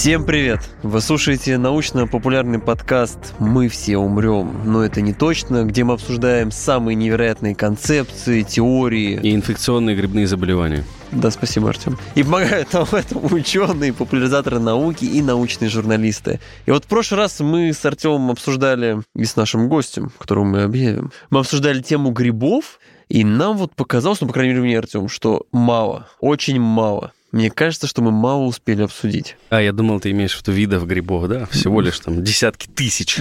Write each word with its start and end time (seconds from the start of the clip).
Всем 0.00 0.24
привет! 0.24 0.60
Вы 0.82 1.02
слушаете 1.02 1.58
научно-популярный 1.58 2.58
подкаст 2.58 3.34
«Мы 3.38 3.68
все 3.68 3.98
умрем». 3.98 4.62
Но 4.64 4.82
это 4.82 5.02
не 5.02 5.12
точно, 5.12 5.64
где 5.64 5.84
мы 5.84 5.92
обсуждаем 5.92 6.50
самые 6.50 6.94
невероятные 6.94 7.54
концепции, 7.54 8.40
теории. 8.40 9.20
И 9.22 9.34
инфекционные 9.34 9.94
грибные 9.94 10.26
заболевания. 10.26 10.84
Да, 11.12 11.30
спасибо, 11.30 11.68
Артем. 11.68 11.98
И 12.14 12.22
помогают 12.22 12.72
нам 12.72 12.86
в 12.86 12.94
этом 12.94 13.30
ученые, 13.30 13.92
популяризаторы 13.92 14.58
науки 14.58 15.04
и 15.04 15.20
научные 15.20 15.68
журналисты. 15.68 16.40
И 16.64 16.70
вот 16.70 16.86
в 16.86 16.88
прошлый 16.88 17.20
раз 17.20 17.38
мы 17.40 17.70
с 17.70 17.84
Артемом 17.84 18.30
обсуждали, 18.30 19.02
и 19.14 19.26
с 19.26 19.36
нашим 19.36 19.68
гостем, 19.68 20.10
которого 20.18 20.44
мы 20.44 20.62
объявим, 20.62 21.12
мы 21.28 21.40
обсуждали 21.40 21.82
тему 21.82 22.10
грибов, 22.12 22.80
и 23.10 23.22
нам 23.22 23.58
вот 23.58 23.74
показалось, 23.74 24.22
ну, 24.22 24.28
по 24.28 24.32
крайней 24.32 24.54
мере, 24.54 24.64
мне, 24.64 24.78
Артем, 24.78 25.08
что 25.10 25.46
мало, 25.52 26.08
очень 26.20 26.58
мало. 26.58 27.12
Мне 27.32 27.50
кажется, 27.50 27.86
что 27.86 28.02
мы 28.02 28.10
мало 28.10 28.42
успели 28.42 28.82
обсудить. 28.82 29.36
А, 29.50 29.62
я 29.62 29.72
думал, 29.72 30.00
ты 30.00 30.10
имеешь 30.10 30.34
в 30.34 30.40
виду 30.42 30.52
видов 30.52 30.86
грибов, 30.86 31.28
да? 31.28 31.46
Всего 31.46 31.80
лишь 31.80 32.00
там 32.00 32.24
десятки 32.24 32.66
тысяч. 32.66 33.18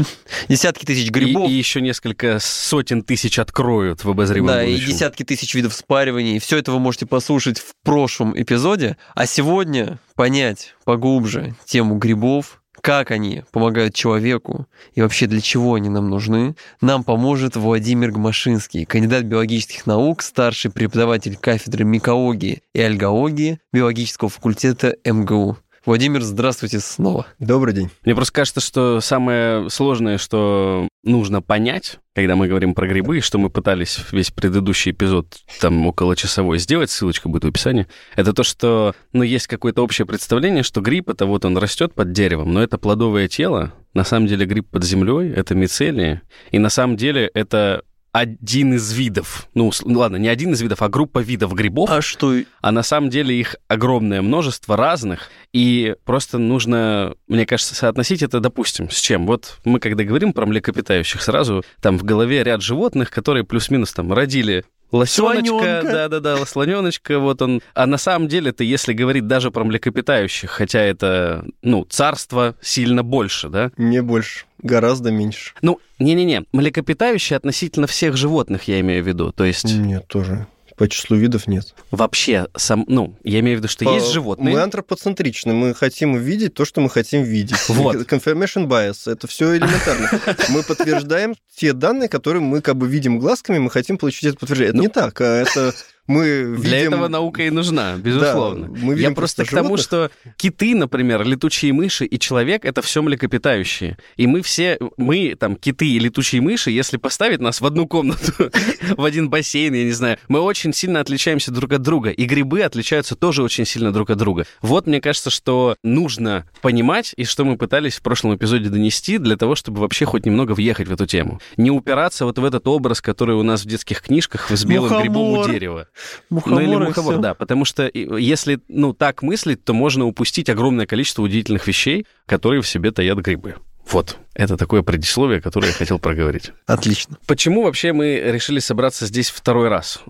Десятки 0.47 0.85
тысяч 0.85 1.11
грибов. 1.11 1.49
И, 1.49 1.53
и 1.53 1.57
еще 1.57 1.79
несколько 1.81 2.39
сотен 2.39 3.03
тысяч 3.03 3.37
откроют 3.37 4.03
в 4.03 4.09
обозримом 4.09 4.47
Да, 4.47 4.63
будущем. 4.63 4.83
и 4.83 4.85
десятки 4.87 5.23
тысяч 5.23 5.53
видов 5.53 5.73
спариваний. 5.73 6.39
Все 6.39 6.57
это 6.57 6.71
вы 6.71 6.79
можете 6.79 7.05
послушать 7.05 7.59
в 7.59 7.73
прошлом 7.83 8.39
эпизоде. 8.39 8.97
А 9.13 9.25
сегодня 9.27 9.99
понять 10.15 10.73
поглубже 10.85 11.55
тему 11.65 11.95
грибов, 11.97 12.61
как 12.81 13.11
они 13.11 13.43
помогают 13.51 13.93
человеку 13.93 14.67
и 14.93 15.01
вообще 15.01 15.27
для 15.27 15.41
чего 15.41 15.75
они 15.75 15.89
нам 15.89 16.09
нужны, 16.09 16.55
нам 16.81 17.03
поможет 17.03 17.55
Владимир 17.55 18.11
Гмашинский, 18.11 18.85
кандидат 18.85 19.23
биологических 19.23 19.85
наук, 19.85 20.21
старший 20.21 20.71
преподаватель 20.71 21.37
кафедры 21.37 21.83
микологии 21.83 22.61
и 22.73 22.81
альгологии 22.81 23.59
биологического 23.71 24.29
факультета 24.29 24.95
МГУ. 25.05 25.57
Владимир, 25.85 26.21
здравствуйте 26.21 26.79
снова. 26.79 27.27
Добрый 27.39 27.73
день. 27.73 27.89
Мне 28.03 28.13
просто 28.13 28.33
кажется, 28.33 28.59
что 28.59 28.99
самое 28.99 29.69
сложное, 29.69 30.17
что 30.17 30.87
нужно 31.03 31.41
понять, 31.41 31.99
когда 32.13 32.35
мы 32.35 32.47
говорим 32.47 32.73
про 32.73 32.87
грибы, 32.87 33.17
и 33.17 33.21
что 33.21 33.37
мы 33.37 33.49
пытались 33.49 33.99
весь 34.11 34.29
предыдущий 34.29 34.91
эпизод, 34.91 35.37
там, 35.61 35.87
около 35.87 36.17
часовой 36.17 36.59
сделать, 36.59 36.89
ссылочка 36.89 37.29
будет 37.29 37.45
в 37.45 37.47
описании, 37.47 37.87
это 38.15 38.33
то, 38.33 38.43
что, 38.43 38.93
ну, 39.13 39.23
есть 39.23 39.47
какое-то 39.47 39.81
общее 39.81 40.05
представление, 40.05 40.63
что 40.63 40.81
гриб— 40.81 41.09
это 41.11 41.25
вот 41.25 41.45
он 41.45 41.57
растет 41.57 41.93
под 41.93 42.11
деревом, 42.11 42.51
но 42.51 42.61
это 42.61 42.77
плодовое 42.77 43.29
тело, 43.29 43.73
на 43.93 44.03
самом 44.03 44.27
деле 44.27 44.45
гриб 44.45 44.67
под 44.69 44.83
землей— 44.83 45.31
это 45.35 45.55
мицелии, 45.55 46.21
и 46.51 46.59
на 46.59 46.69
самом 46.69 46.97
деле 46.97 47.31
это 47.33 47.83
один 48.11 48.73
из 48.73 48.91
видов, 48.91 49.47
ну, 49.53 49.71
ладно, 49.85 50.17
не 50.17 50.27
один 50.27 50.53
из 50.53 50.61
видов, 50.61 50.81
а 50.81 50.89
группа 50.89 51.19
видов 51.19 51.53
грибов. 51.53 51.89
А 51.89 52.01
что? 52.01 52.35
А 52.61 52.71
на 52.71 52.83
самом 52.83 53.09
деле 53.09 53.39
их 53.39 53.55
огромное 53.67 54.21
множество 54.21 54.75
разных, 54.75 55.29
и 55.53 55.95
просто 56.05 56.37
нужно, 56.37 57.15
мне 57.27 57.45
кажется, 57.45 57.75
соотносить 57.75 58.23
это, 58.23 58.39
допустим, 58.39 58.89
с 58.89 58.99
чем? 58.99 59.25
Вот 59.27 59.59
мы, 59.65 59.79
когда 59.79 60.03
говорим 60.03 60.33
про 60.33 60.45
млекопитающих, 60.45 61.21
сразу 61.21 61.63
там 61.81 61.97
в 61.97 62.03
голове 62.03 62.43
ряд 62.43 62.61
животных, 62.61 63.11
которые 63.11 63.43
плюс-минус 63.43 63.93
там 63.93 64.11
родили 64.11 64.65
Лосеночка, 64.91 65.81
да-да-да, 65.83 66.45
слоненочка, 66.45 67.19
вот 67.19 67.41
он. 67.41 67.61
А 67.73 67.85
на 67.85 67.97
самом 67.97 68.27
деле-то, 68.27 68.63
если 68.63 68.93
говорить 68.93 69.27
даже 69.27 69.51
про 69.51 69.63
млекопитающих, 69.63 70.49
хотя 70.49 70.79
это, 70.79 71.45
ну, 71.61 71.85
царство 71.85 72.55
сильно 72.61 73.03
больше, 73.03 73.49
да? 73.49 73.71
Не 73.77 74.01
больше, 74.01 74.45
гораздо 74.61 75.11
меньше. 75.11 75.53
Ну, 75.61 75.79
не-не-не, 75.99 76.45
млекопитающие 76.51 77.37
относительно 77.37 77.87
всех 77.87 78.17
животных, 78.17 78.63
я 78.63 78.79
имею 78.79 79.03
в 79.03 79.07
виду, 79.07 79.31
то 79.31 79.43
есть... 79.43 79.65
Нет, 79.65 80.07
тоже. 80.07 80.47
По 80.79 80.87
числу 80.87 81.17
видов 81.17 81.45
нет. 81.47 81.75
Вообще, 81.91 82.47
сам, 82.55 82.85
ну, 82.87 83.13
я 83.25 83.41
имею 83.41 83.57
в 83.57 83.59
виду, 83.59 83.67
что 83.67 83.83
По... 83.83 83.95
есть 83.95 84.13
животные. 84.13 84.55
Мы 84.55 84.61
антропоцентричны, 84.61 85.53
мы 85.53 85.75
хотим 85.75 86.15
видеть 86.15 86.53
то, 86.53 86.63
что 86.63 86.79
мы 86.79 86.89
хотим 86.89 87.23
видеть. 87.23 87.57
Вот. 87.67 87.97
Confirmation 87.97 88.65
bias, 88.65 89.11
это 89.11 89.27
все 89.27 89.57
элементарно. 89.57 90.09
Мы 90.49 90.63
подтверждаем 90.63 91.35
те 91.53 91.73
данные, 91.73 92.07
которые 92.07 92.41
мы 92.41 92.61
как 92.61 92.77
бы 92.77 92.87
видим 92.87 93.19
глазками, 93.19 93.57
мы 93.57 93.69
хотим 93.69 93.97
получить 93.97 94.23
это 94.23 94.37
подтверждение. 94.37 94.69
Это 94.69 94.79
не 94.79 94.87
так, 94.87 95.19
а 95.19 95.41
это 95.41 95.73
мы 96.09 96.27
видим... 96.41 96.61
Для 96.61 96.79
этого 96.79 97.07
наука 97.07 97.43
и 97.43 97.51
нужна, 97.51 97.95
безусловно. 97.97 98.67
Да, 98.67 98.79
мы 98.81 98.95
видим 98.95 99.11
Я 99.11 99.15
просто 99.15 99.45
к 99.45 99.49
животных. 99.49 99.63
тому, 99.63 99.77
что 99.77 100.11
киты, 100.37 100.73
например, 100.73 101.23
летучие 101.23 101.71
мыши 101.71 102.03
и 102.03 102.17
человек— 102.17 102.61
это 102.65 102.81
все 102.81 103.03
млекопитающие. 103.03 103.95
И 104.17 104.25
мы 104.25 104.41
все, 104.41 104.79
мы 104.97 105.35
там, 105.39 105.55
киты 105.55 105.87
и 105.87 105.99
летучие 105.99 106.41
мыши, 106.41 106.71
если 106.71 106.97
поставить 106.97 107.41
нас 107.41 107.61
в 107.61 107.65
одну 107.65 107.87
комнату, 107.87 108.33
в 108.97 109.03
один 109.03 109.29
бассейн, 109.29 109.75
я 109.75 109.83
не 109.83 109.91
знаю, 109.91 110.17
мы 110.27 110.39
очень 110.39 110.73
сильно 110.73 110.99
отличаемся 110.99 111.51
друг 111.51 111.73
от 111.73 111.83
друга. 111.83 112.09
И 112.09 112.25
грибы 112.25 112.63
отличаются 112.63 113.15
тоже 113.15 113.43
очень 113.43 113.65
сильно 113.65 113.93
друг 113.93 114.09
от 114.09 114.17
друга. 114.17 114.47
Вот, 114.61 114.87
мне 114.87 115.01
кажется, 115.01 115.29
что 115.29 115.75
нужно 115.83 116.49
понимать, 116.63 117.13
и 117.17 117.23
что 117.23 117.45
мы 117.45 117.55
пытались 117.55 117.97
в 117.97 118.01
прошлом 118.01 118.35
эпизоде 118.35 118.69
донести, 118.69 119.19
для 119.19 119.37
того, 119.37 119.53
чтобы 119.53 119.79
вообще 119.81 120.05
хоть 120.05 120.25
немного 120.25 120.53
въехать 120.53 120.87
в 120.87 120.91
эту 120.91 121.05
тему. 121.05 121.39
Не 121.55 121.69
упираться 121.69 122.25
вот 122.25 122.39
в 122.39 122.43
этот 122.43 122.67
образ, 122.67 122.99
который 122.99 123.35
у 123.35 123.43
нас 123.43 123.61
в 123.61 123.67
детских 123.67 124.01
книжках 124.01 124.49
с 124.49 124.65
белым 124.65 125.01
грибом 125.01 125.37
у 125.37 125.47
дерева. 125.47 125.87
Мухомор 126.29 126.61
ну 126.61 126.67
или 126.67 126.85
мухомор, 126.85 127.17
да. 127.17 127.33
Потому 127.33 127.65
что 127.65 127.89
если, 127.93 128.59
ну, 128.67 128.93
так 128.93 129.21
мыслить, 129.21 129.63
то 129.63 129.73
можно 129.73 130.05
упустить 130.05 130.49
огромное 130.49 130.85
количество 130.85 131.21
удивительных 131.21 131.67
вещей, 131.67 132.05
которые 132.25 132.61
в 132.61 132.67
себе 132.67 132.91
таят 132.91 133.17
грибы. 133.19 133.55
Вот, 133.89 134.17
это 134.35 134.55
такое 134.55 134.83
предисловие, 134.83 135.41
которое 135.41 135.67
я 135.67 135.73
хотел 135.73 135.97
проговорить. 135.97 136.51
Отлично. 136.67 137.17
Почему 137.25 137.63
вообще 137.63 137.91
мы 137.91 138.19
решили 138.23 138.59
собраться 138.59 139.07
здесь 139.07 139.29
второй 139.29 139.67
раз? 139.67 140.01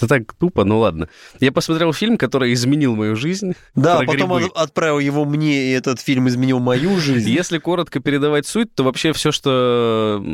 Это 0.00 0.08
так 0.08 0.32
тупо, 0.32 0.64
ну 0.64 0.78
ладно. 0.78 1.08
Я 1.40 1.52
посмотрел 1.52 1.92
фильм, 1.92 2.16
который 2.16 2.54
изменил 2.54 2.96
мою 2.96 3.16
жизнь. 3.16 3.52
Да, 3.74 3.98
потом 3.98 4.14
грибы. 4.14 4.34
он 4.34 4.50
отправил 4.54 4.98
его 4.98 5.26
мне, 5.26 5.68
и 5.68 5.70
этот 5.72 6.00
фильм 6.00 6.26
изменил 6.28 6.58
мою 6.58 6.98
жизнь. 6.98 7.28
Если 7.28 7.58
коротко 7.58 8.00
передавать 8.00 8.46
суть, 8.46 8.74
то 8.74 8.82
вообще 8.82 9.12
все, 9.12 9.30
что 9.30 10.24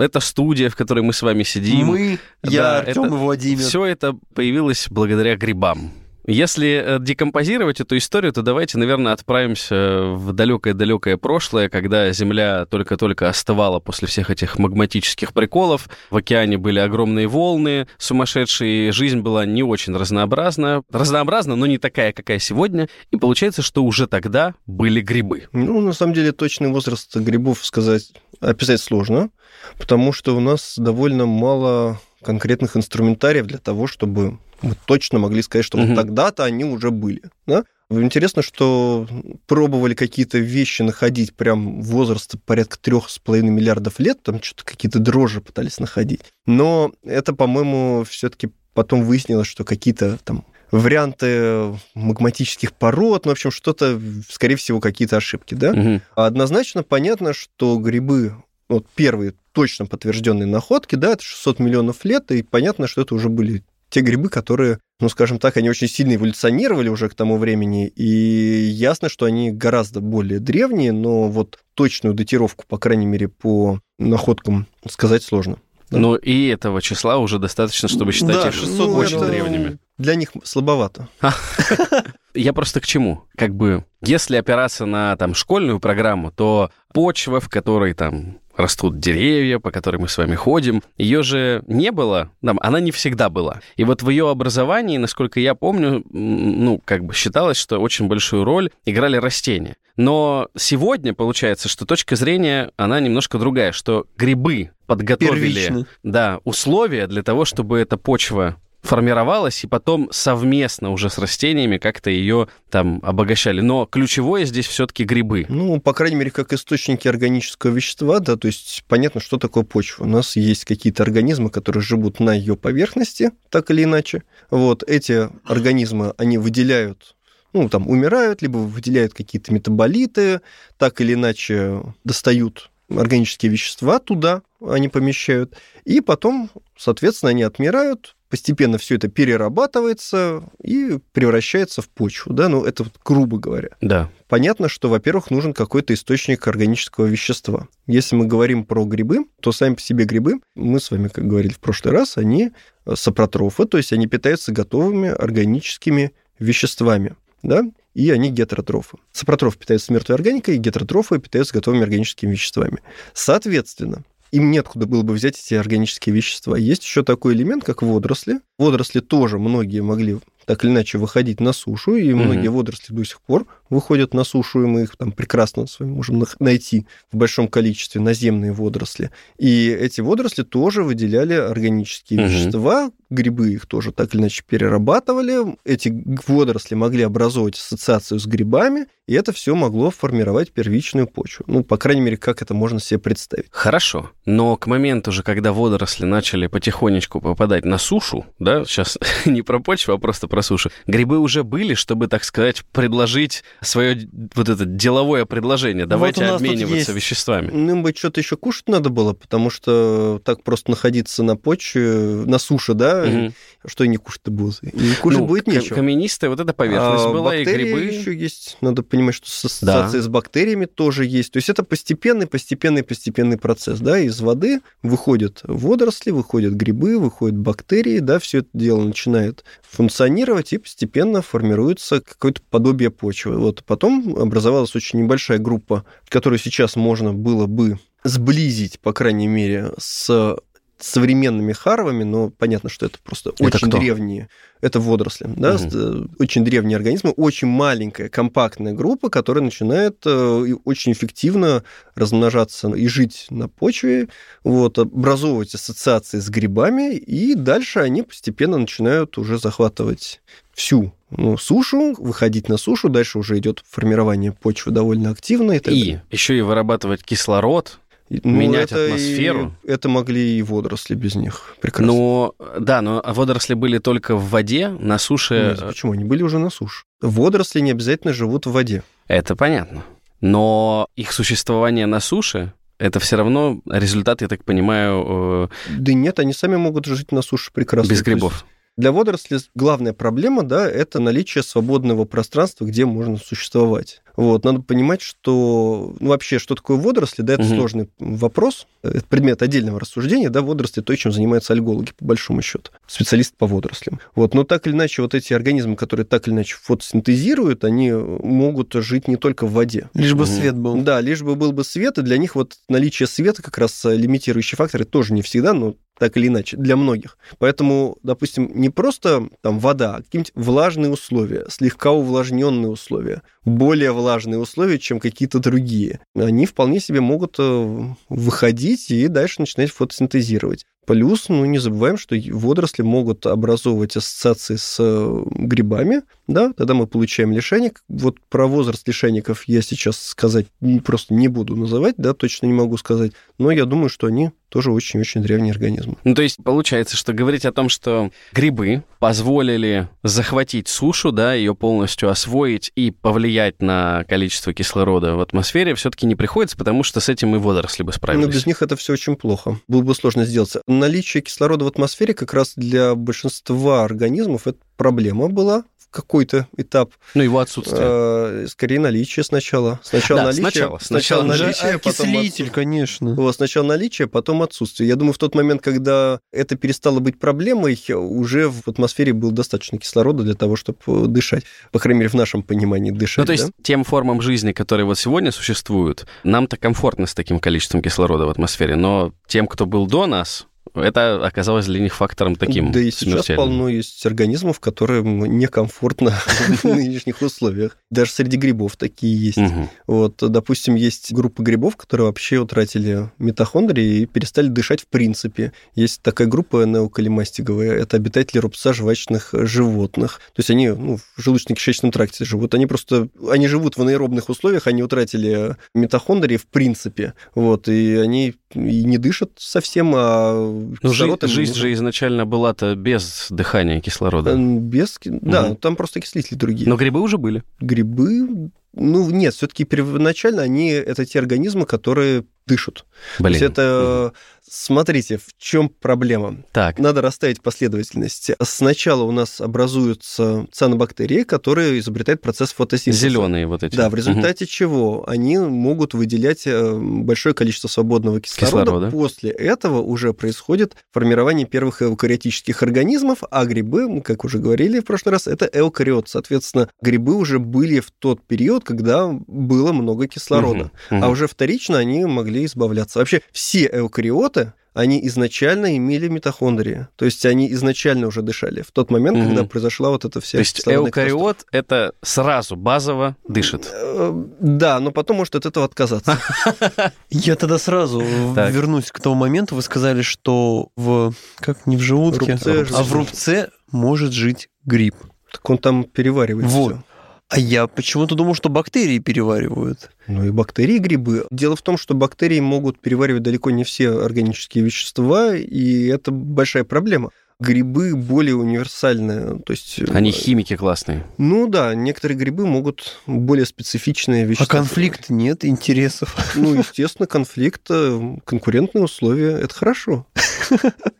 это 0.00 0.20
студия, 0.20 0.70
в 0.70 0.76
которой 0.76 1.00
мы 1.00 1.12
с 1.12 1.22
вами 1.22 1.42
сидим, 1.42 1.86
Мы, 1.86 2.18
я, 2.44 2.62
Да, 2.62 2.78
Артем 2.78 3.04
это 3.04 3.14
и 3.14 3.18
Владимир. 3.18 3.64
Все 3.64 3.84
это 3.84 4.14
появилось 4.34 4.86
благодаря 4.88 5.36
грибам. 5.36 5.90
Если 6.26 6.82
э, 6.84 6.98
декомпозировать 7.00 7.80
эту 7.80 7.96
историю, 7.96 8.32
то 8.32 8.42
давайте, 8.42 8.78
наверное, 8.78 9.12
отправимся 9.12 10.02
в 10.14 10.32
далекое-далекое 10.32 11.16
прошлое, 11.16 11.68
когда 11.68 12.10
Земля 12.12 12.66
только-только 12.66 13.28
остывала 13.28 13.80
после 13.80 14.06
всех 14.06 14.30
этих 14.30 14.58
магматических 14.58 15.32
приколов. 15.32 15.88
В 16.10 16.16
океане 16.16 16.58
были 16.58 16.78
огромные 16.78 17.26
волны 17.26 17.86
сумасшедшие, 17.98 18.92
жизнь 18.92 19.20
была 19.20 19.46
не 19.46 19.62
очень 19.62 19.96
разнообразна. 19.96 20.82
Разнообразна, 20.90 21.56
но 21.56 21.66
не 21.66 21.78
такая, 21.78 22.12
какая 22.12 22.38
сегодня. 22.38 22.88
И 23.10 23.16
получается, 23.16 23.62
что 23.62 23.82
уже 23.84 24.06
тогда 24.06 24.54
были 24.66 25.00
грибы. 25.00 25.48
Ну, 25.52 25.80
на 25.80 25.92
самом 25.92 26.14
деле, 26.14 26.32
точный 26.32 26.68
возраст 26.68 27.16
грибов 27.16 27.64
сказать, 27.64 28.12
описать 28.40 28.80
сложно, 28.80 29.30
потому 29.78 30.12
что 30.12 30.36
у 30.36 30.40
нас 30.40 30.74
довольно 30.76 31.26
мало 31.26 32.00
конкретных 32.22 32.76
инструментариев 32.76 33.46
для 33.46 33.58
того, 33.58 33.86
чтобы 33.86 34.38
мы 34.62 34.76
точно 34.86 35.18
могли 35.18 35.42
сказать, 35.42 35.64
что 35.64 35.78
Мгм. 35.78 35.88
вот 35.88 35.94
тогда-то 35.96 36.44
они 36.44 36.64
уже 36.64 36.90
были. 36.90 37.22
Да? 37.46 37.64
Интересно, 37.90 38.42
что 38.42 39.08
пробовали 39.46 39.94
какие-то 39.94 40.38
вещи 40.38 40.82
находить 40.82 41.34
прям 41.34 41.82
возраста 41.82 42.38
порядка 42.38 42.78
трех 42.78 43.10
с 43.10 43.18
половиной 43.18 43.50
миллиардов 43.50 43.98
лет, 43.98 44.22
там 44.22 44.40
что-то 44.42 44.64
какие-то 44.64 45.00
дрожжи 45.00 45.40
пытались 45.40 45.80
находить. 45.80 46.20
Но 46.46 46.92
это, 47.04 47.34
по-моему, 47.34 48.04
все-таки 48.08 48.50
потом 48.74 49.02
выяснилось, 49.02 49.48
что 49.48 49.64
какие-то 49.64 50.18
там 50.22 50.44
варианты 50.70 51.76
магматических 51.94 52.72
пород, 52.72 53.24
ну, 53.24 53.30
в 53.30 53.32
общем, 53.32 53.50
что-то, 53.50 54.00
скорее 54.28 54.56
всего, 54.56 54.80
какие-то 54.80 55.16
ошибки, 55.16 55.54
да? 55.54 56.00
А 56.14 56.26
Однозначно 56.26 56.84
понятно, 56.84 57.32
что 57.32 57.76
грибы, 57.76 58.34
вот 58.68 58.86
первые 58.94 59.34
точно 59.52 59.86
подтвержденные 59.86 60.46
находки, 60.46 60.94
да, 60.94 61.12
это 61.14 61.24
600 61.24 61.58
миллионов 61.58 62.04
лет, 62.04 62.30
и 62.30 62.42
понятно, 62.44 62.86
что 62.86 63.02
это 63.02 63.16
уже 63.16 63.28
были 63.28 63.64
те 63.90 64.00
грибы, 64.00 64.28
которые, 64.30 64.78
ну, 65.00 65.08
скажем 65.08 65.38
так, 65.38 65.56
они 65.56 65.68
очень 65.68 65.88
сильно 65.88 66.14
эволюционировали 66.14 66.88
уже 66.88 67.08
к 67.08 67.14
тому 67.14 67.36
времени, 67.36 67.88
и 67.88 68.04
ясно, 68.06 69.08
что 69.08 69.26
они 69.26 69.50
гораздо 69.50 70.00
более 70.00 70.40
древние, 70.40 70.92
но 70.92 71.28
вот 71.28 71.58
точную 71.74 72.14
датировку, 72.14 72.64
по 72.68 72.78
крайней 72.78 73.06
мере, 73.06 73.28
по 73.28 73.80
находкам 73.98 74.66
сказать 74.88 75.22
сложно. 75.22 75.58
Да. 75.90 75.98
Но 75.98 76.16
и 76.16 76.46
этого 76.46 76.80
числа 76.80 77.18
уже 77.18 77.40
достаточно, 77.40 77.88
чтобы 77.88 78.12
считать 78.12 78.36
Да, 78.36 78.48
их 78.48 78.54
600 78.54 78.88
очень 78.90 79.16
это- 79.16 79.26
древними. 79.26 79.78
Для 79.98 80.14
них 80.14 80.30
слабовато. 80.44 81.08
Я 82.34 82.52
просто 82.52 82.80
к 82.80 82.86
чему? 82.86 83.24
Как 83.36 83.54
бы, 83.54 83.84
если 84.00 84.36
опираться 84.36 84.86
на 84.86 85.16
там 85.16 85.34
школьную 85.34 85.80
программу, 85.80 86.30
то 86.30 86.70
почва, 86.94 87.40
в 87.40 87.48
которой 87.48 87.92
там 87.94 88.38
растут 88.60 88.98
деревья, 88.98 89.58
по 89.58 89.70
которой 89.70 89.96
мы 89.96 90.08
с 90.08 90.18
вами 90.18 90.34
ходим, 90.34 90.82
ее 90.98 91.22
же 91.22 91.62
не 91.66 91.90
было, 91.90 92.30
там, 92.42 92.58
она 92.62 92.80
не 92.80 92.90
всегда 92.90 93.28
была. 93.28 93.60
И 93.76 93.84
вот 93.84 94.02
в 94.02 94.10
ее 94.10 94.30
образовании, 94.30 94.98
насколько 94.98 95.40
я 95.40 95.54
помню, 95.54 96.04
ну, 96.10 96.80
как 96.84 97.04
бы 97.04 97.14
считалось, 97.14 97.56
что 97.56 97.78
очень 97.78 98.06
большую 98.06 98.44
роль 98.44 98.70
играли 98.84 99.16
растения. 99.16 99.76
Но 99.96 100.48
сегодня 100.56 101.12
получается, 101.12 101.68
что 101.68 101.84
точка 101.84 102.16
зрения, 102.16 102.70
она 102.76 103.00
немножко 103.00 103.38
другая, 103.38 103.72
что 103.72 104.06
грибы 104.16 104.70
подготовили 104.86 105.52
Первично. 105.52 105.86
да, 106.02 106.40
условия 106.44 107.06
для 107.06 107.22
того, 107.22 107.44
чтобы 107.44 107.78
эта 107.78 107.96
почва 107.96 108.56
формировалась, 108.82 109.62
и 109.64 109.66
потом 109.66 110.08
совместно 110.10 110.90
уже 110.90 111.10
с 111.10 111.18
растениями 111.18 111.78
как-то 111.78 112.10
ее 112.10 112.48
там 112.70 113.00
обогащали. 113.02 113.60
Но 113.60 113.86
ключевое 113.86 114.44
здесь 114.44 114.66
все-таки 114.66 115.04
грибы. 115.04 115.46
Ну, 115.48 115.80
по 115.80 115.92
крайней 115.92 116.16
мере, 116.16 116.30
как 116.30 116.52
источники 116.52 117.06
органического 117.06 117.72
вещества, 117.72 118.20
да, 118.20 118.36
то 118.36 118.46
есть 118.46 118.84
понятно, 118.88 119.20
что 119.20 119.36
такое 119.36 119.64
почва. 119.64 120.04
У 120.04 120.08
нас 120.08 120.36
есть 120.36 120.64
какие-то 120.64 121.02
организмы, 121.02 121.50
которые 121.50 121.82
живут 121.82 122.20
на 122.20 122.32
ее 122.32 122.56
поверхности, 122.56 123.32
так 123.50 123.70
или 123.70 123.84
иначе. 123.84 124.22
Вот 124.50 124.82
эти 124.82 125.28
организмы, 125.44 126.14
они 126.16 126.38
выделяют 126.38 127.14
ну, 127.52 127.68
там, 127.68 127.88
умирают, 127.88 128.42
либо 128.42 128.58
выделяют 128.58 129.12
какие-то 129.12 129.52
метаболиты, 129.52 130.40
так 130.78 131.00
или 131.00 131.14
иначе 131.14 131.82
достают 132.04 132.70
органические 132.88 133.50
вещества 133.52 133.98
туда, 133.98 134.42
они 134.60 134.88
помещают, 134.88 135.56
и 135.84 136.00
потом, 136.00 136.50
соответственно, 136.76 137.30
они 137.30 137.42
отмирают, 137.42 138.16
постепенно 138.30 138.78
все 138.78 138.94
это 138.94 139.08
перерабатывается 139.08 140.44
и 140.62 140.98
превращается 141.12 141.82
в 141.82 141.88
почву, 141.88 142.32
да, 142.32 142.48
ну 142.48 142.64
это 142.64 142.84
вот 142.84 142.94
грубо 143.04 143.38
говоря. 143.38 143.70
Да. 143.80 144.08
Понятно, 144.28 144.68
что, 144.68 144.88
во-первых, 144.88 145.30
нужен 145.30 145.52
какой-то 145.52 145.92
источник 145.92 146.46
органического 146.46 147.06
вещества. 147.06 147.66
Если 147.86 148.14
мы 148.14 148.26
говорим 148.26 148.64
про 148.64 148.84
грибы, 148.84 149.26
то 149.40 149.50
сами 149.50 149.74
по 149.74 149.80
себе 149.80 150.04
грибы, 150.04 150.40
мы 150.54 150.80
с 150.80 150.90
вами, 150.92 151.08
как 151.08 151.26
говорили 151.26 151.52
в 151.52 151.58
прошлый 151.58 151.92
раз, 151.92 152.16
они 152.16 152.52
сапротрофы, 152.94 153.66
то 153.66 153.76
есть 153.76 153.92
они 153.92 154.06
питаются 154.06 154.52
готовыми 154.52 155.08
органическими 155.08 156.12
веществами, 156.38 157.16
да, 157.42 157.64
и 157.94 158.10
они 158.10 158.30
гетеротрофы. 158.30 158.98
Сапротрофы 159.10 159.58
питаются 159.58 159.92
мертвой 159.92 160.14
органикой, 160.14 160.56
гетеротрофы 160.58 161.18
питаются 161.18 161.54
готовыми 161.54 161.82
органическими 161.82 162.30
веществами. 162.30 162.78
Соответственно, 163.12 164.04
им 164.30 164.50
неоткуда 164.50 164.86
было 164.86 165.02
бы 165.02 165.14
взять 165.14 165.38
эти 165.38 165.54
органические 165.54 166.14
вещества. 166.14 166.56
Есть 166.56 166.84
еще 166.84 167.02
такой 167.02 167.34
элемент, 167.34 167.64
как 167.64 167.82
водоросли. 167.82 168.40
Водоросли 168.58 169.00
тоже 169.00 169.38
многие 169.38 169.80
могли 169.80 170.18
так 170.46 170.64
или 170.64 170.70
иначе 170.70 170.98
выходить 170.98 171.40
на 171.40 171.52
сушу, 171.52 171.94
и 171.96 172.12
многие 172.12 172.46
mm-hmm. 172.46 172.50
водоросли 172.50 172.94
до 172.94 173.04
сих 173.04 173.20
пор 173.20 173.46
выходят 173.70 174.14
на 174.14 174.24
сушу, 174.24 174.62
и 174.62 174.66
мы 174.66 174.82
их 174.82 174.96
там 174.96 175.12
прекрасно 175.12 175.66
с 175.66 175.80
вами 175.80 175.92
можем 175.92 176.24
найти 176.38 176.86
в 177.10 177.16
большом 177.16 177.48
количестве 177.48 178.00
наземные 178.00 178.52
водоросли. 178.52 179.10
И 179.38 179.68
эти 179.68 180.00
водоросли 180.00 180.42
тоже 180.42 180.82
выделяли 180.82 181.34
органические 181.34 182.20
mm-hmm. 182.20 182.28
вещества, 182.28 182.90
грибы 183.10 183.52
их 183.52 183.66
тоже 183.66 183.92
так 183.92 184.14
или 184.14 184.22
иначе 184.22 184.42
перерабатывали, 184.46 185.56
эти 185.64 185.92
водоросли 186.26 186.74
могли 186.74 187.02
образовывать 187.02 187.56
ассоциацию 187.56 188.18
с 188.18 188.26
грибами, 188.26 188.86
и 189.06 189.14
это 189.14 189.32
все 189.32 189.56
могло 189.56 189.90
формировать 189.90 190.52
первичную 190.52 191.08
почву. 191.08 191.44
Ну, 191.48 191.64
по 191.64 191.76
крайней 191.76 192.00
мере, 192.00 192.16
как 192.16 192.42
это 192.42 192.54
можно 192.54 192.78
себе 192.78 193.00
представить. 193.00 193.48
Хорошо, 193.50 194.10
но 194.24 194.56
к 194.56 194.68
моменту 194.68 195.10
же, 195.10 195.24
когда 195.24 195.52
водоросли 195.52 196.04
начали 196.04 196.46
потихонечку 196.46 197.20
попадать 197.20 197.64
на 197.64 197.78
сушу, 197.78 198.26
да, 198.38 198.64
сейчас 198.64 198.98
не 199.24 199.42
про 199.42 199.58
почву, 199.58 199.94
а 199.94 199.98
просто 199.98 200.28
про 200.28 200.42
сушу, 200.42 200.70
грибы 200.86 201.18
уже 201.18 201.42
были, 201.42 201.74
чтобы, 201.74 202.06
так 202.06 202.22
сказать, 202.22 202.64
предложить 202.72 203.42
свое 203.62 204.08
вот 204.34 204.48
это 204.48 204.64
деловое 204.64 205.24
предложение. 205.24 205.86
Давайте 205.86 206.24
вот 206.24 206.36
обмениваться 206.36 206.92
веществами. 206.92 207.50
Ну, 207.50 207.82
бы 207.82 207.92
что-то 207.96 208.20
еще 208.20 208.36
кушать 208.36 208.68
надо 208.68 208.88
было, 208.90 209.12
потому 209.12 209.50
что 209.50 210.20
так 210.24 210.42
просто 210.42 210.70
находиться 210.70 211.22
на 211.22 211.36
почве, 211.36 212.24
на 212.26 212.38
суше, 212.38 212.74
да, 212.74 213.04
угу. 213.04 213.32
что 213.66 213.84
они 213.84 213.96
кушать-то 213.96 214.30
будут? 214.30 214.62
И 214.62 214.94
кушать 215.00 215.20
ну, 215.20 215.26
будет 215.26 215.46
нечего. 215.46 215.74
Каменистая 215.74 216.30
вот 216.30 216.40
эта 216.40 216.52
поверхность 216.52 217.04
а, 217.04 217.12
была, 217.12 217.36
и 217.36 217.44
грибы... 217.44 217.80
еще 217.80 218.16
есть. 218.16 218.56
Надо 218.60 218.82
понимать, 218.82 219.14
что 219.14 219.26
ассоциация 219.26 220.00
да. 220.00 220.02
с 220.02 220.08
бактериями 220.08 220.66
тоже 220.66 221.04
есть. 221.04 221.32
То 221.32 221.36
есть 221.38 221.48
это 221.48 221.62
постепенный, 221.62 222.26
постепенный, 222.26 222.82
постепенный 222.82 223.38
процесс, 223.38 223.80
да, 223.80 223.98
из 223.98 224.20
воды 224.20 224.60
выходят 224.82 225.40
водоросли, 225.44 226.10
выходят 226.10 226.54
грибы, 226.54 226.98
выходят 226.98 227.36
бактерии, 227.36 227.98
да, 227.98 228.18
все 228.18 228.38
это 228.38 228.48
дело 228.54 228.82
начинает 228.82 229.44
функционировать, 229.62 230.52
и 230.52 230.58
постепенно 230.58 231.22
формируется 231.22 232.00
какое-то 232.00 232.40
подобие 232.50 232.90
почвы. 232.90 233.38
Вот 233.38 233.49
потом 233.64 234.16
образовалась 234.16 234.74
очень 234.74 235.02
небольшая 235.02 235.38
группа, 235.38 235.84
которую 236.08 236.38
сейчас 236.38 236.76
можно 236.76 237.12
было 237.12 237.46
бы 237.46 237.78
сблизить, 238.04 238.80
по 238.80 238.92
крайней 238.92 239.26
мере, 239.26 239.72
с 239.78 240.36
современными 240.82 241.52
харовыми, 241.52 242.04
но 242.04 242.30
понятно, 242.30 242.68
что 242.70 242.86
это 242.86 242.98
просто 243.02 243.30
это 243.30 243.44
очень 243.44 243.68
кто? 243.68 243.78
древние. 243.78 244.28
Это 244.60 244.78
водоросли, 244.78 245.26
да, 245.36 245.54
угу. 245.54 246.10
очень 246.18 246.44
древние 246.44 246.76
организмы, 246.76 247.12
очень 247.12 247.48
маленькая, 247.48 248.10
компактная 248.10 248.74
группа, 248.74 249.08
которая 249.08 249.42
начинает 249.42 250.02
э, 250.04 250.54
очень 250.64 250.92
эффективно 250.92 251.64
размножаться 251.94 252.68
и 252.68 252.86
жить 252.86 253.26
на 253.30 253.48
почве, 253.48 254.08
вот, 254.44 254.78
образовывать 254.78 255.54
ассоциации 255.54 256.18
с 256.18 256.28
грибами, 256.28 256.94
и 256.94 257.34
дальше 257.34 257.80
они 257.80 258.02
постепенно 258.02 258.58
начинают 258.58 259.16
уже 259.16 259.38
захватывать 259.38 260.20
всю 260.52 260.92
ну, 261.10 261.36
сушу, 261.36 261.94
выходить 261.98 262.48
на 262.48 262.56
сушу, 262.56 262.88
дальше 262.88 263.18
уже 263.18 263.38
идет 263.38 263.64
формирование 263.68 264.32
почвы 264.32 264.72
довольно 264.72 265.10
активно. 265.10 265.52
И, 265.52 265.70
и 265.70 266.00
еще 266.10 266.38
и 266.38 266.40
вырабатывать 266.40 267.02
кислород, 267.02 267.79
ну, 268.10 268.30
менять 268.30 268.72
это 268.72 268.86
атмосферу. 268.86 269.54
И, 269.62 269.68
это 269.68 269.88
могли 269.88 270.38
и 270.38 270.42
водоросли 270.42 270.94
без 270.94 271.14
них. 271.14 271.54
Прекрасно. 271.60 271.92
Но, 271.92 272.34
да, 272.58 272.82
но 272.82 273.02
водоросли 273.06 273.54
были 273.54 273.78
только 273.78 274.16
в 274.16 274.30
воде, 274.30 274.68
на 274.68 274.98
суше... 274.98 275.56
Нет, 275.56 275.68
почему? 275.68 275.92
Они 275.92 276.04
были 276.04 276.22
уже 276.22 276.38
на 276.38 276.50
суше. 276.50 276.84
Водоросли 277.00 277.60
не 277.60 277.70
обязательно 277.70 278.12
живут 278.12 278.46
в 278.46 278.52
воде. 278.52 278.82
Это 279.06 279.36
понятно. 279.36 279.84
Но 280.20 280.88
их 280.96 281.12
существование 281.12 281.86
на 281.86 282.00
суше 282.00 282.52
это 282.80 282.98
все 282.98 283.16
равно 283.16 283.60
результат, 283.66 284.22
я 284.22 284.28
так 284.28 284.42
понимаю... 284.42 285.50
Э... 285.68 285.76
Да 285.76 285.92
нет, 285.92 286.18
они 286.18 286.32
сами 286.32 286.56
могут 286.56 286.86
жить 286.86 287.12
на 287.12 287.20
суше 287.20 287.50
прекрасно. 287.52 287.90
Без 287.90 288.02
грибов. 288.02 288.46
Для 288.76 288.92
водорослей 288.92 289.40
главная 289.54 289.92
проблема, 289.92 290.42
да, 290.42 290.68
это 290.68 291.00
наличие 291.00 291.42
свободного 291.42 292.04
пространства, 292.04 292.64
где 292.64 292.86
можно 292.86 293.18
существовать. 293.18 294.02
Вот, 294.16 294.44
надо 294.44 294.60
понимать, 294.60 295.00
что 295.00 295.94
ну, 295.98 296.08
вообще, 296.08 296.38
что 296.38 296.54
такое 296.54 296.76
водоросли, 296.76 297.22
да, 297.22 297.34
это 297.34 297.42
угу. 297.44 297.54
сложный 297.54 297.90
вопрос, 297.98 298.66
это 298.82 299.04
предмет 299.06 299.42
отдельного 299.42 299.80
рассуждения, 299.80 300.30
да, 300.30 300.42
водоросли 300.42 300.82
то, 300.82 300.94
чем 300.94 301.12
занимаются 301.12 301.52
альгологи, 301.52 301.92
по 301.96 302.04
большому 302.04 302.42
счету, 302.42 302.70
специалисты 302.86 303.34
по 303.38 303.46
водорослям. 303.46 304.00
Вот, 304.14 304.34
но 304.34 304.44
так 304.44 304.66
или 304.66 304.74
иначе, 304.74 305.02
вот 305.02 305.14
эти 305.14 305.32
организмы, 305.32 305.76
которые 305.76 306.04
так 306.04 306.26
или 306.26 306.34
иначе 306.34 306.56
фотосинтезируют, 306.60 307.64
они 307.64 307.92
могут 307.92 308.74
жить 308.74 309.08
не 309.08 309.16
только 309.16 309.46
в 309.46 309.52
воде. 309.52 309.88
Лишь 309.94 310.14
бы 310.14 310.24
угу. 310.24 310.30
свет 310.30 310.56
был. 310.56 310.80
Да, 310.82 311.00
лишь 311.00 311.22
бы 311.22 311.34
был 311.34 311.52
бы 311.52 311.64
свет, 311.64 311.98
и 311.98 312.02
для 312.02 312.18
них 312.18 312.34
вот 312.34 312.56
наличие 312.68 313.06
света 313.06 313.42
как 313.42 313.58
раз 313.58 313.84
лимитирующий 313.84 314.56
фактор, 314.56 314.82
это 314.82 314.90
тоже 314.90 315.14
не 315.14 315.22
всегда, 315.22 315.54
но 315.54 315.76
так 316.00 316.16
или 316.16 316.28
иначе, 316.28 316.56
для 316.56 316.76
многих. 316.76 317.18
Поэтому, 317.36 317.98
допустим, 318.02 318.50
не 318.54 318.70
просто 318.70 319.28
там 319.42 319.58
вода, 319.58 319.96
а 319.96 320.02
какие-нибудь 320.02 320.32
влажные 320.34 320.90
условия, 320.90 321.44
слегка 321.50 321.90
увлажненные 321.90 322.70
условия, 322.70 323.20
более 323.44 323.92
влажные 323.92 324.38
условия, 324.38 324.78
чем 324.78 324.98
какие-то 324.98 325.40
другие. 325.40 326.00
Они 326.16 326.46
вполне 326.46 326.80
себе 326.80 327.02
могут 327.02 327.36
э, 327.38 327.94
выходить 328.08 328.90
и 328.90 329.08
дальше 329.08 329.42
начинать 329.42 329.70
фотосинтезировать. 329.72 330.64
Плюс, 330.86 331.28
ну, 331.28 331.44
не 331.44 331.58
забываем, 331.58 331.98
что 331.98 332.16
водоросли 332.30 332.80
могут 332.80 333.26
образовывать 333.26 333.94
ассоциации 333.96 334.56
с 334.56 334.76
э, 334.80 335.22
грибами, 335.26 336.00
да, 336.26 336.54
тогда 336.56 336.72
мы 336.72 336.86
получаем 336.86 337.32
лишайник. 337.32 337.84
Вот 337.88 338.16
про 338.30 338.46
возраст 338.46 338.88
лишайников 338.88 339.44
я 339.46 339.60
сейчас 339.60 340.00
сказать 340.02 340.46
просто 340.82 341.12
не 341.12 341.28
буду 341.28 341.56
называть, 341.56 341.96
да, 341.98 342.14
точно 342.14 342.46
не 342.46 342.54
могу 342.54 342.78
сказать, 342.78 343.12
но 343.36 343.50
я 343.50 343.66
думаю, 343.66 343.90
что 343.90 344.06
они 344.06 344.30
тоже 344.50 344.72
очень-очень 344.72 345.22
древний 345.22 345.50
организм. 345.50 345.96
Ну, 346.04 346.14
то 346.14 346.22
есть 346.22 346.36
получается, 346.42 346.96
что 346.96 347.12
говорить 347.12 347.46
о 347.46 347.52
том, 347.52 347.68
что 347.68 348.10
грибы 348.32 348.82
позволили 348.98 349.88
захватить 350.02 350.68
сушу, 350.68 351.12
да, 351.12 351.32
ее 351.32 351.54
полностью 351.54 352.10
освоить 352.10 352.70
и 352.76 352.90
повлиять 352.90 353.62
на 353.62 354.04
количество 354.08 354.52
кислорода 354.52 355.16
в 355.16 355.20
атмосфере, 355.20 355.74
все-таки 355.74 356.06
не 356.06 356.16
приходится, 356.16 356.56
потому 356.56 356.82
что 356.82 357.00
с 357.00 357.08
этим 357.08 357.34
и 357.34 357.38
водоросли 357.38 357.82
бы 357.82 357.92
справились. 357.92 358.26
Ну, 358.26 358.32
без 358.32 358.46
них 358.46 358.60
это 358.60 358.76
все 358.76 358.92
очень 358.92 359.16
плохо. 359.16 359.58
Было 359.68 359.82
бы 359.82 359.94
сложно 359.94 360.24
сделать. 360.24 360.52
Наличие 360.66 361.22
кислорода 361.22 361.64
в 361.64 361.68
атмосфере 361.68 362.12
как 362.12 362.34
раз 362.34 362.52
для 362.56 362.94
большинства 362.94 363.84
организмов 363.84 364.46
это 364.46 364.58
проблема 364.80 365.28
была 365.28 365.64
какой-то 365.90 366.46
этап. 366.56 366.92
Ну, 367.14 367.22
его 367.22 367.38
отсутствие. 367.40 367.82
Э, 367.82 368.46
скорее 368.48 368.80
наличие 368.80 369.24
сначала. 369.24 369.78
Сначала 369.82 370.20
да, 370.20 370.26
наличие. 370.28 370.50
Сначала, 370.50 370.78
сначала, 370.78 371.22
сначала 371.22 372.02
наличие, 372.06 372.44
потом 372.44 372.50
конечно. 372.50 373.14
Вот, 373.14 373.34
сначала 373.34 373.66
наличие, 373.66 374.08
потом 374.08 374.40
отсутствие. 374.40 374.88
Я 374.88 374.96
думаю, 374.96 375.12
в 375.12 375.18
тот 375.18 375.34
момент, 375.34 375.60
когда 375.60 376.20
это 376.32 376.56
перестало 376.56 377.00
быть 377.00 377.18
проблемой, 377.18 377.78
уже 377.92 378.48
в 378.48 378.68
атмосфере 378.68 379.12
было 379.12 379.32
достаточно 379.32 379.76
кислорода 379.76 380.22
для 380.22 380.34
того, 380.34 380.56
чтобы 380.56 380.78
дышать. 381.08 381.44
По 381.72 381.78
крайней 381.78 381.98
мере, 381.98 382.08
в 382.08 382.14
нашем 382.14 382.42
понимании 382.42 382.90
дышать. 382.90 383.18
Ну, 383.18 383.26
то 383.26 383.32
есть 383.32 383.48
да? 383.48 383.52
тем 383.62 383.84
формам 383.84 384.22
жизни, 384.22 384.52
которые 384.52 384.86
вот 384.86 384.98
сегодня 384.98 385.30
существуют, 385.30 386.06
нам-то 386.24 386.56
комфортно 386.56 387.06
с 387.06 387.12
таким 387.12 387.38
количеством 387.38 387.82
кислорода 387.82 388.24
в 388.24 388.30
атмосфере, 388.30 388.76
но 388.76 389.12
тем, 389.26 389.46
кто 389.46 389.66
был 389.66 389.86
до 389.86 390.06
нас, 390.06 390.46
это 390.74 391.24
оказалось 391.26 391.66
для 391.66 391.80
них 391.80 391.94
фактором 391.94 392.36
таким 392.36 392.72
Да 392.72 392.80
и 392.80 392.90
сейчас 392.90 393.26
полно 393.26 393.68
есть 393.68 394.04
организмов, 394.06 394.60
которым 394.60 395.38
некомфортно 395.38 396.10
в 396.62 396.64
нынешних 396.64 397.22
условиях. 397.22 397.76
Даже 397.90 398.12
среди 398.12 398.36
грибов 398.36 398.76
такие 398.76 399.16
есть. 399.16 399.38
Вот, 399.86 400.16
допустим, 400.18 400.74
есть 400.74 401.12
группа 401.12 401.42
грибов, 401.42 401.76
которые 401.76 402.06
вообще 402.06 402.38
утратили 402.38 403.10
митохондрии 403.18 404.00
и 404.00 404.06
перестали 404.06 404.48
дышать 404.48 404.82
в 404.82 404.86
принципе. 404.86 405.52
Есть 405.74 406.02
такая 406.02 406.28
группа 406.28 406.64
неокалимастиговая, 406.64 407.72
это 407.72 407.96
обитатели 407.96 408.38
рубца 408.38 408.72
жвачных 408.72 409.30
животных. 409.32 410.20
То 410.34 410.40
есть 410.40 410.50
они 410.50 410.68
ну, 410.68 410.98
в 410.98 411.20
желудочно-кишечном 411.20 411.90
тракте 411.90 412.24
живут. 412.24 412.54
Они 412.54 412.66
просто, 412.66 413.08
они 413.28 413.48
живут 413.48 413.76
в 413.76 413.82
анаэробных 413.82 414.28
условиях, 414.28 414.66
они 414.66 414.82
утратили 414.82 415.56
митохондрии 415.74 416.36
в 416.36 416.46
принципе. 416.46 417.14
Вот, 417.34 417.68
и 417.68 417.96
они 417.96 418.34
и 418.54 418.84
не 418.84 418.98
дышат 418.98 419.30
совсем, 419.36 419.92
а 419.94 420.59
Ну, 420.82 420.92
жи- 420.92 421.04
кислород 421.04 421.24
им 421.24 421.28
жизнь 421.30 421.50
нужен. 421.52 421.62
же 421.62 421.72
изначально 421.74 422.26
была-то 422.26 422.74
без 422.74 423.26
дыхания 423.30 423.80
кислорода. 423.80 424.36
Без... 424.36 424.98
Да, 425.04 425.54
там 425.54 425.76
просто 425.76 425.98
окислители 425.98 426.36
другие. 426.36 426.68
Но 426.68 426.76
грибы 426.76 427.00
уже 427.00 427.18
были. 427.18 427.42
Грибы, 427.60 428.50
ну 428.72 429.10
нет, 429.10 429.34
все-таки 429.34 429.64
первоначально 429.64 430.42
они 430.42 430.70
это 430.70 431.04
те 431.04 431.18
организмы, 431.18 431.66
которые 431.66 432.24
дышат. 432.50 432.84
То 433.16 433.24
Блин. 433.24 433.32
есть 433.32 433.42
это, 433.42 434.12
смотрите, 434.46 435.18
в 435.18 435.36
чем 435.38 435.68
проблема. 435.68 436.38
Так, 436.52 436.78
Надо 436.78 437.00
расставить 437.00 437.40
последовательность. 437.40 438.32
Сначала 438.42 439.04
у 439.04 439.12
нас 439.12 439.40
образуются 439.40 440.46
цианобактерии, 440.52 441.22
которые 441.22 441.78
изобретают 441.78 442.20
процесс 442.20 442.52
фотосинтеза. 442.52 443.08
зеленые 443.08 443.46
вот 443.46 443.62
эти. 443.62 443.76
Да, 443.76 443.88
в 443.88 443.94
результате 443.94 444.46
чего 444.46 445.08
они 445.08 445.38
могут 445.38 445.94
выделять 445.94 446.46
э, 446.46 446.72
большое 446.74 447.34
количество 447.34 447.68
свободного 447.68 448.20
кислорода. 448.20 448.62
Кислорода. 448.62 448.90
После 448.90 449.30
этого 449.30 449.80
уже 449.80 450.12
происходит 450.12 450.76
формирование 450.92 451.46
первых 451.46 451.82
эукариотических 451.82 452.62
организмов, 452.62 453.22
а 453.30 453.44
грибы, 453.44 454.02
как 454.02 454.24
уже 454.24 454.38
говорили 454.38 454.80
в 454.80 454.84
прошлый 454.84 455.12
раз, 455.12 455.26
это 455.26 455.48
эукариот. 455.52 456.08
Соответственно, 456.08 456.68
грибы 456.82 457.14
уже 457.14 457.38
были 457.38 457.80
в 457.80 457.90
тот 457.92 458.26
период, 458.26 458.59
когда 458.64 459.08
было 459.26 459.72
много 459.72 460.06
кислорода. 460.06 460.70
Мгм. 460.90 460.98
Мгм. 460.98 461.04
А 461.04 461.08
уже 461.08 461.26
вторично 461.26 461.78
они 461.78 462.04
могли 462.04 462.44
избавляться. 462.44 462.98
Вообще 462.98 463.22
все 463.32 463.66
эукариоты, 463.72 464.52
они 464.72 465.04
изначально 465.08 465.76
имели 465.76 466.06
митохондрии. 466.06 466.86
То 466.94 467.04
есть 467.04 467.26
они 467.26 467.50
изначально 467.52 468.06
уже 468.06 468.22
дышали 468.22 468.62
в 468.62 468.70
тот 468.70 468.90
момент, 468.90 469.18
Мгм. 469.18 469.26
когда 469.26 469.44
произошла 469.44 469.90
вот 469.90 470.04
эта 470.04 470.20
вся 470.20 470.38
То 470.38 470.40
есть 470.40 470.62
эукариот 470.64 471.38
это 471.50 471.92
сразу 472.02 472.54
базово 472.54 473.16
дышит. 473.26 473.68
Э, 473.72 474.12
Да, 474.40 474.78
но 474.78 474.92
потом 474.92 475.16
может 475.16 475.34
от 475.34 475.44
этого 475.44 475.64
отказаться. 475.66 476.18
Я 477.10 477.34
тогда 477.36 477.58
сразу 477.58 478.00
вернусь 478.00 478.92
к 478.92 479.00
тому 479.00 479.16
моменту. 479.16 479.56
Вы 479.56 479.62
сказали, 479.62 480.02
что 480.02 480.68
в 480.76 481.12
как 481.36 481.66
не 481.66 481.76
в 481.76 481.80
желудке, 481.80 482.32
Рубце 482.32 482.66
а 482.72 482.82
в 482.84 482.92
рубце 482.92 483.48
может 483.72 484.12
жить 484.12 484.48
гриб. 484.64 484.94
Так 485.32 485.48
он 485.50 485.58
там 485.58 485.84
переваривает 485.84 486.46
Вот. 486.48 486.72
всё. 486.74 486.82
А 487.30 487.38
я 487.38 487.68
почему-то 487.68 488.16
думал, 488.16 488.34
что 488.34 488.48
бактерии 488.48 488.98
переваривают. 488.98 489.92
Ну 490.08 490.24
и 490.24 490.30
бактерии, 490.30 490.74
и 490.74 490.80
грибы. 490.80 491.26
Дело 491.30 491.54
в 491.54 491.62
том, 491.62 491.78
что 491.78 491.94
бактерии 491.94 492.40
могут 492.40 492.80
переваривать 492.80 493.22
далеко 493.22 493.52
не 493.52 493.62
все 493.62 494.04
органические 494.04 494.64
вещества, 494.64 495.36
и 495.36 495.86
это 495.86 496.10
большая 496.10 496.64
проблема. 496.64 497.10
Грибы 497.40 497.96
более 497.96 498.36
универсальные, 498.36 499.38
то 499.40 499.50
есть... 499.52 499.78
э, 499.80 499.86
Они 499.92 500.12
химики 500.12 500.56
классные. 500.56 501.04
Ну 501.18 501.48
да, 501.48 501.74
некоторые 501.74 502.16
грибы 502.18 502.46
могут 502.46 503.00
более 503.06 503.46
специфичные 503.46 504.24
А 504.24 504.26
вещества. 504.26 504.58
конфликт 504.58 505.08
нет, 505.10 505.44
интересов. 505.44 506.14
Ну, 506.34 506.54
естественно, 506.54 507.06
конфликт, 507.06 507.62
э, 507.70 508.16
конкурентные 508.24 508.84
условия, 508.84 509.32
это 509.38 509.54
хорошо. 509.54 510.06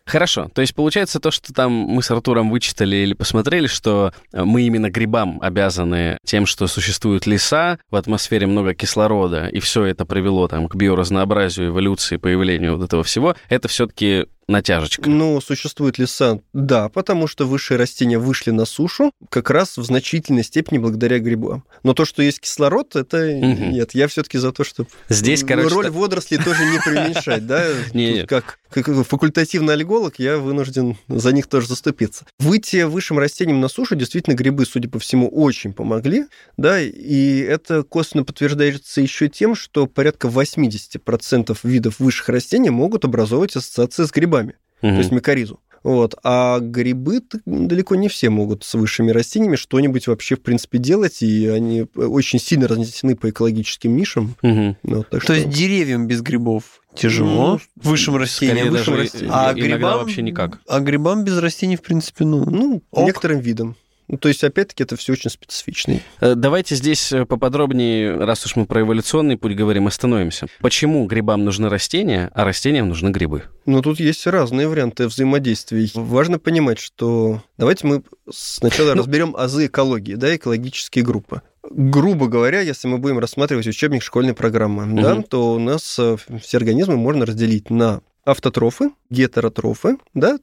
Хорошо. 0.06 0.50
То 0.54 0.60
есть 0.60 0.74
получается 0.74 1.20
то, 1.20 1.30
что 1.30 1.52
там 1.52 1.70
мы 1.72 2.02
с 2.02 2.10
Артуром 2.10 2.50
вычитали 2.50 2.96
или 2.96 3.14
посмотрели, 3.14 3.66
что 3.66 4.12
э, 4.32 4.42
мы 4.42 4.62
именно 4.62 4.90
грибам 4.90 5.38
обязаны 5.40 6.18
тем, 6.24 6.46
что 6.46 6.66
существуют 6.66 7.26
леса, 7.26 7.78
в 7.90 7.96
атмосфере 7.96 8.46
много 8.46 8.74
кислорода, 8.74 9.46
и 9.46 9.60
все 9.60 9.84
это 9.84 10.04
привело 10.04 10.48
там 10.48 10.68
к 10.68 10.74
биоразнообразию, 10.74 11.68
эволюции, 11.68 12.16
появлению 12.16 12.76
вот 12.76 12.84
этого 12.84 13.04
всего. 13.04 13.36
Это 13.48 13.68
все-таки 13.68 14.26
натяжечка. 14.50 15.08
Ну, 15.08 15.40
существуют 15.40 15.98
леса, 15.98 16.40
да, 16.52 16.88
потому 16.88 17.26
что 17.26 17.46
высшие 17.46 17.78
растения 17.78 18.18
вышли 18.18 18.50
на 18.50 18.64
сушу 18.64 19.12
как 19.28 19.50
раз 19.50 19.76
в 19.76 19.84
значительной 19.84 20.44
степени 20.44 20.78
благодаря 20.78 21.18
грибам. 21.18 21.64
Но 21.82 21.94
то, 21.94 22.04
что 22.04 22.22
есть 22.22 22.40
кислород, 22.40 22.96
это 22.96 23.32
нет. 23.32 23.94
Я 23.94 24.08
все-таки 24.08 24.38
за 24.38 24.52
то, 24.52 24.64
что 24.64 24.86
Здесь, 25.08 25.44
короче, 25.44 25.74
роль 25.74 25.90
водорослей 25.90 26.42
тоже 26.42 26.64
не 26.66 26.78
преуменьшать, 26.84 27.46
да? 27.46 27.66
Не, 27.94 28.08
Тут 28.08 28.20
не. 28.20 28.26
как, 28.26 28.59
как 28.70 28.86
факультативный 29.06 29.74
аллерголог 29.74 30.14
я 30.18 30.38
вынужден 30.38 30.96
за 31.08 31.32
них 31.32 31.46
тоже 31.46 31.66
заступиться. 31.68 32.24
Выйти 32.38 32.82
высшим 32.84 33.18
растениям 33.18 33.60
на 33.60 33.68
сушу 33.68 33.96
действительно 33.96 34.34
грибы, 34.34 34.64
судя 34.66 34.88
по 34.88 34.98
всему, 34.98 35.28
очень 35.28 35.72
помогли, 35.72 36.24
да, 36.56 36.80
и 36.80 37.38
это 37.38 37.82
косвенно 37.82 38.24
подтверждается 38.24 39.00
еще 39.00 39.28
тем, 39.28 39.54
что 39.54 39.86
порядка 39.86 40.28
80% 40.28 41.58
видов 41.64 41.98
высших 41.98 42.28
растений 42.28 42.70
могут 42.70 43.04
образовывать 43.04 43.56
ассоциации 43.56 44.04
с 44.04 44.10
грибами 44.10 44.54
Мгм. 44.82 44.92
то 44.94 44.98
есть 44.98 45.12
микоризу. 45.12 45.60
Вот. 45.82 46.14
А 46.24 46.58
грибы 46.60 47.22
далеко 47.46 47.94
не 47.96 48.08
все 48.08 48.28
могут 48.28 48.64
с 48.64 48.74
высшими 48.74 49.10
растениями 49.12 49.56
что-нибудь 49.56 50.08
вообще, 50.08 50.36
в 50.36 50.42
принципе, 50.42 50.76
делать, 50.76 51.22
и 51.22 51.46
они 51.46 51.86
очень 51.94 52.38
сильно 52.38 52.68
разнесены 52.68 53.16
по 53.16 53.30
экологическим 53.30 53.96
нишам. 53.96 54.36
Мгм. 54.42 54.76
Ну, 54.82 55.02
так 55.04 55.10
То 55.10 55.20
что- 55.20 55.32
есть 55.34 55.48
деревьям 55.48 56.06
без 56.06 56.20
грибов 56.20 56.79
тяжело, 56.94 57.60
высшим 57.76 58.14
Скорее 58.14 58.22
растениям. 58.22 58.70
высшим 58.70 58.94
даже 58.94 59.04
растениям. 59.04 59.30
А 59.34 59.52
грибам 59.54 59.98
вообще 59.98 60.22
никак. 60.22 60.58
А 60.68 60.80
грибам 60.80 61.24
без 61.24 61.38
растений, 61.38 61.76
в 61.76 61.82
принципе, 61.82 62.24
ну... 62.24 62.44
ну, 62.48 62.82
Ок. 62.90 63.06
некоторым 63.06 63.40
видам. 63.40 63.76
Ну, 64.08 64.18
то 64.18 64.26
есть, 64.26 64.42
опять-таки, 64.42 64.82
это 64.82 64.96
все 64.96 65.12
очень 65.12 65.30
специфично. 65.30 66.00
Э, 66.20 66.34
Давайте 66.34 66.74
здесь 66.74 67.12
э, 67.12 67.24
поподробнее, 67.26 68.16
раз 68.16 68.44
уж 68.44 68.56
мы 68.56 68.66
про 68.66 68.80
эволюционный 68.80 69.36
путь 69.36 69.54
говорим, 69.54 69.86
остановимся. 69.86 70.48
Почему 70.58 71.06
грибам 71.06 71.44
нужны 71.44 71.68
растения, 71.68 72.28
а 72.34 72.44
растениям 72.44 72.88
нужны 72.88 73.10
грибы? 73.10 73.44
Но 73.66 73.82
тут 73.82 74.00
есть 74.00 74.26
разные 74.26 74.66
варианты 74.66 75.06
взаимодействий. 75.06 75.92
Важно 75.94 76.40
понимать, 76.40 76.80
что... 76.80 77.40
Давайте 77.56 77.86
мы 77.86 78.02
сначала 78.28 78.88
Ну- 78.94 79.02
разберем 79.02 79.36
азы 79.36 79.66
экологии, 79.66 80.16
да, 80.16 80.34
экологические 80.34 81.04
группы. 81.04 81.42
Грубо 81.68 82.26
говоря, 82.26 82.60
если 82.60 82.88
мы 82.88 82.98
будем 82.98 83.18
рассматривать 83.18 83.66
учебник 83.66 84.02
школьной 84.02 84.34
программы, 84.34 85.00
да, 85.02 85.14
Мгм. 85.14 85.22
то 85.24 85.54
у 85.54 85.58
нас 85.58 85.98
э, 85.98 86.16
все 86.42 86.56
организмы 86.56 86.96
можно 86.96 87.26
разделить 87.26 87.68
на 87.70 88.00
автотрофы, 88.24 88.90
гетеротрофы, 89.10 89.98
да, 90.14 90.38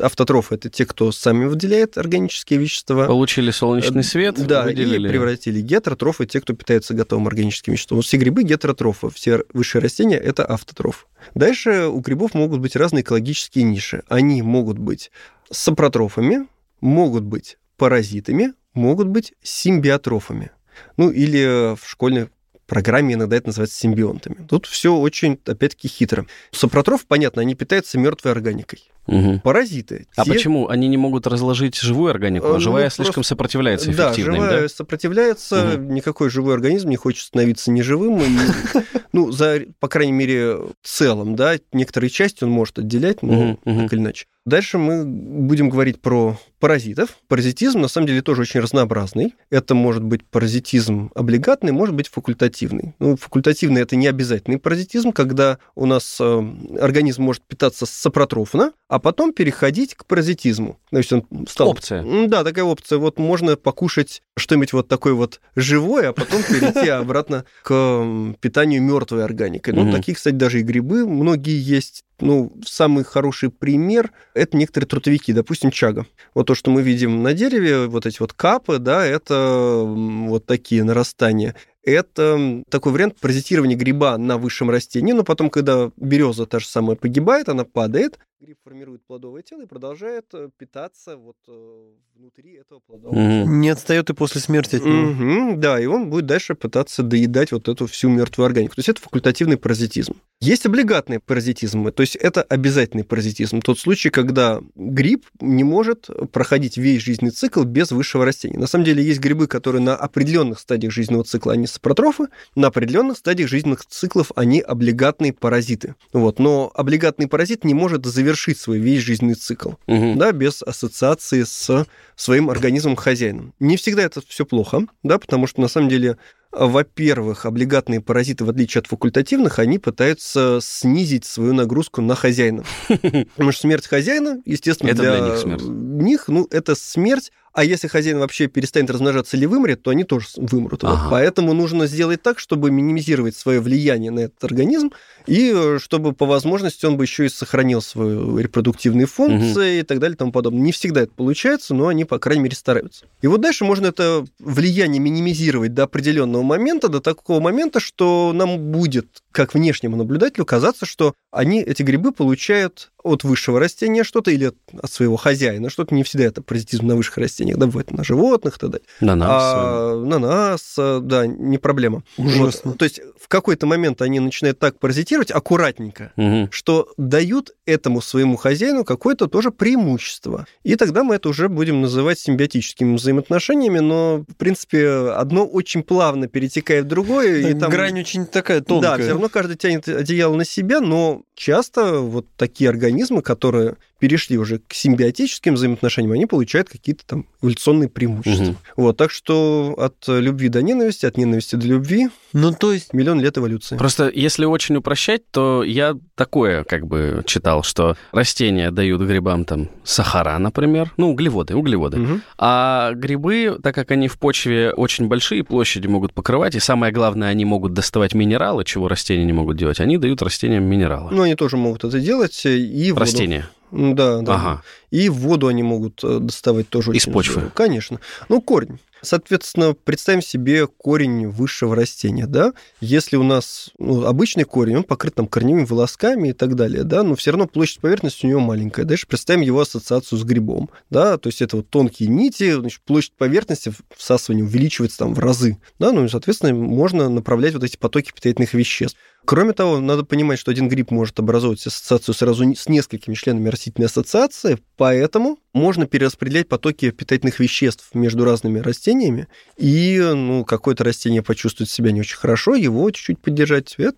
автотрофы 0.00 0.56
это 0.56 0.68
те, 0.68 0.84
кто 0.84 1.12
сами 1.12 1.44
выделяет 1.44 1.96
органические 1.96 2.58
вещества. 2.58 3.06
Получили 3.06 3.50
солнечный 3.52 4.02
свет, 4.02 4.38
Э, 4.38 4.44
Да, 4.44 4.62
выделили... 4.64 5.06
и 5.06 5.10
превратили 5.10 5.60
гетеротрофы, 5.60 6.26
те, 6.26 6.40
кто 6.40 6.54
питается 6.54 6.92
готовым 6.94 7.26
органическим 7.28 7.72
веществом. 7.74 7.96
Вот 7.98 8.04
все 8.06 8.16
грибы 8.16 8.42
гетеротрофы, 8.42 9.10
все 9.10 9.44
высшие 9.52 9.82
растения– 9.82 10.16
это 10.18 10.44
автотрофы. 10.44 11.06
Дальше 11.34 11.86
у 11.86 11.98
грибов 12.00 12.34
могут 12.34 12.60
быть 12.60 12.74
разные 12.76 13.02
экологические 13.02 13.64
ниши. 13.64 14.02
Они 14.08 14.42
могут 14.42 14.78
быть 14.78 15.10
сапротрофами, 15.50 16.46
могут 16.80 17.24
быть 17.24 17.58
паразитами, 17.76 18.54
могут 18.74 19.08
быть 19.08 19.34
симбиотрофами. 19.42 20.50
Ну, 20.96 21.10
или 21.10 21.74
в 21.76 21.88
школьной 21.88 22.28
программе 22.66 23.14
иногда 23.14 23.36
это 23.36 23.48
называется 23.48 23.76
симбионтами. 23.78 24.36
Тут 24.48 24.66
все 24.66 24.94
очень, 24.94 25.38
опять-таки, 25.44 25.88
хитро. 25.88 26.26
Сапротроф, 26.52 27.04
понятно, 27.06 27.42
они 27.42 27.56
питаются 27.56 27.98
мертвой 27.98 28.30
органикой. 28.32 28.90
Мгм. 29.08 29.40
Паразиты. 29.40 30.06
А 30.14 30.24
те- 30.24 30.30
почему? 30.32 30.68
Они 30.68 30.86
не 30.86 30.96
могут 30.96 31.26
разложить 31.26 31.76
живую 31.80 32.10
органику? 32.12 32.46
Э, 32.46 32.50
а 32.50 32.52
ну, 32.54 32.60
Живая 32.60 32.84
просто- 32.84 33.02
слишком 33.02 33.24
сопротивляется 33.24 33.90
Да, 33.92 34.06
эффективно, 34.08 34.36
им, 34.36 34.42
живая 34.42 34.60
да? 34.60 34.68
сопротивляется, 34.68 35.72
Мгм. 35.78 35.94
никакой 35.94 36.30
живой 36.30 36.54
организм 36.54 36.90
не 36.90 36.96
хочет 36.96 37.24
становиться 37.24 37.72
неживым. 37.72 38.20
и, 38.20 38.24
ну, 39.12 39.32
за, 39.32 39.62
по 39.80 39.88
крайней 39.88 40.12
мере, 40.12 40.54
в 40.54 40.72
целом, 40.84 41.34
да, 41.34 41.56
некоторые 41.72 42.10
части 42.10 42.44
он 42.44 42.50
может 42.50 42.78
отделять, 42.78 43.22
но 43.22 43.56
так 43.64 43.92
или 43.92 43.98
иначе. 44.00 44.26
Дальше 44.46 44.78
мы 44.78 45.04
будем 45.04 45.70
говорить 45.70 46.00
про 46.00 46.38
паразитов. 46.60 47.16
Паразитизм, 47.26 47.80
на 47.80 47.88
самом 47.88 48.06
деле, 48.06 48.22
тоже 48.22 48.42
очень 48.42 48.60
разнообразный. 48.60 49.34
Это 49.50 49.74
может 49.74 50.04
быть 50.04 50.24
паразитизм 50.24 51.10
облигатный, 51.14 51.72
может 51.72 51.94
быть 51.94 52.08
факультативный. 52.08 52.94
Ну, 52.98 53.16
факультативный– 53.16 53.80
это 53.82 53.96
не 53.96 54.06
обязательный 54.06 54.58
паразитизм, 54.58 55.12
когда 55.12 55.58
у 55.74 55.86
нас 55.86 56.18
э, 56.20 56.54
организм 56.80 57.22
может 57.22 57.42
питаться 57.42 57.86
сапротрофно, 57.86 58.72
а 58.88 58.98
потом 58.98 59.32
переходить 59.32 59.94
к 59.94 60.04
паразитизму. 60.04 60.78
Есть 60.92 61.12
он 61.12 61.24
стал... 61.48 61.70
Опция. 61.70 62.04
Да, 62.28 62.44
такая 62.44 62.64
опция. 62.64 62.98
Вот 62.98 63.18
можно 63.18 63.56
покушать 63.56 64.22
что-нибудь 64.36 64.72
вот 64.72 64.88
такое 64.88 65.14
вот 65.14 65.40
живое, 65.56 66.10
а 66.10 66.12
потом 66.12 66.42
перейти 66.42 66.88
обратно 66.88 67.44
к 67.62 68.34
питанию 68.40 68.82
мертвой 68.82 69.24
органикой. 69.24 69.74
Ну, 69.74 69.90
такие, 69.90 70.14
кстати, 70.14 70.34
даже 70.34 70.60
и 70.60 70.62
грибы 70.62 71.06
многие 71.06 71.58
есть. 71.58 72.04
Ну, 72.20 72.52
самый 72.66 73.04
хороший 73.04 73.50
пример– 73.50 74.12
это 74.34 74.56
некоторые 74.56 74.86
трутовики, 74.88 75.32
допустим, 75.32 75.70
чага. 75.70 76.04
Вот 76.34 76.49
то, 76.50 76.56
что 76.56 76.72
мы 76.72 76.82
видим 76.82 77.22
на 77.22 77.32
дереве, 77.32 77.86
вот 77.86 78.06
эти 78.06 78.18
вот 78.18 78.32
капы, 78.32 78.78
да, 78.78 79.06
это 79.06 79.84
вот 79.86 80.46
такие 80.46 80.82
нарастания. 80.82 81.54
Это 81.84 82.64
такой 82.68 82.90
вариант 82.90 83.20
паразитирования 83.20 83.76
гриба 83.76 84.18
на 84.18 84.36
высшем 84.36 84.68
растении, 84.68 85.12
но 85.12 85.22
потом, 85.22 85.48
когда 85.48 85.92
береза 85.96 86.46
та 86.46 86.58
же 86.58 86.66
самая 86.66 86.96
погибает, 86.96 87.48
она 87.48 87.62
падает, 87.62 88.18
гриб 88.40 88.56
формирует 88.64 89.04
плодовое 89.04 89.42
тело 89.42 89.62
и 89.62 89.66
продолжает 89.66 90.24
э, 90.32 90.48
питаться 90.56 91.18
вот 91.18 91.36
э, 91.46 91.90
внутри 92.16 92.54
этого 92.54 92.80
плодового 92.80 93.14
тела. 93.14 93.44
Не 93.44 93.68
отстает 93.68 94.08
и 94.08 94.14
после 94.14 94.40
смерти 94.40 94.76
от 94.76 94.84
него. 94.84 95.10
Мгм, 95.10 95.60
да, 95.60 95.78
и 95.78 95.84
он 95.84 96.08
будет 96.08 96.24
дальше 96.24 96.54
пытаться 96.54 97.02
доедать 97.02 97.52
вот 97.52 97.68
эту 97.68 97.86
всю 97.86 98.08
мертвую 98.08 98.46
органику. 98.46 98.76
То 98.76 98.78
есть 98.78 98.88
это 98.88 99.02
факультативный 99.02 99.58
паразитизм. 99.58 100.14
Есть 100.40 100.64
облигатный 100.64 101.20
паразитизм, 101.20 101.92
то 101.92 102.00
есть 102.00 102.16
это 102.16 102.40
обязательный 102.42 103.04
паразитизм. 103.04 103.60
Тот 103.60 103.78
случай, 103.78 104.08
когда 104.08 104.62
гриб 104.74 105.26
не 105.40 105.64
может 105.64 106.08
проходить 106.32 106.78
весь 106.78 107.02
жизненный 107.02 107.32
цикл 107.32 107.64
без 107.64 107.90
высшего 107.90 108.24
растения. 108.24 108.58
На 108.58 108.66
самом 108.66 108.86
деле 108.86 109.04
есть 109.04 109.20
грибы, 109.20 109.48
которые 109.48 109.82
на 109.82 109.94
определенных 109.94 110.60
стадиях 110.60 110.94
жизненного 110.94 111.24
цикла 111.24 111.52
они 111.52 111.66
сапротрофы, 111.66 112.28
на 112.54 112.68
определенных 112.68 113.18
стадиях 113.18 113.50
жизненных 113.50 113.84
циклов 113.84 114.32
они 114.34 114.60
облигатные 114.60 115.34
паразиты. 115.34 115.94
Вот. 116.14 116.38
Но 116.38 116.72
облигатный 116.74 117.28
паразит 117.28 117.64
не 117.64 117.74
может 117.74 118.06
завершить 118.06 118.29
свой 118.34 118.78
весь 118.78 119.02
жизненный 119.02 119.34
цикл 119.34 119.72
Мгм. 119.86 120.18
да, 120.18 120.32
без 120.32 120.62
ассоциации 120.62 121.42
с 121.44 121.86
своим 122.16 122.50
организмом-хозяином. 122.50 123.54
Не 123.60 123.76
всегда 123.76 124.02
это 124.02 124.20
все 124.26 124.44
плохо, 124.44 124.86
да, 125.02 125.18
потому 125.18 125.46
что 125.46 125.60
на 125.60 125.68
самом 125.68 125.88
деле, 125.88 126.16
во-первых, 126.52 127.46
облигатные 127.46 128.00
паразиты, 128.00 128.44
в 128.44 128.50
отличие 128.50 128.80
от 128.80 128.86
факультативных, 128.86 129.58
они 129.58 129.78
пытаются 129.78 130.58
снизить 130.62 131.24
свою 131.24 131.52
нагрузку 131.54 132.00
на 132.02 132.14
хозяина. 132.14 132.64
Потому 132.88 133.52
что 133.52 133.62
смерть 133.62 133.86
хозяина, 133.86 134.40
естественно, 134.44 134.90
Это 134.90 135.02
для, 135.02 135.16
для 135.16 135.26
них 135.30 135.38
смерть. 135.38 135.62
них, 135.62 136.24
ну, 136.28 136.46
это 136.50 136.74
смерть, 136.74 137.30
а 137.52 137.64
если 137.64 137.88
хозяин 137.88 138.18
вообще 138.18 138.46
перестанет 138.46 138.90
размножаться 138.90 139.36
или 139.36 139.46
вымрет, 139.46 139.82
то 139.82 139.90
они 139.90 140.04
тоже 140.04 140.28
вымрут. 140.36 140.82
Вот. 140.82 140.92
Ага. 140.92 141.08
Поэтому 141.10 141.52
нужно 141.52 141.86
сделать 141.86 142.22
так, 142.22 142.38
чтобы 142.38 142.70
минимизировать 142.70 143.34
свое 143.34 143.60
влияние 143.60 144.10
на 144.10 144.20
этот 144.20 144.42
организм, 144.44 144.92
и 145.26 145.52
э, 145.54 145.78
чтобы 145.80 146.12
по 146.12 146.26
возможности 146.26 146.86
он 146.86 146.96
бы 146.96 147.04
еще 147.04 147.26
и 147.26 147.28
сохранил 147.28 147.82
свою 147.82 148.38
репродуктивные 148.38 149.06
функции 149.06 149.80
и 149.80 149.82
так 149.82 149.98
далее 149.98 150.14
и 150.14 150.18
тому 150.18 150.32
подобное. 150.32 150.60
Не 150.60 150.72
всегда 150.72 151.02
это 151.02 151.12
получается, 151.12 151.74
но 151.74 151.88
они, 151.88 152.04
по 152.04 152.18
крайней 152.18 152.44
мере, 152.44 152.56
стараются. 152.56 153.06
И 153.20 153.26
вот 153.26 153.40
дальше 153.40 153.64
можно 153.64 153.86
это 153.86 154.24
влияние 154.38 155.00
минимизировать 155.00 155.74
до 155.74 155.84
определенного 155.84 156.42
момента, 156.42 156.88
до 156.88 157.00
такого 157.00 157.40
момента, 157.40 157.80
что 157.80 158.32
нам 158.34 158.58
будет, 158.70 159.22
как 159.32 159.54
внешнему 159.54 159.96
наблюдателю, 159.96 160.44
казаться, 160.44 160.86
что 160.86 161.14
они, 161.32 161.62
эти 161.62 161.82
грибы, 161.82 162.12
получают 162.12 162.90
от 163.02 163.24
высшего 163.24 163.58
растения 163.60 164.04
что-то 164.04 164.30
или 164.30 164.46
от, 164.46 164.56
от 164.80 164.90
своего 164.92 165.16
хозяина 165.16 165.70
что-то. 165.70 165.94
Не 165.94 166.02
всегда 166.04 166.24
это 166.26 166.42
паразитизм 166.42 166.86
на 166.86 166.96
высших 166.96 167.18
растениях, 167.18 167.58
да, 167.58 167.66
бывает 167.66 167.90
на 167.92 168.04
животных 168.04 168.56
и 168.56 168.58
так 168.58 168.70
далее. 168.70 168.86
На 169.00 169.14
нас. 169.16 169.42
А, 169.44 169.96
на 170.04 170.18
нас, 170.18 170.74
а, 170.78 171.00
да, 171.00 171.26
не 171.26 171.58
проблема. 171.58 172.02
Ужасно. 172.16 172.70
Вот, 172.70 172.78
то 172.78 172.84
есть 172.84 173.00
в 173.20 173.28
какой-то 173.28 173.66
момент 173.66 174.02
они 174.02 174.20
начинают 174.20 174.58
так 174.58 174.78
паразитировать 174.78 175.30
аккуратненько, 175.30 176.12
Мгм. 176.16 176.48
что 176.50 176.88
дают 176.96 177.52
этому 177.66 178.00
своему 178.00 178.36
хозяину 178.36 178.84
какое-то 178.84 179.26
тоже 179.28 179.50
преимущество. 179.50 180.46
И 180.62 180.76
тогда 180.76 181.02
мы 181.04 181.14
это 181.16 181.28
уже 181.28 181.48
будем 181.48 181.80
называть 181.80 182.18
симбиотическими 182.18 182.94
взаимоотношениями, 182.96 183.78
но, 183.78 184.24
в 184.28 184.36
принципе, 184.36 184.88
одно 185.14 185.46
очень 185.46 185.82
плавно 185.82 186.28
перетекает 186.28 186.84
в 186.84 186.88
другое. 186.88 187.48
и 187.50 187.54
там... 187.54 187.70
Грань 187.70 188.00
очень 188.00 188.26
такая 188.26 188.60
тонкая. 188.60 188.96
Да, 188.96 189.02
все 189.02 189.12
равно 189.12 189.28
каждый 189.28 189.56
тянет 189.56 189.88
одеяло 189.88 190.34
на 190.34 190.44
себя, 190.44 190.80
но 190.80 191.22
часто 191.34 191.98
вот 192.00 192.26
такие 192.36 192.68
организмы, 192.70 192.89
которые 193.22 193.76
перешли 194.00 194.38
уже 194.38 194.58
к 194.58 194.72
симбиотическим 194.72 195.54
взаимоотношениям, 195.54 196.12
они 196.12 196.26
получают 196.26 196.68
какие-то 196.68 197.04
там 197.06 197.26
эволюционные 197.42 197.88
преимущества. 197.88 198.44
Мгм. 198.44 198.56
Вот, 198.76 198.96
так 198.96 199.10
что 199.10 199.74
от 199.78 199.96
любви 200.08 200.48
до 200.48 200.62
ненависти, 200.62 201.06
от 201.06 201.16
ненависти 201.16 201.56
до 201.56 201.66
любви 201.66 202.08
Ну, 202.32 202.52
то 202.52 202.72
есть, 202.72 202.92
миллион 202.94 203.20
лет 203.20 203.36
эволюции. 203.38 203.76
Просто 203.76 204.10
если 204.12 204.44
очень 204.44 204.76
упрощать, 204.76 205.22
то 205.30 205.62
я 205.62 205.96
такое 206.14 206.64
как 206.64 206.86
бы 206.86 207.22
читал, 207.26 207.62
что 207.62 207.96
растения 208.12 208.70
дают 208.70 209.02
грибам 209.02 209.44
там 209.44 209.68
сахара, 209.84 210.38
например, 210.38 210.92
ну, 210.96 211.10
углеводы, 211.10 211.54
углеводы. 211.54 211.98
Мгм. 211.98 212.22
А 212.38 212.92
грибы, 212.94 213.58
так 213.62 213.74
как 213.74 213.90
они 213.90 214.08
в 214.08 214.18
почве 214.18 214.72
очень 214.72 215.08
большие 215.08 215.44
площади 215.44 215.86
могут 215.86 216.14
покрывать, 216.14 216.54
и 216.54 216.60
самое 216.60 216.92
главное, 216.92 217.28
они 217.28 217.44
могут 217.44 217.74
доставать 217.74 218.14
минералы, 218.14 218.64
чего 218.64 218.88
растения 218.88 219.24
не 219.24 219.32
могут 219.32 219.56
делать, 219.56 219.80
они 219.80 219.98
дают 219.98 220.22
растениям 220.22 220.64
минералы. 220.64 221.10
Ну, 221.12 221.22
они 221.22 221.34
тоже 221.34 221.56
могут 221.56 221.84
это 221.84 222.00
делать. 222.00 222.40
И 222.46 222.90
воду. 222.92 223.00
Растения. 223.00 223.40
М, 223.40 223.59
Да, 223.70 224.20
да. 224.20 224.34
Ага. 224.34 224.62
И 224.90 225.08
воду 225.08 225.46
они 225.46 225.62
могут 225.62 226.02
э, 226.02 226.18
доставать 226.20 226.68
тоже 226.68 226.92
Из 226.92 227.06
почвы. 227.06 227.32
здорово. 227.34 227.52
Конечно. 227.54 228.00
Ну, 228.28 228.40
корень. 228.40 228.78
Соответственно, 229.02 229.74
представим 229.74 230.22
себе 230.22 230.66
корень 230.66 231.26
высшего 231.28 231.74
растения, 231.74 232.26
да? 232.26 232.52
Если 232.80 233.16
у 233.16 233.22
нас 233.22 233.70
ну, 233.78 234.04
обычный 234.04 234.44
корень, 234.44 234.76
он 234.76 234.84
покрыт 234.84 235.14
там 235.14 235.26
корневыми 235.26 235.64
волосками 235.64 236.28
и 236.28 236.32
так 236.32 236.54
далее, 236.54 236.84
да, 236.84 237.02
но 237.02 237.14
все 237.14 237.30
равно 237.30 237.46
площадь 237.46 237.80
поверхности 237.80 238.26
у 238.26 238.28
него 238.28 238.40
маленькая. 238.40 238.84
Дальше 238.84 239.06
представим 239.06 239.40
его 239.40 239.60
ассоциацию 239.60 240.18
с 240.18 240.24
грибом, 240.24 240.68
да, 240.90 241.16
то 241.16 241.28
есть 241.28 241.40
это 241.40 241.56
вот 241.56 241.70
тонкие 241.70 242.08
нити, 242.08 242.52
значит, 242.52 242.82
площадь 242.82 243.12
поверхности 243.16 243.72
всасывания 243.96 244.44
увеличивается 244.44 244.98
там 244.98 245.14
в 245.14 245.18
разы, 245.18 245.58
да, 245.78 245.92
ну 245.92 246.04
и, 246.04 246.08
соответственно, 246.08 246.54
можно 246.54 247.08
направлять 247.08 247.54
вот 247.54 247.64
эти 247.64 247.76
потоки 247.76 248.12
питательных 248.12 248.52
веществ. 248.54 248.98
Кроме 249.26 249.52
того, 249.52 249.80
надо 249.80 250.02
понимать, 250.04 250.38
что 250.38 250.50
один 250.50 250.68
гриб 250.68 250.90
может 250.90 251.18
образовывать 251.18 251.64
ассоциацию 251.66 252.14
сразу 252.14 252.44
с 252.54 252.68
несколькими 252.68 253.14
членами 253.14 253.48
растительной 253.48 253.86
ассоциации, 253.86 254.58
поэтому 254.76 255.38
можно 255.52 255.86
перераспределять 255.86 256.48
потоки 256.48 256.90
питательных 256.90 257.38
веществ 257.38 257.90
между 257.94 258.24
разными 258.24 258.58
растениями, 258.60 259.28
и 259.56 259.98
ну, 260.00 260.44
какое-то 260.44 260.84
растение 260.84 261.22
почувствует 261.22 261.70
себя 261.70 261.92
не 261.92 262.00
очень 262.00 262.16
хорошо, 262.16 262.54
его 262.54 262.90
чуть-чуть 262.90 263.18
поддержать, 263.20 263.76
э, 263.78 263.92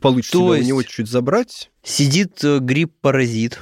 получится 0.00 0.38
у 0.38 0.54
него 0.56 0.82
чуть-чуть 0.82 1.08
забрать. 1.08 1.70
сидит 1.82 2.42
э, 2.44 2.58
гриб-паразит. 2.58 3.60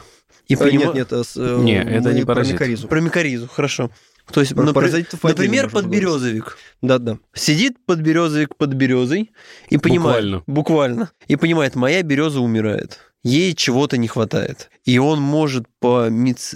И 0.48 0.54
Э, 0.54 0.56
понима- 0.56 0.86
Нет, 0.86 0.94
нет, 0.94 1.12
э, 1.12 1.22
с- 1.22 1.36
э, 1.36 1.58
Не, 1.62 1.82
это 1.84 2.12
не 2.14 2.20
про 2.22 2.34
паразит. 2.34 2.54
микоризу. 2.54 2.88
Про 2.88 3.00
микоризу, 3.00 3.46
хорошо. 3.46 3.90
То 4.32 4.40
есть, 4.40 4.54
например, 4.54 4.84
поговорить. 4.84 5.72
подберезовик. 5.72 6.58
Да-да. 6.82 7.18
Сидит 7.34 7.76
подберезовик 7.86 8.56
под 8.56 8.74
березой 8.74 9.32
и 9.70 9.78
понимает, 9.78 10.24
Буквально. 10.24 10.42
буквально, 10.46 11.10
и 11.28 11.36
понимает, 11.36 11.74
моя 11.74 12.02
береза 12.02 12.40
умирает, 12.40 12.98
ей 13.22 13.54
чего-то 13.54 13.96
не 13.96 14.08
хватает, 14.08 14.70
и 14.84 14.98
он 14.98 15.20
может 15.20 15.66
по 15.80 16.08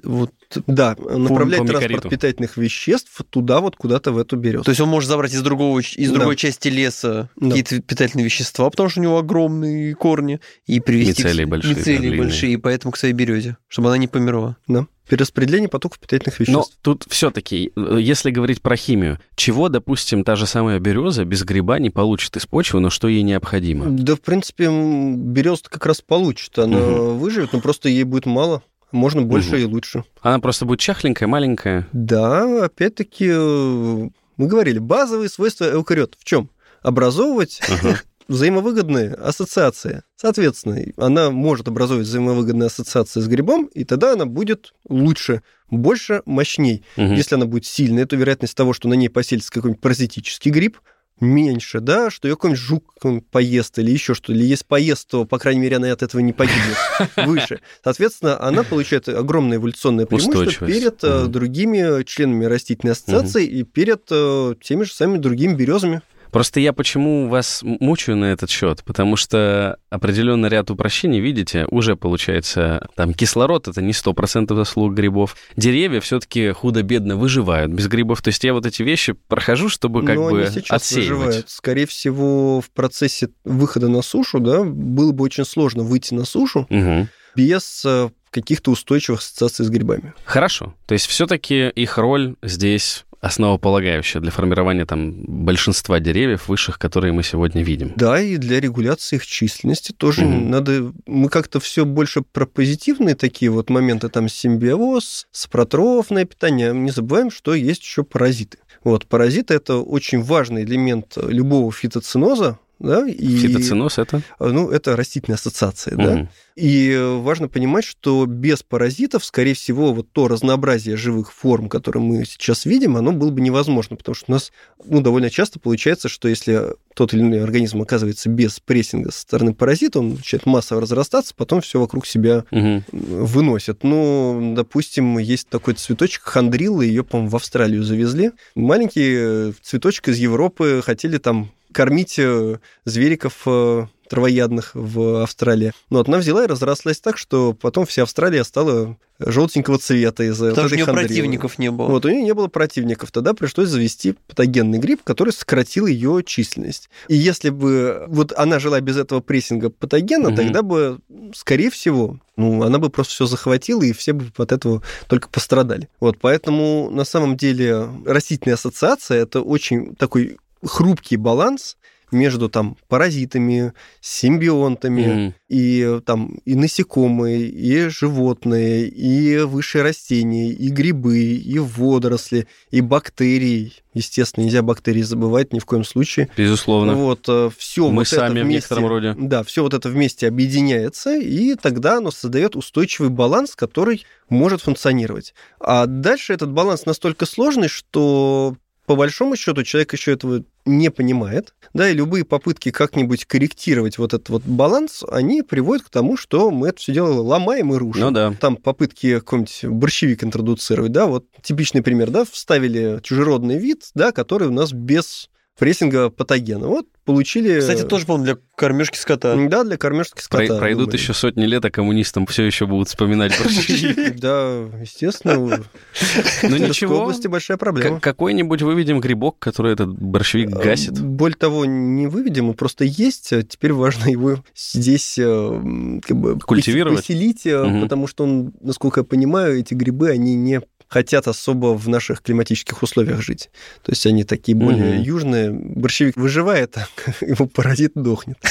вот, 0.04 0.32
Да, 0.66 0.96
направлять 0.98 1.60
по 1.60 1.66
транспорт 1.66 2.08
питательных 2.08 2.56
веществ 2.56 3.20
туда 3.30 3.60
вот 3.60 3.76
куда-то 3.76 4.12
в 4.12 4.18
эту 4.18 4.36
березу. 4.36 4.64
то 4.64 4.70
есть 4.70 4.80
он 4.80 4.88
может 4.88 5.08
забрать 5.08 5.32
из 5.34 5.42
другого 5.42 5.78
из 5.80 6.10
Да. 6.10 6.16
другой 6.16 6.36
части 6.36 6.68
леса 6.68 7.28
Да. 7.36 7.48
какие-то 7.48 7.80
питательные 7.80 8.24
вещества, 8.24 8.68
потому 8.70 8.88
что 8.88 9.00
у 9.00 9.02
него 9.02 9.18
огромные 9.18 9.94
корни 9.94 10.40
и 10.66 10.80
привести 10.80 11.22
к- 11.22 11.26
Мицелии 11.26 11.44
большие, 11.44 11.74
мицелии 11.76 12.18
большие, 12.18 12.52
и 12.52 12.56
поэтому 12.56 12.92
к 12.92 12.96
своей 12.96 13.14
березе, 13.14 13.56
чтобы 13.68 13.88
она 13.88 13.98
не 13.98 14.08
померла. 14.08 14.56
Да. 14.68 14.86
Перераспределение 15.08 15.68
потоков 15.68 15.98
питательных 15.98 16.38
Но 16.38 16.44
веществ. 16.60 16.78
тут 16.80 17.04
все-таки, 17.08 17.72
если 17.76 18.30
говорить 18.30 18.62
про 18.62 18.76
химию, 18.76 19.18
чего, 19.34 19.68
допустим, 19.68 20.22
та 20.24 20.36
же 20.36 20.46
самая 20.46 20.78
береза 20.78 21.24
без 21.24 21.42
гриба 21.44 21.78
не 21.80 21.90
получит 21.90 22.36
из 22.36 22.46
почвы, 22.46 22.80
но 22.80 22.88
что 22.88 23.08
ей 23.08 23.22
необходимо? 23.22 23.86
Да, 23.90 24.14
в 24.14 24.20
принципе, 24.20 24.68
берез 24.70 25.60
как 25.62 25.84
раз 25.86 26.00
получит. 26.00 26.56
Она 26.58 26.78
Мгм. 26.78 27.18
выживет, 27.18 27.52
но 27.52 27.60
просто 27.60 27.88
ей 27.88 28.04
будет 28.04 28.26
мало. 28.26 28.62
Можно 28.92 29.22
больше 29.22 29.50
Мгм. 29.56 29.58
и 29.58 29.64
лучше. 29.64 30.04
Она 30.20 30.38
просто 30.38 30.64
будет 30.66 30.80
чахленькая, 30.80 31.26
маленькая. 31.28 31.88
Да, 31.92 32.64
опять-таки, 32.66 33.26
э, 33.30 34.08
мы 34.36 34.46
говорили, 34.46 34.78
базовые 34.78 35.28
свойства 35.28 35.70
эукариот 35.72 36.16
в 36.18 36.24
чем? 36.24 36.50
Образовывать 36.82 37.60
Ага. 37.68 38.00
взаимовыгодные 38.28 39.14
ассоциации. 39.14 40.02
Соответственно, 40.16 40.80
она 40.96 41.30
может 41.30 41.68
образовывать 41.68 42.06
взаимовыгодные 42.06 42.66
ассоциации 42.66 43.20
с 43.20 43.26
грибом, 43.28 43.66
и 43.66 43.84
тогда 43.84 44.12
она 44.12 44.26
будет 44.26 44.74
лучше, 44.88 45.42
больше, 45.70 46.22
мощней. 46.26 46.84
Мгм. 46.96 47.14
Если 47.14 47.34
она 47.34 47.46
будет 47.46 47.66
сильная, 47.66 48.06
то 48.06 48.16
вероятность 48.16 48.56
того, 48.56 48.72
что 48.72 48.88
на 48.88 48.94
ней 48.94 49.08
поселится 49.08 49.50
какой-нибудь 49.52 49.80
паразитический 49.80 50.50
гриб, 50.50 50.78
меньше, 51.22 51.80
да, 51.80 52.10
что 52.10 52.28
ее 52.28 52.34
какой-нибудь 52.34 52.60
жук 52.62 52.94
поест 53.30 53.78
или 53.78 53.90
еще 53.90 54.14
что-то. 54.14 54.32
Или 54.32 54.44
если 54.44 54.64
поест, 54.66 55.08
то, 55.08 55.24
по 55.24 55.38
крайней 55.38 55.60
мере, 55.60 55.76
она 55.76 55.90
от 55.92 56.02
этого 56.02 56.20
не 56.20 56.32
погибнет 56.32 56.76
выше. 57.26 57.60
Соответственно, 57.82 58.40
она 58.42 58.62
получает 58.64 59.08
огромное 59.08 59.56
эволюционное 59.58 60.06
преимущество 60.06 60.66
перед 60.66 61.02
Мгм. 61.02 61.32
другими 61.32 62.02
членами 62.04 62.44
растительной 62.44 62.92
ассоциации 62.92 63.46
и 63.46 63.62
перед 63.62 64.02
э, 64.10 64.54
теми 64.60 64.82
же 64.84 64.92
самыми 64.92 65.18
другими 65.18 65.54
березами. 65.54 66.02
Просто 66.32 66.60
я 66.60 66.72
почему 66.72 67.28
вас 67.28 67.60
мучаю 67.62 68.16
на 68.16 68.24
этот 68.32 68.48
счет? 68.50 68.82
Потому 68.84 69.16
что 69.16 69.76
определенный 69.90 70.48
ряд 70.48 70.70
упрощений, 70.70 71.20
видите, 71.20 71.66
уже 71.70 71.94
получается, 71.94 72.88
там 72.96 73.12
кислород 73.14 73.68
это 73.68 73.82
не 73.82 73.92
100% 73.92 74.54
заслуг 74.56 74.94
грибов. 74.94 75.36
Деревья 75.56 76.00
все-таки 76.00 76.50
худо-бедно 76.52 77.16
выживают 77.16 77.70
без 77.70 77.86
грибов. 77.86 78.22
То 78.22 78.28
есть 78.28 78.42
я 78.44 78.54
вот 78.54 78.64
эти 78.64 78.82
вещи 78.82 79.12
прохожу, 79.28 79.68
чтобы 79.68 80.04
как 80.04 80.16
Но 80.16 80.30
бы 80.30 80.42
отсеивать. 80.44 80.92
выживают. 81.10 81.50
Скорее 81.50 81.86
всего, 81.86 82.60
в 82.62 82.70
процессе 82.70 83.28
выхода 83.44 83.88
на 83.88 84.00
сушу, 84.00 84.40
да, 84.40 84.64
было 84.64 85.12
бы 85.12 85.24
очень 85.24 85.44
сложно 85.44 85.82
выйти 85.82 86.14
на 86.14 86.24
сушу 86.24 86.66
Мгм. 86.70 87.08
без 87.36 87.82
э, 87.84 88.08
каких-то 88.30 88.70
устойчивых 88.70 89.20
ассоциаций 89.20 89.66
с 89.66 89.68
грибами. 89.68 90.14
Хорошо. 90.24 90.74
То 90.86 90.94
есть 90.94 91.06
все-таки 91.06 91.68
их 91.68 91.98
роль 91.98 92.36
здесь 92.42 93.04
основополагающая 93.22 94.20
для 94.20 94.32
формирования 94.32 94.84
там 94.84 95.14
большинства 95.22 96.00
деревьев 96.00 96.48
высших, 96.48 96.78
которые 96.78 97.12
мы 97.12 97.22
сегодня 97.22 97.62
видим. 97.62 97.92
Да, 97.94 98.20
и 98.20 98.36
для 98.36 98.60
регуляции 98.60 99.16
их 99.16 99.26
численности 99.26 99.92
тоже 99.92 100.26
угу. 100.26 100.32
надо... 100.32 100.92
Мы 101.06 101.28
как-то 101.28 101.60
все 101.60 101.84
больше 101.84 102.22
про 102.22 102.46
позитивные 102.46 103.14
такие 103.14 103.50
вот 103.50 103.70
моменты, 103.70 104.08
там 104.08 104.28
симбиоз, 104.28 105.28
спротрофное 105.30 106.24
питание. 106.24 106.74
Не 106.74 106.90
забываем, 106.90 107.30
что 107.30 107.54
есть 107.54 107.82
еще 107.82 108.02
паразиты. 108.02 108.58
Вот, 108.82 109.06
паразиты– 109.06 109.54
это 109.56 109.76
очень 109.76 110.20
важный 110.20 110.64
элемент 110.64 111.16
любого 111.16 111.70
фитоциноза, 111.70 112.58
да, 112.82 113.06
и, 113.06 113.36
Фитоциноз 113.36 113.98
это? 113.98 114.22
Ну, 114.40 114.68
это 114.70 114.96
растительная 114.96 115.36
ассоциация, 115.36 115.94
угу. 115.94 116.02
да. 116.02 116.28
И 116.56 117.00
важно 117.20 117.48
понимать, 117.48 117.84
что 117.84 118.26
без 118.26 118.62
паразитов, 118.62 119.24
скорее 119.24 119.54
всего, 119.54 119.94
вот 119.94 120.08
то 120.12 120.28
разнообразие 120.28 120.96
живых 120.96 121.32
форм, 121.32 121.68
которое 121.68 122.00
мы 122.00 122.24
сейчас 122.24 122.66
видим, 122.66 122.96
оно 122.96 123.12
было 123.12 123.30
бы 123.30 123.40
невозможно, 123.40 123.96
потому 123.96 124.14
что 124.14 124.24
у 124.28 124.32
нас 124.32 124.52
ну, 124.84 125.00
довольно 125.00 125.30
часто 125.30 125.60
получается, 125.60 126.08
что 126.08 126.28
если 126.28 126.74
тот 126.94 127.14
или 127.14 127.20
иной 127.20 127.42
организм 127.42 127.80
оказывается 127.80 128.28
без 128.28 128.60
прессинга 128.60 129.12
со 129.12 129.20
стороны 129.20 129.54
паразита, 129.54 130.00
он 130.00 130.10
начинает 130.14 130.44
массово 130.44 130.82
разрастаться, 130.82 131.34
потом 131.34 131.62
все 131.62 131.80
вокруг 131.80 132.04
себя 132.04 132.44
угу. 132.50 132.82
выносит. 132.90 133.84
Ну, 133.84 134.54
допустим, 134.56 135.18
есть 135.18 135.48
такой 135.48 135.74
цветочек 135.74 136.22
хандрилла, 136.24 136.82
ее, 136.82 137.04
по-моему, 137.04 137.30
в 137.30 137.36
Австралию 137.36 137.84
завезли. 137.84 138.32
Маленький 138.56 139.52
цветочек 139.62 140.08
из 140.08 140.18
Европы 140.18 140.82
хотели 140.84 141.18
там 141.18 141.50
кормить 141.72 142.18
э, 142.18 142.58
звериков 142.84 143.42
э, 143.46 143.86
травоядных 144.12 144.72
в 144.74 145.22
Австралии. 145.22 145.72
Но 145.88 145.98
вот 145.98 146.08
она 146.08 146.18
взяла 146.18 146.44
и 146.44 146.46
разрослась 146.46 147.00
так, 147.00 147.16
что 147.16 147.54
потом 147.54 147.86
вся 147.86 148.02
Австралия 148.02 148.44
стала 148.44 148.98
желтенького 149.18 149.78
цвета 149.78 150.24
из-за 150.24 150.50
Потому 150.50 150.68
что 150.68 150.74
у 150.74 150.78
нее 150.78 150.86
противников 150.86 151.58
не 151.58 151.70
было. 151.70 151.86
Вот, 151.86 152.04
у 152.04 152.10
нее 152.10 152.22
не 152.22 152.34
было 152.34 152.48
противников. 152.48 153.10
Тогда 153.10 153.32
пришлось 153.32 153.68
завести 153.68 154.14
патогенный 154.28 154.78
гриб, 154.78 155.00
который 155.02 155.32
сократил 155.32 155.86
ее 155.86 156.22
численность. 156.26 156.90
И 157.08 157.16
если 157.16 157.48
бы 157.48 158.04
вот 158.08 158.34
она 158.36 158.58
жила 158.58 158.80
без 158.82 158.98
этого 158.98 159.20
прессинга 159.20 159.70
патогена, 159.70 160.28
угу. 160.28 160.36
тогда 160.36 160.60
бы, 160.60 160.98
скорее 161.34 161.70
всего, 161.70 162.18
ну, 162.36 162.62
она 162.62 162.78
бы 162.78 162.90
просто 162.90 163.14
все 163.14 163.26
захватила, 163.26 163.82
и 163.82 163.92
все 163.92 164.12
бы 164.12 164.26
от 164.36 164.52
этого 164.52 164.82
только 165.06 165.28
пострадали. 165.30 165.88
Вот, 166.00 166.18
поэтому 166.20 166.90
на 166.90 167.04
самом 167.04 167.36
деле 167.36 167.88
растительная 168.04 168.56
ассоциация 168.56 169.22
это 169.22 169.40
очень 169.40 169.94
такой 169.96 170.36
хрупкий 170.64 171.16
баланс 171.16 171.76
между 172.12 172.48
там 172.48 172.76
паразитами, 172.88 173.72
симбионтами 174.00 175.00
mm-hmm. 175.00 175.34
и 175.48 176.00
там 176.04 176.38
и 176.44 176.54
насекомые, 176.54 177.48
и 177.48 177.88
животные, 177.88 178.86
и 178.86 179.38
высшие 179.38 179.82
растения, 179.82 180.50
и 180.50 180.68
грибы, 180.68 181.18
и 181.18 181.58
водоросли, 181.58 182.46
и 182.70 182.80
бактерии. 182.80 183.72
Естественно, 183.94 184.44
нельзя 184.44 184.62
бактерии 184.62 185.02
забывать 185.02 185.52
ни 185.52 185.58
в 185.58 185.64
коем 185.64 185.84
случае. 185.84 186.28
Безусловно. 186.36 186.94
Вот 186.94 187.24
э, 187.28 187.50
все 187.56 187.88
Мы 187.88 187.98
вот 187.98 188.08
сами 188.08 188.38
это 188.38 188.44
вместе, 188.44 188.44
в 188.44 188.48
некотором 188.48 188.86
роде. 188.86 189.14
Да, 189.18 189.42
все 189.42 189.62
вот 189.62 189.74
это 189.74 189.88
вместе 189.88 190.28
объединяется, 190.28 191.16
и 191.16 191.54
тогда 191.54 191.98
оно 191.98 192.10
создает 192.10 192.56
устойчивый 192.56 193.10
баланс, 193.10 193.56
который 193.56 194.04
может 194.28 194.62
функционировать. 194.62 195.34
А 195.60 195.86
дальше 195.86 196.32
этот 196.32 196.52
баланс 196.52 196.86
настолько 196.86 197.26
сложный, 197.26 197.68
что 197.68 198.56
по 198.86 198.96
большому 198.96 199.36
счету 199.36 199.62
человек 199.62 199.92
еще 199.92 200.12
этого 200.12 200.44
не 200.64 200.90
понимает, 200.90 201.54
да, 201.74 201.88
и 201.88 201.94
любые 201.94 202.24
попытки 202.24 202.70
как-нибудь 202.70 203.24
корректировать 203.24 203.98
вот 203.98 204.14
этот 204.14 204.28
вот 204.28 204.42
баланс, 204.44 205.02
они 205.10 205.42
приводят 205.42 205.86
к 205.86 205.90
тому, 205.90 206.16
что 206.16 206.50
мы 206.50 206.68
это 206.68 206.78
все 206.78 206.92
дело 206.92 207.20
ломаем 207.20 207.74
и 207.74 207.76
рушим. 207.76 208.02
Ну 208.02 208.10
да. 208.10 208.34
Там 208.40 208.56
попытки 208.56 209.18
какой-нибудь 209.18 209.64
борщевик 209.64 210.24
интродуцировать, 210.24 210.92
да, 210.92 211.06
вот 211.06 211.26
типичный 211.42 211.82
пример, 211.82 212.10
да, 212.10 212.24
вставили 212.24 213.00
чужеродный 213.02 213.58
вид, 213.58 213.90
да, 213.94 214.12
который 214.12 214.48
у 214.48 214.52
нас 214.52 214.72
без 214.72 215.28
прессинга 215.58 216.10
патогена. 216.10 216.66
Вот 216.66 216.86
получили... 217.04 217.60
Кстати, 217.60 217.82
тоже, 217.82 218.06
по-моему, 218.06 218.24
для 218.24 218.38
кормежки 218.56 218.96
скота. 218.96 219.36
Да, 219.48 219.64
для 219.64 219.76
кормежки 219.76 220.20
скота. 220.20 220.58
Пройдут 220.58 220.86
думаю. 220.86 221.00
еще 221.00 221.14
сотни 221.14 221.44
лет, 221.44 221.64
а 221.64 221.70
коммунистам 221.70 222.26
все 222.26 222.44
еще 222.44 222.66
будут 222.66 222.88
вспоминать 222.88 223.36
борщи. 223.38 224.12
Да, 224.22 224.68
естественно. 224.80 225.62
Ну 226.42 226.56
ничего. 226.56 226.96
В 226.96 227.00
области 227.02 227.26
большая 227.28 227.56
проблема. 227.56 228.00
Какой-нибудь 228.00 228.62
выведем 228.62 229.00
грибок, 229.00 229.38
который 229.38 229.72
этот 229.72 229.88
борщевик 229.88 230.50
э, 230.50 230.62
гасит. 230.62 230.98
Более 231.00 231.36
того, 231.36 231.64
не 231.64 232.06
выведем, 232.06 232.50
он 232.50 232.54
просто 232.54 232.84
есть. 232.84 233.32
А 233.32 233.42
теперь 233.42 233.72
важно 233.72 234.08
его 234.08 234.42
здесь 234.54 235.18
э, 235.18 236.00
как 236.02 236.16
бы 236.16 236.38
культивировать, 236.38 237.00
поселить, 237.00 237.46
э, 237.46 237.80
потому 237.80 238.06
что 238.06 238.24
он, 238.24 238.52
насколько 238.60 239.00
я 239.00 239.04
понимаю, 239.04 239.58
эти 239.58 239.74
грибы, 239.74 240.10
они 240.10 240.34
не 240.34 240.60
хотят 240.92 241.26
особо 241.26 241.74
в 241.74 241.88
наших 241.88 242.20
климатических 242.20 242.82
условиях 242.82 243.22
жить. 243.22 243.50
То 243.82 243.92
есть 243.92 244.04
они 244.06 244.24
такие 244.24 244.54
более 244.54 244.96
угу. 244.96 245.04
южные. 245.04 245.50
Борщевик 245.50 246.16
выживает, 246.16 246.76
а 246.76 246.86
его 247.24 247.46
паразит 247.46 247.92
дохнет. 247.94 248.38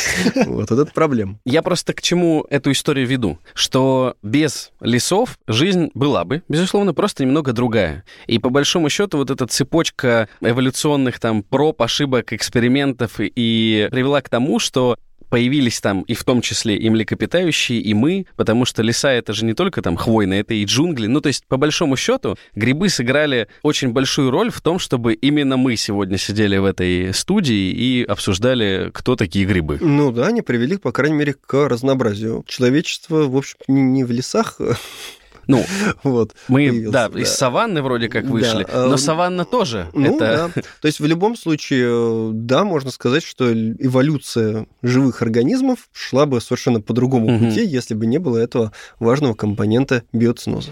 Вот, 0.51 0.69
вот 0.69 0.79
это 0.79 0.91
проблема. 0.91 1.39
Я 1.45 1.61
просто 1.61 1.93
к 1.93 2.01
чему 2.01 2.45
эту 2.49 2.71
историю 2.71 3.07
веду? 3.07 3.37
Что 3.53 4.15
без 4.23 4.71
лесов 4.79 5.37
жизнь 5.47 5.91
была 5.93 6.25
бы, 6.25 6.41
безусловно, 6.47 6.93
просто 6.93 7.23
немного 7.23 7.53
другая. 7.53 8.03
И 8.27 8.39
по 8.39 8.49
большому 8.49 8.89
счету 8.89 9.17
вот 9.17 9.29
эта 9.29 9.45
цепочка 9.45 10.27
эволюционных 10.41 11.19
там 11.19 11.43
проб, 11.43 11.81
ошибок, 11.81 12.33
экспериментов 12.33 13.13
и 13.19 13.87
привела 13.91 14.21
к 14.21 14.29
тому, 14.29 14.59
что 14.59 14.97
появились 15.31 15.79
там 15.79 16.01
и 16.01 16.13
в 16.13 16.23
том 16.25 16.41
числе 16.41 16.75
и 16.75 16.89
млекопитающие, 16.89 17.79
и 17.79 17.93
мы, 17.93 18.25
потому 18.35 18.65
что 18.65 18.83
леса 18.83 19.11
это 19.11 19.31
же 19.31 19.45
не 19.45 19.53
только 19.53 19.81
там 19.81 19.95
хвойные, 19.95 20.41
это 20.41 20.53
и 20.53 20.65
джунгли. 20.65 21.07
Ну, 21.07 21.21
то 21.21 21.27
есть, 21.27 21.45
по 21.47 21.55
большому 21.55 21.95
счету, 21.95 22.37
грибы 22.53 22.89
сыграли 22.89 23.47
очень 23.63 23.89
большую 23.93 24.29
роль 24.29 24.51
в 24.51 24.59
том, 24.59 24.77
чтобы 24.77 25.13
именно 25.13 25.55
мы 25.55 25.77
сегодня 25.77 26.17
сидели 26.17 26.57
в 26.57 26.65
этой 26.65 27.13
студии 27.13 27.71
и 27.71 28.03
обсуждали, 28.03 28.91
кто 28.93 29.15
такие 29.15 29.45
грибы. 29.45 29.77
Ну 29.79 30.11
да, 30.11 30.27
они 30.27 30.41
привели, 30.41 30.77
по 30.77 30.91
крайней 30.91 31.15
мере, 31.15 31.33
к 31.33 31.69
разнообразию. 31.69 32.43
Человечество, 32.45 33.23
в 33.29 33.37
общем, 33.37 33.57
не 33.69 34.03
в 34.03 34.11
лесах 34.11 34.59
ну, 35.51 35.65
вот, 36.03 36.33
мы, 36.47 36.67
появился, 36.67 36.91
да, 36.91 37.09
да, 37.09 37.19
из 37.19 37.29
саванны 37.29 37.81
вроде 37.81 38.07
как 38.07 38.25
вышли, 38.25 38.65
да, 38.71 38.87
но 38.87 38.97
саванна 38.97 39.45
тоже. 39.45 39.87
Ну, 39.93 40.15
это... 40.15 40.51
да. 40.55 40.61
То 40.81 40.85
есть 40.87 40.99
в 40.99 41.05
любом 41.05 41.35
случае, 41.35 42.31
да, 42.33 42.63
можно 42.63 42.91
сказать, 42.91 43.23
что 43.23 43.51
эволюция 43.53 44.67
живых 44.81 45.21
организмов 45.21 45.89
шла 45.91 46.25
бы 46.25 46.39
совершенно 46.39 46.81
по 46.81 46.93
другому 46.93 47.35
угу. 47.35 47.45
пути, 47.45 47.65
если 47.65 47.93
бы 47.93 48.05
не 48.05 48.17
было 48.17 48.37
этого 48.37 48.71
важного 48.99 49.33
компонента 49.33 50.03
биоциноза. 50.13 50.71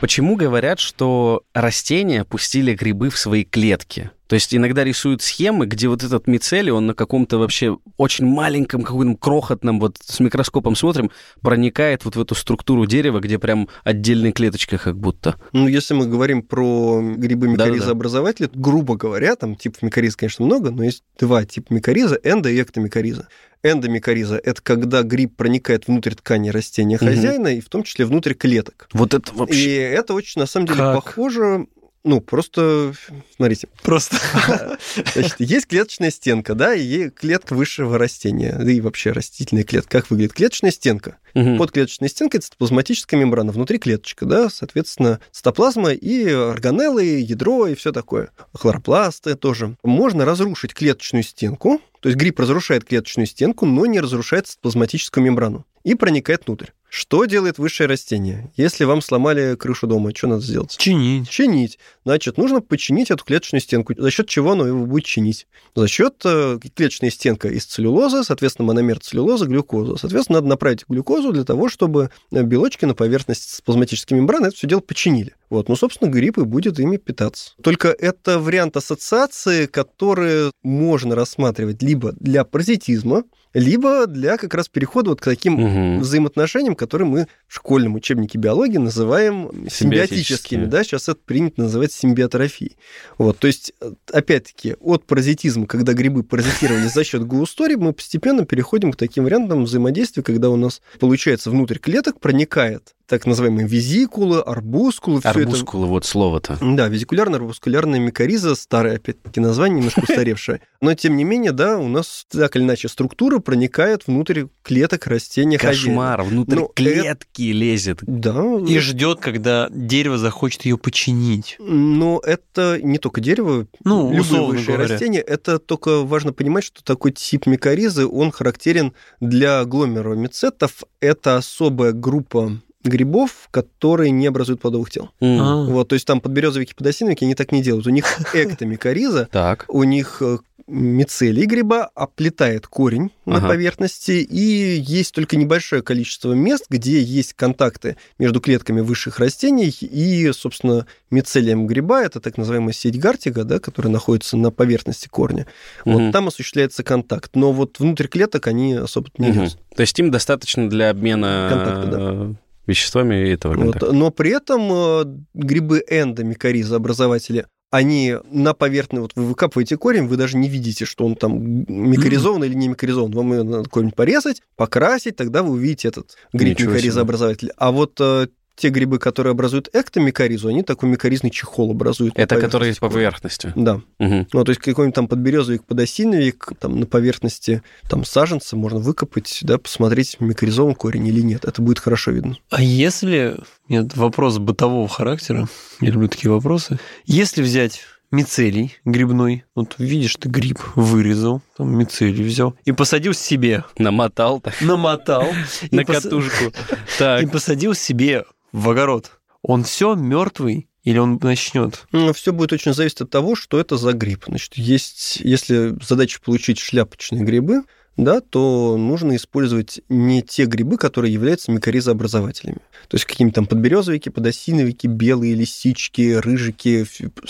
Почему 0.00 0.34
говорят, 0.34 0.80
что 0.80 1.44
растения 1.54 2.24
пустили 2.24 2.74
грибы 2.74 3.08
в 3.08 3.16
свои 3.16 3.44
клетки? 3.44 4.10
То 4.32 4.36
есть 4.36 4.54
иногда 4.54 4.82
рисуют 4.82 5.20
схемы, 5.20 5.66
где 5.66 5.88
вот 5.88 6.02
этот 6.02 6.26
мицелий, 6.26 6.70
он 6.72 6.86
на 6.86 6.94
каком-то 6.94 7.36
вообще 7.36 7.76
очень 7.98 8.24
маленьком, 8.24 8.82
каком-то 8.82 9.18
крохотном, 9.18 9.78
вот 9.78 9.98
с 10.02 10.20
микроскопом 10.20 10.74
смотрим, 10.74 11.10
проникает 11.42 12.06
вот 12.06 12.16
в 12.16 12.20
эту 12.22 12.34
структуру 12.34 12.86
дерева, 12.86 13.20
где 13.20 13.38
прям 13.38 13.68
отдельная 13.84 14.32
клеточка 14.32 14.78
как 14.78 14.96
будто. 14.96 15.38
Ну, 15.52 15.68
если 15.68 15.92
мы 15.92 16.06
говорим 16.06 16.40
про 16.40 17.02
грибы 17.18 17.46
микоризообразователи, 17.48 18.46
да, 18.46 18.52
да. 18.54 18.58
грубо 18.58 18.96
говоря, 18.96 19.36
там 19.36 19.54
типов 19.54 19.82
микориза, 19.82 20.16
конечно, 20.16 20.46
много, 20.46 20.70
но 20.70 20.82
есть 20.82 21.04
два 21.18 21.44
типа 21.44 21.74
микориза, 21.74 22.18
эндо- 22.24 22.50
и 22.50 22.58
эктомикориза. 22.58 23.28
Эндомикориза– 23.62 24.40
это 24.42 24.62
когда 24.62 25.02
гриб 25.02 25.36
проникает 25.36 25.88
внутрь 25.88 26.14
ткани 26.14 26.48
растения 26.48 26.96
хозяина, 26.96 27.50
угу. 27.50 27.58
и 27.58 27.60
в 27.60 27.68
том 27.68 27.82
числе 27.82 28.06
внутрь 28.06 28.32
клеток. 28.32 28.88
Вот 28.94 29.12
это 29.12 29.30
вообще... 29.34 29.58
И 29.58 29.74
это 29.74 30.14
очень, 30.14 30.40
на 30.40 30.46
самом 30.46 30.68
деле, 30.68 30.78
как? 30.78 31.04
похоже 31.04 31.66
ну, 32.04 32.20
просто, 32.20 32.94
смотрите. 33.36 33.68
Просто. 33.82 34.16
Значит, 35.14 35.36
есть 35.38 35.66
клеточная 35.66 36.10
стенка, 36.10 36.54
да, 36.54 36.74
и 36.74 37.10
клетка 37.10 37.54
высшего 37.54 37.96
растения, 37.96 38.56
да 38.58 38.70
и 38.70 38.80
вообще 38.80 39.12
растительная 39.12 39.62
клетка. 39.62 40.00
Как 40.00 40.10
выглядит 40.10 40.32
клеточная 40.32 40.72
стенка? 40.72 41.18
Угу. 41.34 41.58
Под 41.58 41.70
клеточной 41.70 42.08
стенкой 42.08 42.40
цитоплазматическая 42.40 43.20
мембрана, 43.20 43.52
внутри 43.52 43.78
клеточка, 43.78 44.26
да, 44.26 44.50
соответственно, 44.50 45.20
цитоплазма 45.30 45.92
и 45.92 46.28
органеллы, 46.28 47.04
ядро 47.04 47.68
и 47.68 47.74
все 47.76 47.92
такое. 47.92 48.30
Хлоропласты 48.52 49.36
тоже. 49.36 49.76
Можно 49.84 50.24
разрушить 50.24 50.74
клеточную 50.74 51.22
стенку, 51.22 51.80
то 52.00 52.08
есть 52.08 52.18
гриб 52.18 52.40
разрушает 52.40 52.84
клеточную 52.84 53.26
стенку, 53.26 53.64
но 53.64 53.86
не 53.86 54.00
разрушает 54.00 54.48
цитоплазматическую 54.48 55.24
мембрану 55.24 55.64
и 55.84 55.94
проникает 55.94 56.46
внутрь. 56.46 56.70
Что 56.94 57.24
делает 57.24 57.56
высшее 57.56 57.88
растение? 57.88 58.52
Если 58.54 58.84
вам 58.84 59.00
сломали 59.00 59.56
крышу 59.56 59.86
дома, 59.86 60.14
что 60.14 60.26
надо 60.26 60.42
сделать? 60.42 60.76
Чинить. 60.76 61.26
Чинить. 61.26 61.78
Значит, 62.04 62.36
нужно 62.36 62.60
починить 62.60 63.10
эту 63.10 63.24
клеточную 63.24 63.62
стенку. 63.62 63.94
За 63.96 64.10
счет 64.10 64.28
чего 64.28 64.52
оно 64.52 64.66
его 64.66 64.84
будет 64.84 65.06
чинить? 65.06 65.46
За 65.74 65.88
счет 65.88 66.20
э, 66.26 66.58
клеточной 66.76 67.10
стенка 67.10 67.48
из 67.48 67.64
целлюлозы, 67.64 68.24
соответственно, 68.24 68.66
мономер 68.66 69.00
целлюлозы, 69.00 69.46
глюкоза. 69.46 69.96
Соответственно, 69.96 70.40
надо 70.40 70.48
направить 70.48 70.84
глюкозу 70.86 71.32
для 71.32 71.44
того, 71.44 71.70
чтобы 71.70 72.10
белочки 72.30 72.84
на 72.84 72.94
поверхности 72.94 73.62
плазматической 73.62 74.18
мембраны 74.18 74.48
это 74.48 74.56
все 74.56 74.66
дело 74.66 74.80
починили. 74.80 75.34
Вот, 75.52 75.68
ну, 75.68 75.76
собственно, 75.76 76.08
гриб 76.08 76.38
и 76.38 76.44
будет 76.44 76.80
ими 76.80 76.96
питаться. 76.96 77.52
Только 77.62 77.88
это 77.88 78.38
вариант 78.38 78.74
ассоциации, 78.78 79.66
который 79.66 80.50
можно 80.62 81.14
рассматривать 81.14 81.82
либо 81.82 82.12
для 82.12 82.44
паразитизма, 82.44 83.24
либо 83.52 84.06
для 84.06 84.38
как 84.38 84.54
раз 84.54 84.68
перехода 84.70 85.10
вот 85.10 85.20
к 85.20 85.24
таким 85.24 85.52
Мгм. 85.52 86.00
взаимоотношениям, 86.00 86.74
которые 86.74 87.06
мы 87.06 87.26
в 87.48 87.54
школьном 87.54 87.96
учебнике 87.96 88.38
биологии 88.38 88.78
называем 88.78 89.50
симбиотическими. 89.68 89.68
Симбиотическими. 89.68 90.64
Да, 90.64 90.84
сейчас 90.84 91.10
это 91.10 91.20
принято 91.22 91.60
называть 91.60 91.92
симбиотрофией. 91.92 92.78
Вот, 93.18 93.38
то 93.38 93.46
есть, 93.46 93.74
э, 93.82 93.92
опять-таки, 94.10 94.76
от 94.80 95.04
паразитизма, 95.04 95.66
когда 95.66 95.92
грибы 95.92 96.22
паразитировали 96.22 96.86
за 96.88 97.04
счет 97.04 97.26
гуустори, 97.26 97.74
мы 97.76 97.92
постепенно 97.92 98.46
переходим 98.46 98.90
к 98.90 98.96
таким 98.96 99.24
вариантам 99.24 99.64
взаимодействия, 99.64 100.22
когда 100.22 100.48
у 100.48 100.56
нас, 100.56 100.80
получается, 100.98 101.50
внутрь 101.50 101.76
клеток 101.78 102.20
проникает 102.20 102.94
так 103.06 103.26
называемые 103.26 103.66
визикулы, 103.66 104.40
арбускулы, 104.40 105.20
все 105.20 105.30
это 105.30 105.40
Арбускулы, 105.40 105.86
вот 105.86 106.04
слово-то. 106.04 106.58
да, 106.60 106.88
визикулярно-арбускулярная 106.88 107.98
микориза, 107.98 108.54
старое, 108.54 108.96
опять-таки, 108.96 109.40
название, 109.40 109.78
немножко 109.78 110.00
устаревшее. 110.00 110.60
Но, 110.80 110.94
тем 110.94 111.16
не 111.16 111.24
менее, 111.24 111.52
да, 111.52 111.78
у 111.78 111.88
нас 111.88 112.26
так 112.30 112.56
или 112.56 112.62
иначе 112.62 112.88
структура 112.88 113.38
проникает 113.38 114.06
внутрь 114.06 114.44
клеток 114.62 115.06
растения 115.06 115.58
хозяина. 115.58 115.76
Кошмар, 115.86 116.22
внутрь 116.22 116.54
Ну, 116.56 116.70
клетки 116.74 117.42
лезет. 117.52 117.98
Да, 118.02 118.42
И 118.66 118.78
ждет, 118.78 119.20
когда 119.20 119.68
дерево 119.70 120.18
захочет 120.18 120.64
ее 120.64 120.78
починить. 120.78 121.56
но 121.60 122.20
это 122.24 122.78
не 122.82 122.98
только 122.98 123.20
дерево, 123.20 123.66
Ну, 123.84 124.12
любые 124.12 124.62
говоря. 124.64 124.88
растения. 124.88 125.20
Это 125.20 125.58
только 125.58 126.00
важно 126.02 126.32
понимать, 126.32 126.64
что 126.64 126.82
такой 126.82 127.12
тип 127.12 127.46
микоризы, 127.46 128.06
он 128.06 128.30
характерен 128.32 128.92
для 129.20 129.64
гломеромицетов. 129.64 130.82
Это 131.00 131.36
особая 131.36 131.92
группа 131.92 132.60
грибов, 132.84 133.48
которые 133.50 134.10
не 134.10 134.26
образуют 134.26 134.60
плодовых 134.60 134.90
тел. 134.90 135.10
А. 135.20 135.64
Вот, 135.64 135.88
то 135.88 135.94
есть 135.94 136.06
там 136.06 136.20
подберезовики, 136.20 136.74
подосиновики, 136.74 137.24
они 137.24 137.34
так 137.34 137.52
не 137.52 137.62
делают. 137.62 137.86
У 137.86 137.90
них 137.90 138.04
эктомикориза, 138.34 139.28
у 139.68 139.84
них 139.84 140.18
э, 140.20 140.38
мицелий 140.66 141.44
гриба 141.44 141.90
оплетает 141.94 142.66
корень 142.66 143.10
на 143.26 143.38
Ага. 143.38 143.48
поверхности, 143.48 144.12
и 144.12 144.80
есть 144.80 145.14
только 145.14 145.36
небольшое 145.36 145.82
количество 145.82 146.32
мест, 146.32 146.66
где 146.68 147.00
есть 147.00 147.34
контакты 147.34 147.96
между 148.18 148.40
клетками 148.40 148.80
высших 148.80 149.18
растений 149.18 149.68
и, 149.80 150.30
собственно, 150.32 150.86
мицелием 151.10 151.66
гриба, 151.66 152.02
это 152.02 152.20
так 152.20 152.38
называемая 152.38 152.72
сеть 152.72 152.98
Гартига, 152.98 153.44
да, 153.44 153.58
которая 153.58 153.92
находится 153.92 154.36
на 154.36 154.50
поверхности 154.50 155.08
корня. 155.08 155.46
Мгм. 155.84 155.94
Вот 156.04 156.12
там 156.12 156.28
осуществляется 156.28 156.82
контакт, 156.82 157.32
но 157.34 157.52
вот 157.52 157.78
внутрь 157.78 158.06
клеток 158.06 158.46
они 158.46 158.74
особо 158.74 159.08
не 159.18 159.32
лезут. 159.32 159.58
То 159.74 159.82
есть 159.82 159.98
им 159.98 160.10
достаточно 160.10 160.68
для 160.68 160.90
обмена 160.90 161.48
Контакта, 161.50 161.86
да. 161.86 162.34
Веществами 162.66 163.30
этого 163.30 163.54
Вот, 163.54 163.92
но 163.92 164.10
при 164.10 164.30
этом 164.30 164.68
э, 164.70 165.04
грибы 165.34 165.82
эндомикориза 165.88 166.76
образователи 166.76 167.46
они 167.72 168.16
на 168.30 168.52
поверхности, 168.52 169.00
вот 169.00 169.12
вы 169.14 169.24
выкапываете 169.28 169.78
корень, 169.78 170.06
вы 170.06 170.18
даже 170.18 170.36
не 170.36 170.50
видите, 170.50 170.84
что 170.84 171.06
он 171.06 171.16
там 171.16 171.42
микоризован 171.42 172.44
или 172.44 172.52
не 172.52 172.68
микоризован. 172.68 173.12
Вам 173.12 173.32
ее 173.32 173.42
надо 173.44 173.68
корень 173.70 173.92
порезать, 173.92 174.42
покрасить, 174.56 175.16
тогда 175.16 175.42
вы 175.42 175.52
увидите 175.52 175.88
этот 175.88 176.14
гриб 176.34 176.60
микоризообразователь. 176.60 177.50
А 177.56 177.72
вот 177.72 177.98
э, 177.98 178.26
те 178.56 178.68
грибы, 178.68 178.98
которые 178.98 179.32
образуют 179.32 179.68
эктомикоризу, 179.72 180.48
они 180.48 180.62
такой 180.62 180.88
микоризный 180.88 181.30
чехол 181.30 181.70
образуют. 181.70 182.16
на 182.16 182.22
Это 182.22 182.36
которые 182.36 182.72
поверхности 182.72 182.80
по 182.80 182.90
поверхности. 182.90 183.52
Да. 183.56 183.80
Мгм. 183.98 184.28
Ну, 184.32 184.44
то 184.44 184.50
есть 184.50 184.60
какой-нибудь 184.60 184.94
там 184.94 185.08
подберезовик, 185.08 185.64
подосиновик, 185.64 186.52
там 186.58 186.78
на 186.78 186.86
поверхности 186.86 187.62
там 187.88 188.04
саженца 188.04 188.56
можно 188.56 188.78
выкопать, 188.78 189.40
да, 189.42 189.58
посмотреть, 189.58 190.16
микоризован 190.20 190.74
корень 190.74 191.06
или 191.06 191.20
нет. 191.20 191.44
Это 191.44 191.62
будет 191.62 191.78
хорошо 191.78 192.10
видно. 192.10 192.36
А 192.50 192.62
если... 192.62 193.36
Нет, 193.68 193.96
вопрос 193.96 194.38
бытового 194.38 194.88
характера. 194.88 195.48
Я 195.80 195.90
люблю 195.90 196.08
такие 196.08 196.30
вопросы. 196.30 196.78
Если 197.06 197.42
взять 197.42 197.80
мицелий 198.12 198.76
грибной, 198.84 199.44
вот 199.56 199.74
видишь, 199.78 200.16
ты 200.16 200.28
гриб 200.28 200.60
вырезал, 200.76 201.42
там 201.56 201.76
мицелий 201.76 202.22
взял 202.22 202.54
и 202.64 202.72
посадил 202.72 203.14
себе, 203.14 203.64
Намотал 203.78 204.40
так 204.40 204.60
намотал 204.60 205.26
на 205.70 205.84
катушку. 205.84 206.52
и 207.00 207.26
посадил 207.26 207.74
себе 207.74 208.24
в 208.52 208.68
огород. 208.70 209.20
Он 209.42 209.64
все 209.64 209.94
мертвый 209.94 210.68
или 210.84 210.98
он 210.98 211.18
начнет? 211.22 211.86
Все 212.14 212.32
будет 212.32 212.52
очень 212.52 212.74
зависеть 212.74 213.00
от 213.00 213.10
того, 213.10 213.34
что 213.34 213.58
это 213.58 213.76
за 213.76 213.92
гриб. 213.92 214.24
Значит, 214.26 214.54
есть, 214.54 215.20
если 215.20 215.76
задача 215.84 216.20
получить 216.20 216.58
шляпочные 216.58 217.24
грибы, 217.24 217.62
да, 217.96 218.20
то 218.20 218.76
нужно 218.78 219.16
использовать 219.16 219.80
не 219.88 220.22
те 220.22 220.46
грибы, 220.46 220.78
которые 220.78 221.12
являются 221.12 221.50
микоризообразователями. 221.52 222.58
То 222.88 222.96
есть 222.96 223.04
какие-нибудь 223.04 223.34
там 223.34 223.46
подберезовики, 223.46 224.08
подосиновики, 224.08 224.86
белые 224.86 225.34
лисички, 225.34 226.14
рыжики, 226.14 226.86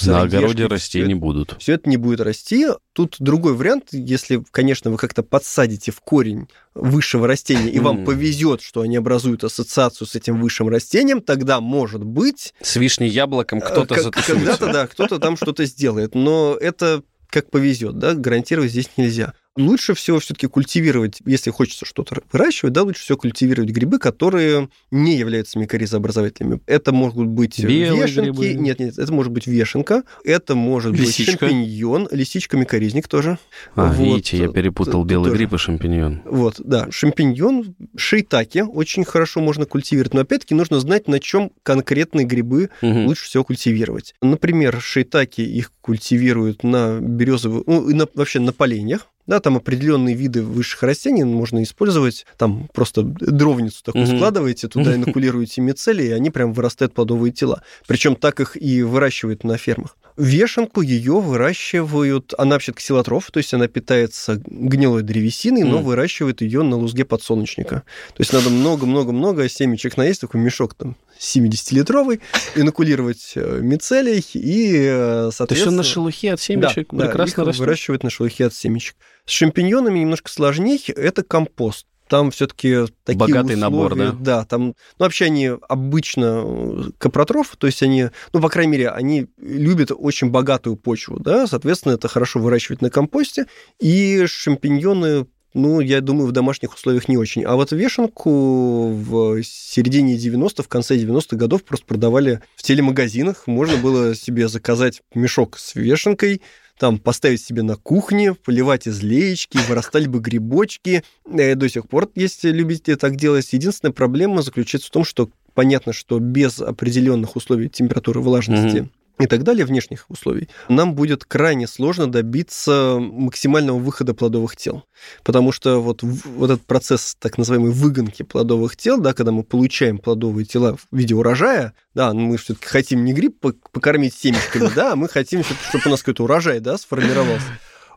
На 0.07 0.23
огороде 0.23 0.67
расти 0.67 0.99
всё 1.01 1.07
не 1.07 1.15
будут. 1.15 1.57
все 1.59 1.75
это 1.75 1.89
не 1.89 1.97
будет 1.97 2.21
расти. 2.21 2.67
Тут 2.93 3.17
другой 3.19 3.55
вариант, 3.55 3.89
если, 3.93 4.43
конечно, 4.51 4.91
вы 4.91 4.97
как-то 4.99 5.23
подсадите 5.23 5.91
в 5.93 6.01
корень 6.01 6.49
высшего 6.75 7.27
растения, 7.27 7.69
и 7.71 7.79
вам 7.81 8.05
повезет, 8.05 8.61
что 8.63 8.81
они 8.83 8.97
образуют 8.97 9.45
ассоциацию 9.45 10.07
с 10.07 10.15
этим 10.15 10.41
высшим 10.41 10.69
растением, 10.69 11.21
тогда, 11.21 11.61
может 11.61 12.03
быть, 12.05 12.55
С 12.63 12.77
вишней 12.77 13.09
яблоком 13.09 13.61
кто-то 13.61 13.95
Э, 13.95 13.97
как- 13.97 14.05
затусуется. 14.05 14.35
Когда-то, 14.35 14.73
да, 14.73 14.87
кто-то 14.87 15.19
там 15.19 15.37
что-то 15.37 15.65
сделает, 15.67 16.15
но 16.15 16.57
это 16.59 17.03
как 17.29 17.51
повезет, 17.51 17.99
да, 17.99 18.15
гарантировать 18.15 18.71
здесь 18.71 18.91
нельзя. 18.97 19.33
Лучше 19.57 19.93
всего 19.93 20.19
все-таки 20.19 20.47
культивировать, 20.47 21.19
если 21.27 21.51
хочется 21.51 21.85
что-то 21.85 22.23
выращивать, 22.33 22.73
да, 22.73 22.85
лучше 22.85 23.03
всего 23.03 23.19
культивировать 23.19 23.69
грибы, 23.71 23.99
которые 23.99 24.71
не 24.91 25.17
являются 25.17 25.59
микоризообразователями. 25.59 26.61
Это 26.67 26.93
могут 26.93 27.27
быть 27.27 27.59
Белые 27.63 28.03
вешенки, 28.07 28.31
грибы. 28.31 28.55
нет, 28.55 28.79
нет, 28.81 28.99
это 28.99 29.13
может 29.13 29.31
быть 29.31 29.47
вешенка, 29.47 30.05
это 30.25 30.55
может 30.55 30.93
Лисичка. 30.95 31.33
быть 31.33 31.41
шампиньон, 31.41 32.09
лисичка, 32.11 32.57
микоризник 32.57 33.09
тоже. 33.09 33.39
А, 33.75 33.93
Вот, 33.93 33.99
видите, 33.99 34.39
я 34.39 34.49
перепутал 34.49 35.03
т- 35.03 35.09
белый 35.11 35.29
тоже. 35.31 35.37
гриб 35.39 35.53
и 35.53 35.59
шампиньон. 35.59 36.23
Вот, 36.25 36.55
да, 36.59 36.89
шампиньон, 36.91 37.75
шейтаки 37.95 38.61
очень 38.67 39.05
хорошо 39.05 39.41
можно 39.43 39.67
культивировать, 39.67 40.15
но 40.15 40.21
опять-таки 40.23 40.55
нужно 40.55 40.81
знать, 40.81 41.09
на 41.09 41.21
чем 41.21 41.53
конкретные 41.63 42.25
грибы 42.25 42.71
Мгм. 42.81 43.05
лучше 43.07 43.27
всего 43.27 43.45
культивировать. 43.45 44.15
Например, 44.23 44.81
шейтаки 44.81 45.43
их 45.43 45.73
культивируют 45.83 46.63
на 46.63 47.01
березовых, 47.01 47.65
ну, 47.67 47.83
на- 47.95 48.09
вообще 48.15 48.41
на 48.41 48.55
поленьях. 48.55 49.09
Да, 49.27 49.39
там 49.41 49.57
определенные 49.57 50.15
виды 50.17 50.43
высших 50.43 50.83
растений 50.83 51.23
можно 51.25 51.63
использовать. 51.63 52.27
Там 52.37 52.69
просто 52.75 53.03
дровницу 53.03 53.83
такую 53.85 54.07
Мгм. 54.07 54.17
складываете, 54.17 54.69
туда 54.69 54.95
инокулируете 54.97 55.61
мицелии, 55.61 56.07
и 56.07 56.11
они 56.13 56.31
прям 56.31 56.53
вырастают 56.53 56.93
плодовые 56.95 57.33
тела. 57.33 57.63
Причем 57.87 58.17
так 58.17 58.41
их 58.41 58.61
и 58.61 58.83
выращивают 58.83 59.45
на 59.45 59.57
фермах. 59.59 59.97
Вешенку 60.19 60.83
ее 60.83 61.21
выращивают, 61.21 62.35
она 62.37 62.57
вообще 62.57 62.73
ксилотроф, 62.73 63.31
то 63.31 63.39
есть 63.39 63.55
она 63.55 63.67
питается 63.67 64.43
гнилой 64.45 65.03
древесиной, 65.03 65.63
но 65.63 65.77
Мгм. 65.79 65.85
выращивают 65.87 66.43
ее 66.43 66.63
на 66.63 66.77
лузге 66.77 67.05
подсолнечника. 67.05 67.83
То 68.15 68.21
есть 68.21 68.33
надо 68.33 68.51
много-много-много 68.51 69.49
семечек 69.49 69.97
наесть, 69.97 70.21
такой 70.21 70.41
мешок 70.41 70.75
там 70.75 70.97
70-литровый, 71.23 72.21
инокулировать 72.57 73.33
э, 73.37 73.61
мицелий 73.63 74.25
и, 74.35 74.75
э, 74.75 74.89
То 74.89 75.27
есть 75.27 75.37
соответственно... 75.37 75.73
он 75.73 75.77
на 75.77 75.83
шелухе 75.85 76.33
от 76.33 76.41
семечек 76.41 76.89
Да, 76.91 76.99
да, 76.99 77.05
прекрасно 77.07 77.43
их 77.43 77.47
растет? 77.47 77.61
выращивают 77.61 78.03
на 78.03 78.11
шелухе 78.11 78.47
от 78.47 78.55
семечек. 78.55 78.97
С 79.25 79.31
шампиньонами 79.31 80.01
немножко 80.01 80.31
сложнее, 80.31 80.79
это 80.89 81.23
компост. 81.23 81.87
Там 82.09 82.31
все-таки 82.31 82.87
такие 83.05 83.19
Богатый 83.19 83.57
набор, 83.57 83.93
условия, 83.93 84.11
да? 84.13 84.19
Да, 84.19 84.45
там, 84.45 84.67
ну, 84.67 84.75
вообще 84.99 85.27
они 85.27 85.51
обычно 85.69 86.43
э, 86.45 86.83
капротрофы, 86.99 87.57
то 87.57 87.67
есть 87.67 87.83
они, 87.83 88.09
ну, 88.33 88.41
по 88.41 88.51
крайней 88.51 88.73
мере, 88.73 88.91
они 88.91 89.29
любят 89.39 89.93
очень 89.97 90.29
богатую 90.29 90.77
почву, 90.77 91.19
да, 91.21 91.47
соответственно, 91.47 91.95
это 91.95 92.09
хорошо 92.09 92.41
выращивать 92.41 92.83
на 92.83 92.91
компосте, 92.91 93.47
и 93.81 94.27
шампиньоны 94.27 95.27
ну, 95.55 95.81
я 95.81 96.01
думаю, 96.01 96.29
в 96.29 96.33
домашних 96.33 96.75
условиях 96.75 97.09
не 97.09 97.17
очень. 97.17 97.45
А 97.45 97.55
вот 97.57 97.73
вешенку 97.73 98.89
в 98.91 99.43
середине 99.43 100.17
90-х, 100.17 100.63
в 100.63 100.69
конце 100.69 100.97
90-х 100.97 101.37
годов 101.37 101.65
просто 101.65 101.87
продавали 101.87 102.41
в 102.57 102.63
телемагазинах. 102.63 103.47
Можно 103.47 103.77
было 103.77 104.15
себе 104.15 104.49
заказать 104.49 105.03
мешок 105.15 105.59
с 105.59 105.75
вешенкой, 105.75 106.43
там 106.79 106.99
поставить 106.99 107.43
себе 107.43 107.63
на 107.63 107.77
кухне, 107.77 108.35
поливать 108.35 108.87
из 108.87 109.03
леечки, 109.03 109.59
вырастали 109.69 110.07
бы 110.07 110.21
грибочки. 110.21 111.05
Э, 111.31 111.55
До 111.55 111.69
сих 111.69 111.89
пор 111.89 112.11
есть 112.15 112.45
любители 112.45 112.95
так 112.95 113.17
делать. 113.17 113.53
Единственная 113.53 113.93
проблема 113.93 114.43
заключается 114.43 114.89
в 114.89 114.93
том, 114.93 115.05
что 115.05 115.31
понятно, 115.55 115.93
что 115.93 116.19
без 116.19 116.61
определенных 116.61 117.37
условий 117.37 117.69
температуры, 117.69 118.21
влажности 118.21 118.79
Мгм. 118.81 118.91
И 119.19 119.27
так 119.27 119.43
далее, 119.43 119.65
внешних 119.65 120.07
условий, 120.09 120.49
нам 120.69 120.95
будет 120.95 121.25
крайне 121.25 121.67
сложно 121.67 122.11
добиться 122.11 122.99
максимального 122.99 123.79
выхода 123.79 124.15
плодовых 124.15 124.57
тел. 124.57 124.85
Потому 125.23 125.53
что 125.53 125.81
вот, 125.81 126.03
вот 126.03 126.51
этот 126.51 126.67
процесс 126.67 127.17
так 127.19 127.39
называемой 127.39 127.71
выгонки 127.71 128.23
плодовых 128.23 128.77
тел, 128.77 129.01
да, 129.01 129.13
когда 129.13 129.33
мы 129.33 129.45
получаем 129.45 129.99
плодовые 129.99 130.45
тела 130.45 130.77
в 130.77 130.97
виде 130.97 131.15
урожая, 131.15 131.75
да, 131.95 132.13
ну, 132.13 132.21
мы 132.21 132.37
все-таки 132.37 132.67
хотим 132.67 133.05
не 133.05 133.13
гриб 133.13 133.37
пок- 133.41 133.59
покормить 133.71 134.15
семечками, 134.15 134.71
да, 134.75 134.93
а 134.93 134.97
мы 134.97 135.09
хотим, 135.09 135.43
чтобы 135.45 135.85
у 135.87 135.89
нас 135.91 136.01
какой-то 136.01 136.25
урожай, 136.25 136.61
да, 136.61 136.79
сформировался. 136.79 137.47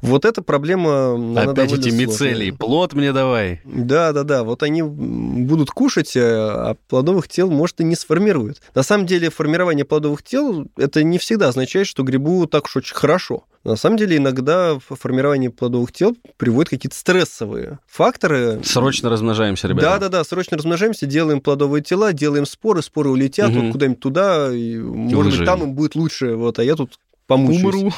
Вот 0.06 0.26
эта 0.26 0.42
проблема, 0.42 1.42
Опять 1.42 1.74
эти 1.74 1.90
мицелии. 1.90 2.52
Плод 2.52 2.94
мне 2.94 3.12
давай. 3.14 3.62
Да, 3.66 4.12
да, 4.12 4.24
да. 4.24 4.44
Вот 4.44 4.64
они 4.64 4.82
будут 4.84 5.72
кушать, 5.72 6.16
а 6.16 6.46
а 6.56 6.76
плодовых 6.88 7.28
тел, 7.28 7.50
может, 7.50 7.82
и 7.82 7.84
не 7.84 7.96
сформируют. 7.96 8.62
На 8.74 8.84
самом 8.84 9.06
деле, 9.06 9.30
формирование 9.30 9.86
плодовых 9.86 10.24
тел 10.24 10.68
это 10.78 11.04
не 11.04 11.18
всегда 11.18 11.50
означает, 11.50 11.88
что 11.88 12.04
грибу 12.04 12.46
так 12.48 12.66
уж 12.66 12.78
очень 12.78 12.96
хорошо. 12.96 13.44
На 13.64 13.76
самом 13.76 13.98
деле, 13.98 14.18
иногда 14.18 14.78
формирование 14.80 15.50
плодовых 15.50 15.92
тел 15.92 16.16
приводит 16.38 16.70
какие-то 16.70 16.96
стрессовые 16.96 17.80
факторы. 17.88 18.62
Срочно 18.64 19.10
размножаемся, 19.10 19.68
ребята. 19.68 19.88
Да, 19.88 19.98
да, 19.98 20.10
да, 20.10 20.24
срочно 20.24 20.56
размножаемся, 20.56 21.08
делаем 21.08 21.42
плодовые 21.42 21.82
тела, 21.82 22.14
делаем 22.14 22.46
споры, 22.46 22.84
споры 22.84 23.10
улетят 23.10 23.50
Мгм. 23.52 23.64
вот 23.64 23.72
куда-нибудь 23.72 24.00
туда, 24.00 24.54
и, 24.54 24.78
может 24.78 25.32
быть, 25.36 25.46
там 25.46 25.64
им 25.64 25.74
будет 25.74 25.96
лучше, 25.96 26.36
вот, 26.36 26.60
а 26.60 26.64
я 26.64 26.76
тут 26.76 27.00
помучаюсь. 27.28 27.64
Умру. 27.64 27.92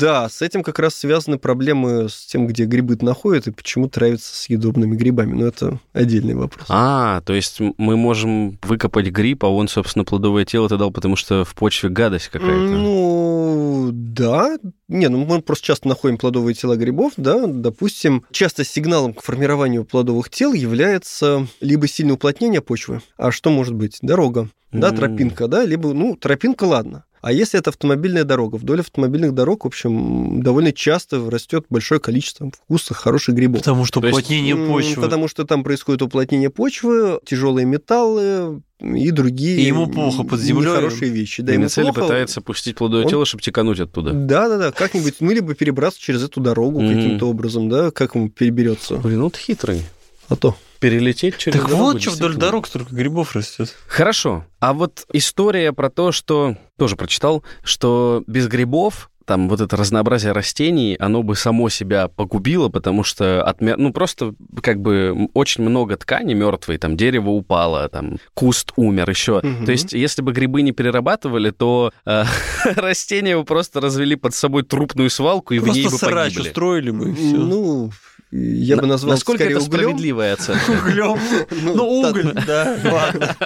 Да, 0.00 0.28
с 0.28 0.42
этим 0.42 0.62
как 0.62 0.78
раз 0.78 0.94
связаны 0.94 1.38
проблемы 1.38 2.08
с 2.08 2.26
тем, 2.26 2.46
где 2.46 2.64
грибы 2.64 2.96
находят 3.00 3.46
и 3.46 3.50
почему 3.50 3.88
травятся 3.88 4.34
съедобными 4.34 4.96
грибами. 4.96 5.34
Но 5.34 5.46
это 5.46 5.78
отдельный 5.92 6.34
вопрос. 6.34 6.66
А, 6.68 7.20
то 7.22 7.32
есть 7.32 7.60
мы 7.60 7.96
можем 7.96 8.58
выкопать 8.62 9.08
гриб, 9.08 9.44
а 9.44 9.48
он, 9.48 9.68
собственно, 9.68 10.04
плодовое 10.04 10.44
тело 10.44 10.68
ты 10.68 10.76
дал, 10.76 10.90
потому 10.90 11.16
что 11.16 11.44
в 11.44 11.54
почве 11.54 11.88
гадость 11.88 12.28
какая-то. 12.28 12.54
Ну, 12.54 13.90
да. 13.92 14.58
Не, 14.90 15.08
ну 15.08 15.24
мы 15.24 15.40
просто 15.40 15.64
часто 15.66 15.86
находим 15.88 16.18
плодовые 16.18 16.54
тела 16.54 16.74
грибов, 16.76 17.12
да. 17.16 17.46
Допустим, 17.46 18.24
часто 18.32 18.64
сигналом 18.64 19.14
к 19.14 19.22
формированию 19.22 19.84
плодовых 19.84 20.28
тел 20.30 20.52
является 20.52 21.46
либо 21.60 21.86
сильное 21.86 22.14
уплотнение 22.14 22.60
почвы, 22.60 23.00
а 23.16 23.30
что 23.30 23.50
может 23.50 23.74
быть? 23.74 23.98
Дорога, 24.02 24.48
да, 24.72 24.90
тропинка, 24.90 25.46
да, 25.46 25.64
либо, 25.64 25.92
ну, 25.94 26.16
тропинка, 26.16 26.64
ладно. 26.64 27.04
А 27.22 27.32
если 27.32 27.58
это 27.60 27.68
автомобильная 27.68 28.24
дорога? 28.24 28.56
Вдоль 28.56 28.80
автомобильных 28.80 29.34
дорог, 29.34 29.64
в 29.64 29.66
общем, 29.66 30.42
довольно 30.42 30.72
часто 30.72 31.30
растет 31.30 31.66
большое 31.68 32.00
количество 32.00 32.50
вкусных, 32.50 32.96
хороших 32.96 33.34
грибов. 33.34 33.60
Потому 33.60 33.84
что 33.84 34.00
То 34.00 34.06
есть, 34.06 34.18
уплотнение 34.18 34.54
М, 34.54 34.66
почвы. 34.68 35.02
Потому 35.02 35.28
что 35.28 35.44
там 35.44 35.62
происходит 35.62 36.00
уплотнение 36.00 36.48
почвы, 36.48 37.20
тяжелые 37.26 37.66
металлы 37.66 38.62
и 38.80 39.10
другие 39.10 39.58
И 39.58 39.64
ему 39.66 39.86
плохо 39.86 40.22
под 40.22 40.40
землей. 40.40 40.70
хорошие 40.74 41.10
вещи. 41.10 41.42
Да, 41.42 41.52
И 41.52 41.56
ему 41.56 41.64
Мицелий 41.64 41.88
плохо. 41.92 42.00
пытается 42.08 42.40
пустить 42.40 42.76
плодовое 42.76 43.04
Он- 43.04 43.10
тело, 43.10 43.26
чтобы 43.26 43.42
текануть 43.42 43.80
оттуда. 43.80 44.12
Да, 44.14 44.48
да, 44.48 44.56
да, 44.56 44.72
как-нибудь, 44.80 45.16
ну, 45.20 45.30
либо 45.30 45.54
перебраться 45.54 46.00
через 46.00 46.22
эту 46.24 46.40
дорогу 46.40 46.80
Мгм. 46.80 46.94
каким-то 46.96 47.28
образом, 47.28 47.68
да, 47.68 47.90
как 47.90 48.14
ему 48.16 48.28
переберется. 48.30 48.96
Блин, 48.96 49.22
вот 49.22 49.36
хитрый. 49.36 49.82
А 50.28 50.36
то. 50.36 50.56
Перелететь 50.78 51.36
через 51.36 51.60
Так 51.60 51.68
дорогу, 51.68 51.92
вот, 51.92 52.00
что 52.02 52.12
вдоль 52.12 52.36
дорог 52.36 52.66
столько 52.66 52.94
грибов 52.94 53.36
растет. 53.36 53.76
Хорошо. 53.86 54.46
А 54.60 54.72
вот 54.72 55.04
история 55.12 55.72
про 55.72 55.90
то, 55.90 56.10
что 56.10 56.56
тоже 56.78 56.96
прочитал, 56.96 57.44
что 57.62 58.24
без 58.26 58.48
грибов 58.48 59.09
там 59.30 59.48
вот 59.48 59.60
это 59.60 59.76
разнообразие 59.76 60.32
растений, 60.32 60.96
оно 60.98 61.22
бы 61.22 61.36
само 61.36 61.68
себя 61.68 62.08
погубило, 62.08 62.68
потому 62.68 63.04
что 63.04 63.44
отмер... 63.44 63.78
ну 63.78 63.92
просто 63.92 64.34
как 64.60 64.80
бы 64.80 65.28
очень 65.34 65.62
много 65.62 65.96
ткани 65.96 66.34
мертвой, 66.34 66.78
там 66.78 66.96
дерево 66.96 67.30
упало, 67.30 67.88
там 67.88 68.18
куст 68.34 68.72
умер, 68.74 69.08
еще. 69.08 69.40
Мгм. 69.40 69.66
То 69.66 69.70
есть 69.70 69.92
если 69.92 70.22
бы 70.22 70.32
грибы 70.32 70.62
не 70.62 70.72
перерабатывали, 70.72 71.50
то 71.50 71.92
э, 72.04 72.24
растения 72.74 73.36
бы 73.36 73.44
просто 73.44 73.80
развели 73.80 74.16
под 74.16 74.34
собой 74.34 74.64
трупную 74.64 75.10
свалку 75.10 75.54
и 75.54 75.60
в 75.60 75.68
ней 75.68 75.86
Просто 75.86 76.06
бы 76.06 76.10
срач 76.10 76.32
погибли. 76.32 76.48
устроили 76.48 76.90
все. 77.14 77.36
Ну, 77.36 77.92
я 78.32 78.76
бы 78.76 78.82
На- 78.82 78.88
назвал 78.88 79.12
Насколько 79.14 79.44
скорее 79.44 79.56
это 79.56 79.64
углем. 79.64 79.80
справедливая 79.80 80.32
оценка? 80.34 80.70
Углем. 80.70 81.18
Ну, 81.62 82.02
так- 82.02 82.16
уголь, 82.16 82.34
да, 82.46 82.78
ладно. 82.84 83.36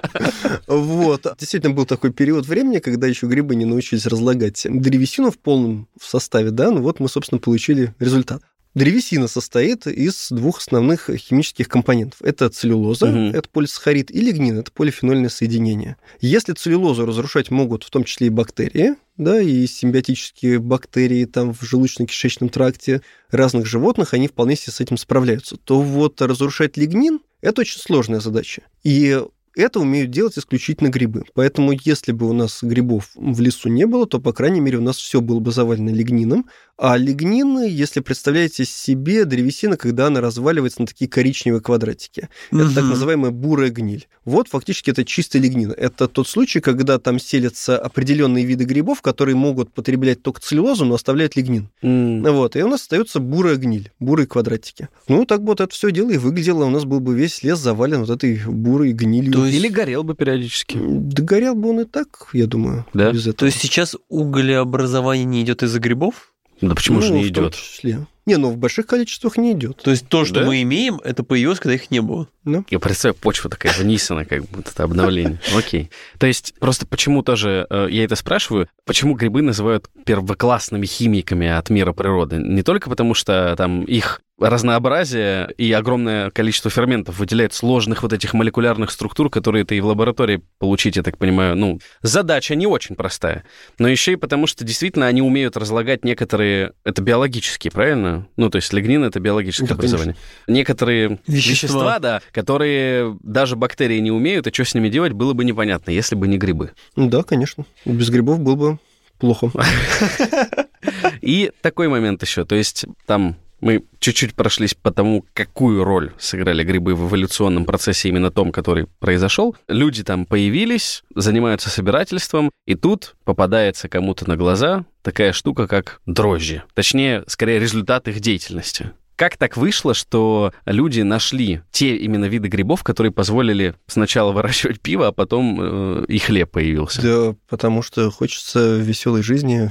Вот. 0.66 1.26
Действительно, 1.38 1.74
был 1.74 1.86
такой 1.86 2.12
период 2.12 2.46
времени, 2.46 2.78
когда 2.78 3.06
еще 3.06 3.26
грибы 3.26 3.54
не 3.56 3.64
научились 3.64 4.06
разлагать 4.06 4.66
древесину 4.68 5.30
в 5.30 5.38
полном 5.38 5.88
составе, 6.00 6.50
да, 6.50 6.70
ну 6.70 6.82
вот 6.82 7.00
мы, 7.00 7.08
собственно, 7.08 7.38
получили 7.40 7.94
результат. 7.98 8.42
Древесина 8.74 9.28
состоит 9.28 9.86
из 9.86 10.28
двух 10.30 10.58
основных 10.58 11.08
химических 11.16 11.68
компонентов. 11.68 12.20
Это 12.22 12.48
целлюлоза, 12.50 13.06
Мгм. 13.06 13.34
это 13.36 13.48
полисахарид, 13.48 14.10
и 14.10 14.20
лигнин, 14.20 14.58
это 14.58 14.72
полифенольное 14.72 15.28
соединение. 15.28 15.96
Если 16.20 16.52
целлюлозу 16.54 17.06
разрушать 17.06 17.50
могут 17.52 17.84
в 17.84 17.90
том 17.90 18.02
числе 18.02 18.26
и 18.26 18.30
бактерии, 18.30 18.94
да, 19.16 19.40
и 19.40 19.64
симбиотические 19.68 20.58
бактерии 20.58 21.24
там 21.24 21.54
в 21.54 21.62
желудочно-кишечном 21.62 22.48
тракте 22.48 23.02
разных 23.30 23.64
животных, 23.66 24.12
они 24.12 24.26
вполне 24.26 24.56
себе 24.56 24.72
с 24.72 24.80
этим 24.80 24.96
справляются, 24.96 25.56
то 25.56 25.80
вот 25.80 26.20
разрушать 26.20 26.76
лигнин– 26.76 27.20
это 27.40 27.60
очень 27.60 27.78
сложная 27.78 28.18
задача. 28.18 28.62
И 28.82 29.20
это 29.56 29.78
умеют 29.78 30.10
делать 30.10 30.36
исключительно 30.36 30.88
грибы. 30.88 31.22
Поэтому, 31.32 31.72
если 31.84 32.10
бы 32.10 32.28
у 32.28 32.32
нас 32.32 32.58
грибов 32.62 33.10
в 33.14 33.40
лесу 33.40 33.68
не 33.68 33.86
было, 33.86 34.04
то, 34.06 34.18
по 34.18 34.32
крайней 34.32 34.58
мере, 34.58 34.78
у 34.78 34.82
нас 34.82 34.96
все 34.96 35.20
было 35.20 35.38
бы 35.38 35.52
завалено 35.52 35.90
лигнином. 35.90 36.46
А 36.76 36.96
лигнин, 36.96 37.62
если 37.62 38.00
представляете 38.00 38.64
себе 38.64 39.24
древесина, 39.24 39.76
когда 39.76 40.08
она 40.08 40.20
разваливается 40.20 40.80
на 40.80 40.88
такие 40.88 41.08
коричневые 41.08 41.60
квадратики. 41.60 42.28
Это 42.50 42.74
так 42.74 42.84
называемая 42.84 43.30
бурая 43.30 43.70
гниль. 43.70 44.08
Вот 44.24 44.48
фактически 44.48 44.90
это 44.90 45.04
чистый 45.04 45.40
лигнин. 45.40 45.70
Это 45.76 46.08
тот 46.08 46.26
случай, 46.26 46.58
когда 46.60 46.98
там 46.98 47.20
селятся 47.20 47.78
определенные 47.78 48.44
виды 48.44 48.64
грибов, 48.64 49.02
которые 49.02 49.36
могут 49.36 49.72
потреблять 49.72 50.22
только 50.22 50.40
целлюлозу, 50.40 50.84
но 50.84 50.94
оставляют 50.96 51.36
лигнин. 51.36 51.68
М. 51.82 52.22
Вот, 52.24 52.56
и 52.56 52.62
у 52.62 52.68
нас 52.68 52.82
остается 52.82 53.20
бурая 53.20 53.54
гниль, 53.56 53.92
бурые 54.00 54.26
квадратики. 54.26 54.88
Ну, 55.06 55.26
так 55.26 55.42
вот 55.42 55.60
это 55.60 55.72
все 55.72 55.92
дело 55.92 56.10
и 56.10 56.18
выглядело. 56.18 56.64
У 56.64 56.70
нас 56.70 56.84
был 56.84 56.98
бы 56.98 57.14
весь 57.14 57.44
лес 57.44 57.58
завален 57.60 58.00
вот 58.00 58.10
этой 58.10 58.40
бурой 58.46 58.92
гнилью. 58.92 59.32
То 59.32 59.46
есть- 59.46 59.56
Или 59.58 59.68
горел 59.68 60.02
бы 60.02 60.14
периодически. 60.16 60.76
Да 60.82 61.22
горел 61.22 61.54
бы 61.54 61.68
он 61.70 61.80
и 61.82 61.84
так, 61.84 62.28
я 62.32 62.46
думаю, 62.46 62.84
Да? 62.94 63.12
без 63.12 63.22
этого. 63.22 63.36
То 63.36 63.46
есть 63.46 63.60
сейчас 63.60 63.94
уголеобразование 64.08 65.24
не 65.24 65.42
идет 65.42 65.62
из-за 65.62 65.78
грибов? 65.78 66.32
Да 66.60 66.74
почему 66.74 67.00
же 67.00 67.12
Ну, 67.12 67.18
не 67.18 67.24
в 67.30 67.32
том 67.32 67.44
идет? 67.44 67.54
числе. 67.56 68.06
Не, 68.26 68.36
ну 68.38 68.50
в 68.50 68.56
больших 68.56 68.86
количествах 68.86 69.36
не 69.36 69.52
идет. 69.52 69.82
То 69.82 69.90
есть 69.90 70.08
то, 70.08 70.24
что 70.24 70.40
Да? 70.40 70.46
мы 70.46 70.62
имеем, 70.62 70.98
это 71.04 71.22
появилось, 71.24 71.60
когда 71.60 71.74
их 71.74 71.90
не 71.90 72.00
было. 72.00 72.26
Я 72.70 72.78
представляю, 72.78 73.16
почва 73.16 73.50
такая 73.50 73.74
вынесена, 73.76 74.24
как 74.24 74.44
будто 74.46 74.70
это 74.70 74.84
обновление. 74.84 75.40
Окей. 75.56 75.90
То 76.18 76.26
есть 76.26 76.54
просто 76.58 76.86
почему 76.86 77.22
тоже, 77.22 77.66
э, 77.68 77.88
я 77.90 78.04
это 78.04 78.16
спрашиваю, 78.16 78.68
почему 78.86 79.14
грибы 79.14 79.42
называют 79.42 79.90
первоклассными 80.06 80.86
химиками 80.86 81.48
от 81.48 81.68
мира 81.68 81.92
природы? 81.92 82.36
Не 82.38 82.62
только 82.62 82.88
потому, 82.88 83.12
что 83.12 83.54
там 83.58 83.84
их 83.84 84.22
разнообразие 84.38 85.48
и 85.58 85.72
огромное 85.72 86.30
количество 86.30 86.70
ферментов 86.70 87.18
выделяет 87.18 87.54
сложных 87.54 88.02
вот 88.02 88.12
этих 88.12 88.34
молекулярных 88.34 88.90
структур, 88.90 89.30
которые 89.30 89.64
ты 89.64 89.76
и 89.76 89.80
в 89.80 89.86
лаборатории 89.86 90.42
получить, 90.58 90.96
я 90.96 91.02
так 91.02 91.18
понимаю, 91.18 91.56
ну, 91.56 91.78
задача 92.02 92.54
не 92.54 92.66
очень 92.66 92.96
простая. 92.96 93.44
Но 93.78 93.88
еще 93.88 94.12
и 94.12 94.16
потому, 94.16 94.46
что 94.46 94.64
действительно 94.64 95.06
они 95.06 95.22
умеют 95.22 95.56
разлагать 95.56 96.04
некоторые... 96.04 96.72
Это 96.84 97.00
биологические, 97.02 97.70
правильно? 97.70 98.26
Ну, 98.36 98.50
то 98.50 98.56
есть 98.56 98.72
лигнин— 98.72 99.04
это 99.04 99.20
биологическое 99.20 99.68
Да, 99.68 99.74
конечно. 99.76 99.96
образование. 99.96 100.22
Некоторые 100.48 101.08
Вещества. 101.26 101.52
вещества, 101.68 101.98
да, 102.00 102.22
которые 102.32 103.16
даже 103.22 103.56
бактерии 103.56 103.98
не 103.98 104.10
умеют, 104.10 104.46
и 104.46 104.52
что 104.52 104.64
с 104.64 104.74
ними 104.74 104.88
делать, 104.88 105.12
было 105.12 105.32
бы 105.32 105.44
непонятно, 105.44 105.90
если 105.90 106.16
бы 106.16 106.26
не 106.28 106.38
грибы. 106.38 106.72
Да, 106.96 107.22
конечно. 107.22 107.64
Без 107.84 108.10
грибов 108.10 108.40
было 108.40 108.56
бы 108.56 108.78
плохо. 109.18 109.50
И 111.22 111.50
такой 111.62 111.88
момент 111.88 112.22
еще, 112.22 112.44
то 112.44 112.54
есть 112.54 112.84
там 113.06 113.36
мы 113.64 113.82
чуть-чуть 113.98 114.34
прошлись 114.34 114.74
по 114.74 114.90
тому, 114.90 115.24
какую 115.32 115.84
роль 115.84 116.12
сыграли 116.18 116.62
грибы 116.64 116.94
в 116.94 117.08
эволюционном 117.08 117.64
процессе 117.64 118.10
именно 118.10 118.30
том, 118.30 118.52
который 118.52 118.86
произошел. 119.00 119.56
Люди 119.68 120.04
там 120.04 120.26
появились, 120.26 121.02
занимаются 121.14 121.70
собирательством, 121.70 122.50
и 122.66 122.74
тут 122.74 123.16
попадается 123.24 123.88
кому-то 123.88 124.28
на 124.28 124.36
глаза 124.36 124.84
такая 125.00 125.32
штука, 125.32 125.66
как 125.66 126.00
дрожжи. 126.04 126.62
Точнее, 126.74 127.24
скорее, 127.26 127.58
результат 127.58 128.06
их 128.06 128.20
деятельности. 128.20 128.90
Как 129.16 129.36
так 129.36 129.56
вышло, 129.56 129.94
что 129.94 130.52
люди 130.66 131.02
нашли 131.02 131.60
те 131.70 131.96
именно 131.96 132.24
виды 132.24 132.48
грибов, 132.48 132.82
которые 132.82 133.12
позволили 133.12 133.74
сначала 133.86 134.32
выращивать 134.32 134.80
пиво, 134.80 135.08
а 135.08 135.12
потом 135.12 135.58
э, 135.60 136.04
и 136.08 136.18
хлеб 136.18 136.50
появился? 136.50 137.02
Да, 137.02 137.36
потому 137.48 137.82
что 137.82 138.10
хочется 138.10 138.76
веселой 138.76 139.22
жизни. 139.22 139.70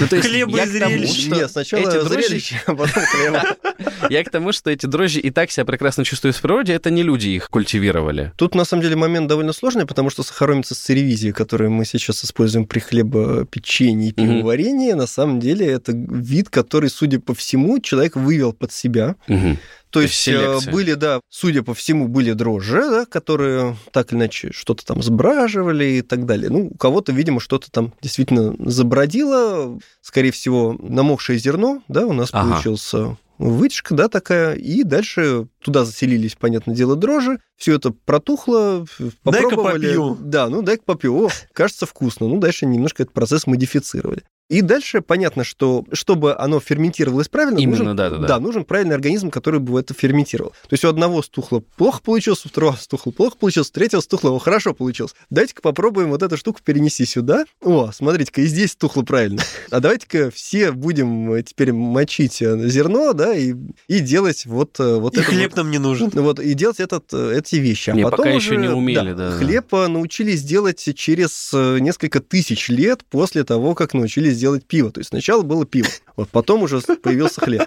Ну, 0.00 0.06
Хлеба 0.06 0.62
и 0.62 0.66
зрелищ. 0.66 1.26
Нет, 1.26 1.50
сначала 1.50 2.08
зрелище, 2.08 2.62
а 2.66 2.74
потом 2.74 3.02
хлеба. 3.02 3.44
Я 4.10 4.24
к 4.24 4.30
тому, 4.30 4.52
что 4.52 4.70
эти 4.70 4.86
дрожжи 4.86 5.20
и 5.20 5.30
так 5.30 5.50
себя 5.50 5.64
прекрасно 5.64 6.04
чувствуют 6.04 6.36
в 6.36 6.40
природе, 6.40 6.72
это 6.72 6.90
не 6.90 7.02
люди 7.02 7.28
их 7.28 7.50
культивировали. 7.50 8.32
Тут, 8.36 8.54
на 8.54 8.64
самом 8.64 8.82
деле, 8.82 8.96
момент 8.96 9.28
довольно 9.28 9.52
сложный, 9.52 9.86
потому 9.86 10.10
что 10.10 10.22
сахаромица 10.22 10.74
с 10.74 10.78
церевизией, 10.78 11.32
которую 11.32 11.70
мы 11.70 11.84
сейчас 11.84 12.24
используем 12.24 12.66
при 12.66 12.80
хлебопечении 12.80 14.10
и 14.10 14.12
пивоварении, 14.12 14.92
на 14.92 15.06
самом 15.06 15.40
деле 15.40 15.66
это 15.66 15.92
вид, 15.92 16.48
который, 16.48 16.90
судя 16.90 17.20
по 17.20 17.34
всему, 17.34 17.78
человек 17.80 18.16
вывел 18.38 18.52
под 18.52 18.72
себя. 18.72 19.16
Мгм. 19.26 19.56
То 19.90 20.00
То 20.00 20.00
есть 20.02 20.26
есть 20.26 20.28
э, 20.38 20.40
селекция. 20.40 20.72
были, 20.72 20.94
да, 20.94 21.20
судя 21.30 21.62
по 21.62 21.74
всему, 21.74 22.08
были 22.08 22.32
дрожжи, 22.32 22.80
да, 22.90 23.06
которые 23.06 23.76
так 23.90 24.12
или 24.12 24.18
иначе 24.18 24.52
что-то 24.52 24.84
там 24.84 25.02
сбраживали 25.02 25.84
и 25.84 26.02
так 26.02 26.26
далее. 26.26 26.50
Ну, 26.50 26.68
у 26.72 26.76
кого-то, 26.76 27.12
видимо, 27.12 27.40
что-то 27.40 27.70
там 27.70 27.94
действительно 28.02 28.54
забродило. 28.70 29.78
Скорее 30.02 30.30
всего, 30.30 30.76
намокшее 30.78 31.38
зерно, 31.38 31.82
да, 31.88 32.06
у 32.06 32.12
нас 32.12 32.28
Ага. 32.32 32.52
получился 32.54 33.16
вытяжка, 33.38 33.94
да, 33.94 34.08
такая, 34.08 34.54
и 34.56 34.82
дальше 34.82 35.46
туда 35.62 35.84
заселились, 35.84 36.34
понятное 36.34 36.74
дело, 36.74 36.96
дрожжи, 36.96 37.38
все 37.56 37.76
это 37.76 37.92
протухло, 37.92 38.84
Дай-ка 38.98 39.14
попробовали. 39.22 39.86
попью. 39.86 40.18
Да, 40.20 40.48
ну 40.48 40.60
дай-ка 40.62 40.82
попью, 40.84 41.14
о, 41.26 41.30
кажется 41.52 41.86
вкусно, 41.86 42.26
ну 42.26 42.40
дальше 42.40 42.66
немножко 42.66 43.04
этот 43.04 43.14
процесс 43.14 43.46
модифицировали. 43.46 44.24
И 44.48 44.62
дальше 44.62 45.02
понятно, 45.02 45.44
что 45.44 45.84
чтобы 45.92 46.36
оно 46.36 46.58
ферментировалось 46.58 47.28
правильно, 47.28 47.58
Именно, 47.58 47.78
нужен, 47.78 47.96
да, 47.96 48.10
да, 48.10 48.16
да. 48.16 48.28
да, 48.28 48.40
нужен 48.40 48.64
правильный 48.64 48.94
организм, 48.94 49.30
который 49.30 49.60
бы 49.60 49.78
это 49.78 49.92
ферментировал. 49.92 50.50
То 50.50 50.72
есть 50.72 50.84
у 50.84 50.88
одного 50.88 51.22
стухло 51.22 51.62
плохо 51.76 52.00
получилось, 52.02 52.44
у 52.46 52.48
второго 52.48 52.76
стухло 52.76 53.10
плохо 53.10 53.36
получилось, 53.38 53.68
у 53.68 53.72
третьего 53.72 54.00
стухло 54.00 54.30
о, 54.30 54.38
хорошо 54.38 54.72
получилось. 54.72 55.14
Давайте-ка 55.28 55.60
попробуем 55.60 56.08
вот 56.08 56.22
эту 56.22 56.36
штуку 56.38 56.60
перенести 56.64 57.04
сюда. 57.04 57.44
О, 57.62 57.90
смотрите-ка, 57.92 58.40
и 58.40 58.46
здесь 58.46 58.72
стухло 58.72 59.02
правильно. 59.02 59.42
А 59.70 59.80
давайте-ка 59.80 60.30
все 60.30 60.72
будем 60.72 61.42
теперь 61.42 61.72
мочить 61.72 62.40
э, 62.40 62.68
зерно, 62.68 63.12
да, 63.12 63.34
и, 63.34 63.54
и 63.86 64.00
делать 64.00 64.46
вот, 64.46 64.80
э, 64.80 64.96
вот 64.96 65.14
И 65.14 65.20
это 65.20 65.28
хлеб 65.28 65.50
вот. 65.50 65.56
нам 65.56 65.70
не 65.70 65.78
нужен. 65.78 66.10
Ну 66.14 66.22
Вот, 66.22 66.40
и 66.40 66.54
делать 66.54 66.80
этот, 66.80 67.12
э, 67.12 67.38
эти 67.38 67.56
вещи. 67.56 67.90
А 67.90 67.92
Не, 67.92 68.04
потом 68.04 68.18
пока 68.18 68.30
еще 68.30 68.52
уже, 68.52 68.60
не 68.60 68.68
умели, 68.68 69.12
да, 69.12 69.30
да. 69.30 69.36
Хлеб 69.36 69.74
э, 69.74 69.88
научились 69.88 70.42
делать 70.42 70.88
через 70.96 71.50
э, 71.52 71.78
несколько 71.80 72.20
тысяч 72.20 72.70
лет 72.70 73.04
после 73.10 73.44
того, 73.44 73.74
как 73.74 73.92
научились 73.92 74.37
делать 74.38 74.64
пиво. 74.64 74.90
То 74.90 75.00
есть 75.00 75.10
сначала 75.10 75.42
было 75.42 75.66
пиво, 75.66 75.88
вот 76.16 76.28
потом 76.30 76.62
уже 76.62 76.80
появился 76.80 77.40
хлеб. 77.40 77.64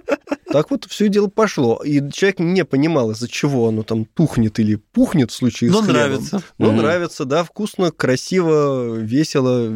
Так 0.52 0.72
вот 0.72 0.86
все 0.86 1.10
дело 1.10 1.28
пошло. 1.28 1.82
И 1.84 2.02
человек 2.12 2.40
не 2.40 2.66
понимал, 2.66 3.12
из-за 3.12 3.28
чего 3.28 3.68
оно 3.68 3.84
там 3.84 4.06
тухнет 4.06 4.60
или 4.60 4.76
пухнет 4.76 5.32
в 5.32 5.34
случае 5.34 5.72
Но 5.72 5.82
с 5.82 5.86
хлебом. 5.86 5.94
нравится. 6.02 6.42
Ну, 6.58 6.68
Мгм. 6.72 6.78
нравится, 6.78 7.26
да, 7.26 7.44
вкусно, 7.44 7.92
красиво, 7.92 8.96
весело, 8.96 9.72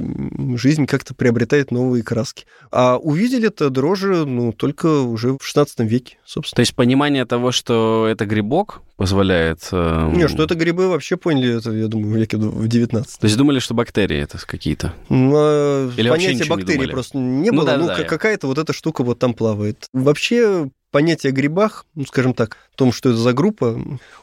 жизнь 0.58 0.86
как-то 0.86 1.14
приобретает 1.14 1.72
новые 1.72 2.04
краски. 2.04 2.46
А 2.72 2.98
увидели 2.98 3.48
это 3.48 3.70
дрожжи, 3.70 4.26
ну, 4.26 4.52
только 4.54 5.02
уже 5.02 5.34
в 5.34 5.40
16 5.44 5.80
веке, 5.82 6.18
собственно. 6.26 6.56
То 6.58 6.62
есть 6.62 6.76
понимание 6.76 7.26
того, 7.26 7.52
что 7.52 8.08
это 8.10 8.26
грибок, 8.26 8.82
позволяет... 8.98 9.68
э, 9.74 10.12
Не, 10.14 10.28
что 10.30 10.44
это 10.44 10.56
грибы 10.56 10.88
вообще 10.88 11.18
поняли, 11.18 11.58
это, 11.58 11.72
я 11.72 11.88
думаю, 11.88 12.14
в 12.14 12.18
веке 12.18 12.38
в 12.38 12.68
19 12.68 13.20
То 13.20 13.26
есть 13.26 13.36
думали, 13.38 13.60
что 13.60 13.74
бактерии 13.74 14.18
это 14.18 14.38
какие-то. 14.46 14.94
Ну, 15.10 15.34
а 15.36 15.90
Или 15.98 16.08
вообще 16.10 16.28
понятия 16.28 16.34
ничего 16.46 16.56
не 16.86 16.88
просто 16.88 17.18
не 17.18 17.52
Ну 17.52 17.58
было. 17.58 17.66
да, 17.72 17.78
Ну, 17.78 17.88
да, 17.88 17.96
как- 17.96 18.04
я- 18.04 18.10
какая-то 18.10 18.48
вот 18.48 18.58
эта 18.58 18.72
штука 18.72 19.04
вот 19.04 19.20
там 19.20 19.34
плавает. 19.34 19.86
Вообще, 19.92 20.65
понятие 20.92 21.32
о 21.32 21.34
грибах, 21.34 21.86
ну, 21.96 22.06
скажем 22.06 22.34
так, 22.34 22.58
о 22.74 22.78
том, 22.78 22.92
что 22.92 23.10
это 23.10 23.18
за 23.18 23.34
группа, 23.34 23.78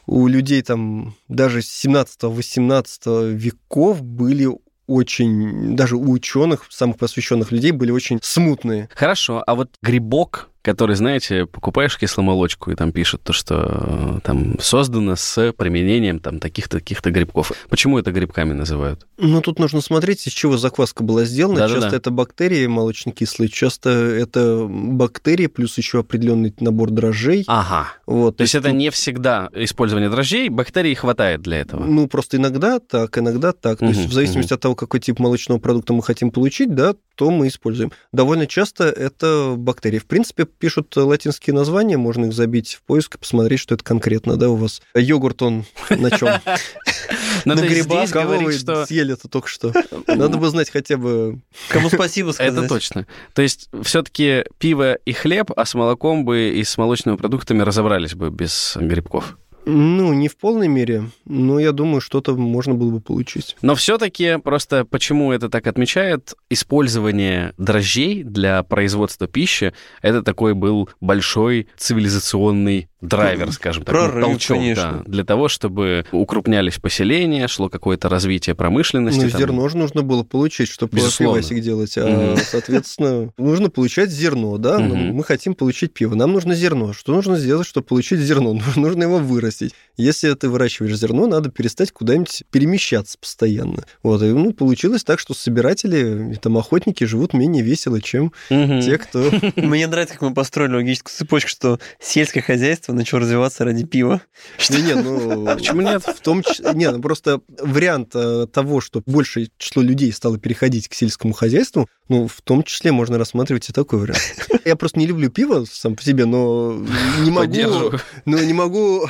у 0.05 0.27
людей 0.27 0.61
там 0.61 1.15
даже 1.27 1.59
17-18 1.59 3.33
веков 3.33 4.01
были 4.01 4.49
очень, 4.87 5.75
даже 5.75 5.95
у 5.95 6.11
ученых, 6.11 6.65
самых 6.69 6.97
посвященных 6.97 7.51
людей, 7.51 7.71
были 7.71 7.91
очень 7.91 8.19
смутные. 8.21 8.89
Хорошо, 8.93 9.43
а 9.45 9.55
вот 9.55 9.69
грибок, 9.81 10.49
который, 10.63 10.95
знаете, 10.95 11.45
покупаешь 11.45 11.97
кисломолочку, 11.97 12.71
и 12.71 12.75
там 12.75 12.93
пишут 12.93 13.21
то, 13.23 13.33
что 13.33 14.17
э, 14.17 14.19
там 14.23 14.57
создано 14.59 15.17
с 15.17 15.51
применением 15.51 16.19
там 16.19 16.39
таких-то, 16.39 16.77
таких-то 16.79 17.11
грибков. 17.11 17.51
Почему 17.69 17.99
это 17.99 18.13
грибками 18.13 18.53
называют? 18.53 19.05
Ну, 19.17 19.41
тут 19.41 19.59
нужно 19.59 19.81
смотреть, 19.81 20.25
из 20.25 20.31
чего 20.31 20.57
закваска 20.57 21.03
была 21.03 21.25
сделана. 21.25 21.59
Да-да-да. 21.59 21.81
часто 21.81 21.95
это 21.97 22.11
бактерии 22.11 22.65
молочнокислые, 22.65 23.49
часто 23.49 23.89
это 23.89 24.65
бактерии 24.69 25.47
плюс 25.47 25.77
еще 25.77 25.99
определенный 25.99 26.53
набор 26.61 26.91
дрожжей. 26.91 27.43
Ага. 27.47 27.89
Вот, 28.05 28.37
То 28.37 28.43
есть 28.43 28.55
это 28.55 28.69
тут- 28.69 28.77
не 28.77 28.89
всегда 28.89 29.49
использование 29.53 30.09
дрожжей, 30.09 30.47
бактерий 30.47 30.95
хватает 30.95 31.41
для 31.41 31.57
этого. 31.59 31.83
Ну, 31.83 32.07
просто 32.07 32.37
иногда 32.37 32.79
так, 32.79 33.17
иногда 33.17 33.51
так. 33.51 33.79
То 33.79 33.85
есть 33.87 34.05
в 34.05 34.13
зависимости 34.13 34.53
от 34.53 34.61
того, 34.61 34.75
какой 34.75 35.01
тип 35.01 35.19
молочного 35.19 35.59
продукта 35.59 35.91
мы 35.91 36.03
хотим 36.03 36.31
получить, 36.31 36.73
да, 36.73 36.95
то 37.15 37.29
мы 37.29 37.47
используем. 37.47 37.91
Довольно 38.13 38.47
часто 38.47 38.85
это 38.85 39.55
бактерии. 39.57 39.99
В 39.99 40.05
принципе, 40.05 40.47
пишут 40.57 40.95
латинские 40.95 41.53
названия, 41.53 41.97
можно 41.97 42.25
их 42.25 42.33
забить 42.33 42.75
в 42.75 42.83
поиск 42.83 43.15
и 43.15 43.17
посмотреть, 43.17 43.59
что 43.59 43.75
это 43.75 43.83
конкретно, 43.83 44.37
да, 44.37 44.49
у 44.49 44.55
вас. 44.55 44.81
Йогурт, 44.95 45.41
он 45.41 45.65
на 45.89 46.11
чем? 46.11 46.29
Но 47.45 47.55
На 47.55 47.61
грибах, 47.61 48.09
кого 48.09 48.37
вы 48.37 48.53
что 48.53 48.85
съели 48.85 49.13
это 49.13 49.27
только 49.27 49.47
что? 49.47 49.73
Надо 50.07 50.37
бы 50.37 50.49
знать 50.49 50.69
хотя 50.69 50.97
бы... 50.97 51.41
Кому 51.69 51.89
спасибо 51.89 52.31
сказать. 52.31 52.53
Это 52.53 52.67
точно. 52.67 53.07
То 53.33 53.41
есть 53.41 53.69
все-таки 53.83 54.45
пиво 54.57 54.93
и 54.93 55.13
хлеб, 55.13 55.51
а 55.55 55.65
с 55.65 55.73
молоком 55.73 56.25
бы 56.25 56.49
и 56.49 56.63
с 56.63 56.77
молочными 56.77 57.17
продуктами 57.17 57.61
разобрались 57.61 58.15
бы 58.15 58.29
без 58.29 58.77
грибков. 58.79 59.37
Ну, 59.65 60.13
не 60.13 60.27
в 60.27 60.37
полной 60.37 60.67
мере, 60.67 61.09
но 61.25 61.59
я 61.59 61.71
думаю, 61.71 62.01
что-то 62.01 62.35
можно 62.35 62.73
было 62.73 62.91
бы 62.91 62.99
получить. 62.99 63.55
Но 63.61 63.75
все-таки 63.75 64.37
просто 64.43 64.85
почему 64.85 65.31
это 65.31 65.49
так 65.49 65.67
отмечает, 65.67 66.33
использование 66.49 67.53
дрожжей 67.57 68.23
для 68.23 68.63
производства 68.63 69.27
пищи, 69.27 69.73
это 70.01 70.21
такой 70.21 70.53
был 70.53 70.89
большой 70.99 71.67
цивилизационный 71.77 72.89
драйвер, 73.03 73.51
скажем 73.51 73.83
так, 73.83 73.93
ну, 73.93 74.01
Прорыв, 74.01 74.25
толчок, 74.25 74.57
конечно. 74.57 75.03
да, 75.05 75.11
для 75.11 75.23
того, 75.23 75.47
чтобы 75.47 76.05
укрупнялись 76.11 76.79
поселения, 76.79 77.47
шло 77.47 77.69
какое-то 77.69 78.09
развитие 78.09 78.55
промышленности. 78.55 79.25
Ну, 79.25 79.29
там. 79.29 79.39
зерно 79.39 79.69
же 79.69 79.77
нужно 79.77 80.01
было 80.01 80.23
получить, 80.23 80.69
чтобы 80.69 80.95
Безусловно. 80.97 81.41
пивасик 81.41 81.63
делать. 81.63 81.93
А, 81.97 82.35
соответственно, 82.37 83.31
нужно 83.37 83.69
получать 83.69 84.09
зерно, 84.09 84.57
да? 84.57 84.79
Ну. 84.79 84.95
Мы 84.95 85.23
хотим 85.23 85.53
получить 85.53 85.93
пиво. 85.93 86.15
Нам 86.15 86.31
нужно 86.31 86.55
зерно. 86.55 86.93
Что 86.93 87.13
нужно 87.13 87.37
сделать, 87.37 87.67
чтобы 87.67 87.85
получить 87.85 88.19
зерно? 88.19 88.53
Ну, 88.75 88.81
Нужно 88.83 89.03
его 89.03 89.17
вырастить. 89.17 89.73
Если 89.97 90.33
ты 90.33 90.49
выращиваешь 90.49 90.95
зерно, 90.95 91.27
надо 91.27 91.49
перестать 91.49 91.91
куда-нибудь 91.91 92.43
перемещаться 92.51 93.17
постоянно. 93.17 93.83
Вот. 94.01 94.21
И, 94.21 94.25
ну, 94.25 94.51
получилось 94.53 95.03
так, 95.03 95.19
что 95.19 95.33
собиратели 95.33 96.37
там 96.41 96.57
охотники 96.57 97.03
живут 97.03 97.33
менее 97.33 97.63
весело, 97.63 98.01
чем 98.01 98.33
те, 98.49 98.97
кто... 98.97 99.31
Мне 99.55 99.87
нравится, 99.87 100.15
как 100.15 100.21
мы 100.29 100.33
построили 100.33 100.75
логическую 100.75 101.13
цепочку, 101.15 101.49
что 101.49 101.79
сельское 101.99 102.41
хозяйство 102.41 102.92
начало 102.93 103.21
развиваться 103.21 103.65
ради 103.65 103.85
пива. 103.85 104.21
Не, 104.69 104.81
не, 104.81 104.95
ну... 104.95 105.45
Почему 105.55 105.81
нет? 105.81 106.03
В 106.03 106.21
том 106.21 106.43
числе, 106.43 106.73
не, 106.73 106.89
ну 106.89 107.01
просто 107.01 107.41
вариант 107.59 108.11
э, 108.15 108.47
того, 108.51 108.81
что 108.81 109.01
большее 109.05 109.49
число 109.57 109.81
людей 109.81 110.11
стало 110.11 110.37
переходить 110.37 110.87
к 110.87 110.93
сельскому 110.93 111.33
хозяйству, 111.33 111.87
ну, 112.09 112.27
в 112.27 112.41
том 112.41 112.63
числе 112.63 112.91
можно 112.91 113.17
рассматривать 113.17 113.69
и 113.69 113.73
такой 113.73 113.99
вариант. 113.99 114.21
Я 114.65 114.75
просто 114.75 114.99
не 114.99 115.07
люблю 115.07 115.29
пиво 115.29 115.65
сам 115.69 115.95
по 115.95 116.03
себе, 116.03 116.25
но 116.25 116.73
не 117.19 117.31
могу, 117.31 117.97
но 118.25 118.39
не 118.39 118.53
могу 118.53 119.07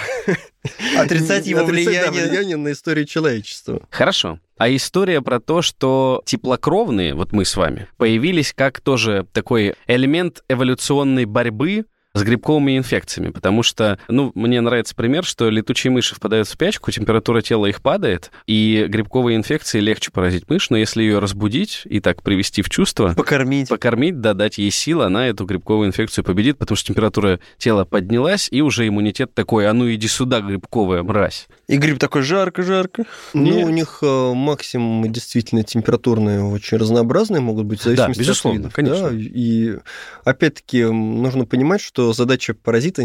Отрицать 0.97 1.45
его 1.45 1.61
отрицать, 1.61 1.93
да, 1.93 2.11
влияние. 2.11 2.29
влияние 2.29 2.57
на 2.57 2.71
историю 2.71 3.05
человечества. 3.05 3.81
Хорошо. 3.89 4.39
А 4.57 4.73
история 4.73 5.21
про 5.21 5.39
то, 5.39 5.61
что 5.61 6.21
теплокровные, 6.25 7.15
вот 7.15 7.31
мы 7.31 7.43
с 7.43 7.57
вами, 7.57 7.87
появились 7.97 8.53
как 8.53 8.79
тоже 8.79 9.27
такой 9.33 9.75
элемент 9.87 10.43
эволюционной 10.47 11.25
борьбы 11.25 11.85
с 12.15 12.21
грибковыми 12.21 12.77
инфекциями, 12.77 13.31
потому 13.31 13.63
что, 13.63 13.97
ну, 14.07 14.31
мне 14.35 14.61
нравится 14.61 14.93
пример, 14.95 15.23
что 15.23 15.49
летучие 15.49 15.89
мыши 15.89 16.13
впадают 16.13 16.47
в 16.47 16.51
спячку, 16.51 16.91
температура 16.91 17.41
тела 17.41 17.65
их 17.65 17.81
падает, 17.81 18.29
и 18.45 18.85
грибковые 18.87 19.35
инфекции 19.35 19.79
легче 19.79 20.11
поразить 20.11 20.47
мышь, 20.47 20.69
но 20.69 20.77
если 20.77 21.01
ее 21.01 21.17
разбудить 21.17 21.81
и 21.85 21.99
так 21.99 22.21
привести 22.21 22.61
в 22.61 22.69
чувство, 22.69 23.13
Покормить. 23.15 23.67
покормить, 23.69 24.21
да, 24.21 24.35
дать 24.35 24.59
ей 24.59 24.69
сил, 24.69 25.01
она 25.01 25.27
эту 25.27 25.45
грибковую 25.45 25.87
инфекцию 25.87 26.23
победит, 26.23 26.59
потому 26.59 26.75
что 26.75 26.87
температура 26.89 27.39
тела 27.57 27.83
поднялась, 27.83 28.47
и 28.51 28.61
уже 28.61 28.87
иммунитет 28.87 29.33
такой, 29.33 29.67
а 29.67 29.73
ну 29.73 29.91
иди 29.91 30.07
сюда, 30.07 30.41
грибковая 30.41 31.01
мразь. 31.01 31.47
И 31.67 31.77
гриб 31.77 31.97
такой 31.97 32.21
жарко-жарко. 32.21 33.05
Ну, 33.33 33.61
у 33.61 33.69
них 33.69 33.99
э, 34.03 34.33
максимумы 34.33 35.09
действительно 35.09 35.63
температурные 35.63 36.43
очень 36.43 36.77
разнообразные 36.77 37.41
могут 37.41 37.65
быть, 37.65 37.79
в 37.79 37.83
зависимости 37.83 38.19
безусловно, 38.19 38.59
от 38.59 38.63
видов. 38.65 38.73
конечно. 38.75 39.09
да. 39.09 39.15
И 39.15 39.77
опять-таки 40.25 40.83
нужно 40.83 41.45
понимать, 41.45 41.81
что 41.81 42.02
задача 42.11 42.53
паразита 42.53 43.03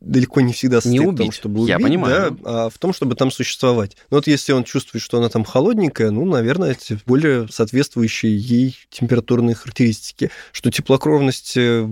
далеко 0.00 0.42
не 0.42 0.52
всегда 0.52 0.82
состоит 0.82 1.00
в 1.00 1.04
том, 1.04 1.14
убить. 1.14 1.34
чтобы 1.34 1.66
Я 1.66 1.76
убить, 1.76 1.86
понимаю. 1.86 2.36
да, 2.42 2.66
а 2.66 2.68
в 2.68 2.76
том, 2.78 2.92
чтобы 2.92 3.14
там 3.14 3.30
существовать. 3.30 3.96
Но 4.10 4.18
вот 4.18 4.26
если 4.26 4.52
он 4.52 4.64
чувствует, 4.64 5.02
что 5.02 5.18
она 5.18 5.28
там 5.30 5.44
холодненькая, 5.44 6.10
ну, 6.10 6.24
наверное, 6.26 6.72
это 6.72 6.98
более 7.06 7.48
соответствующие 7.50 8.36
ей 8.36 8.76
температурные 8.90 9.54
характеристики. 9.54 10.30
Что 10.52 10.70
теплокровность 10.70 11.56
э, 11.56 11.88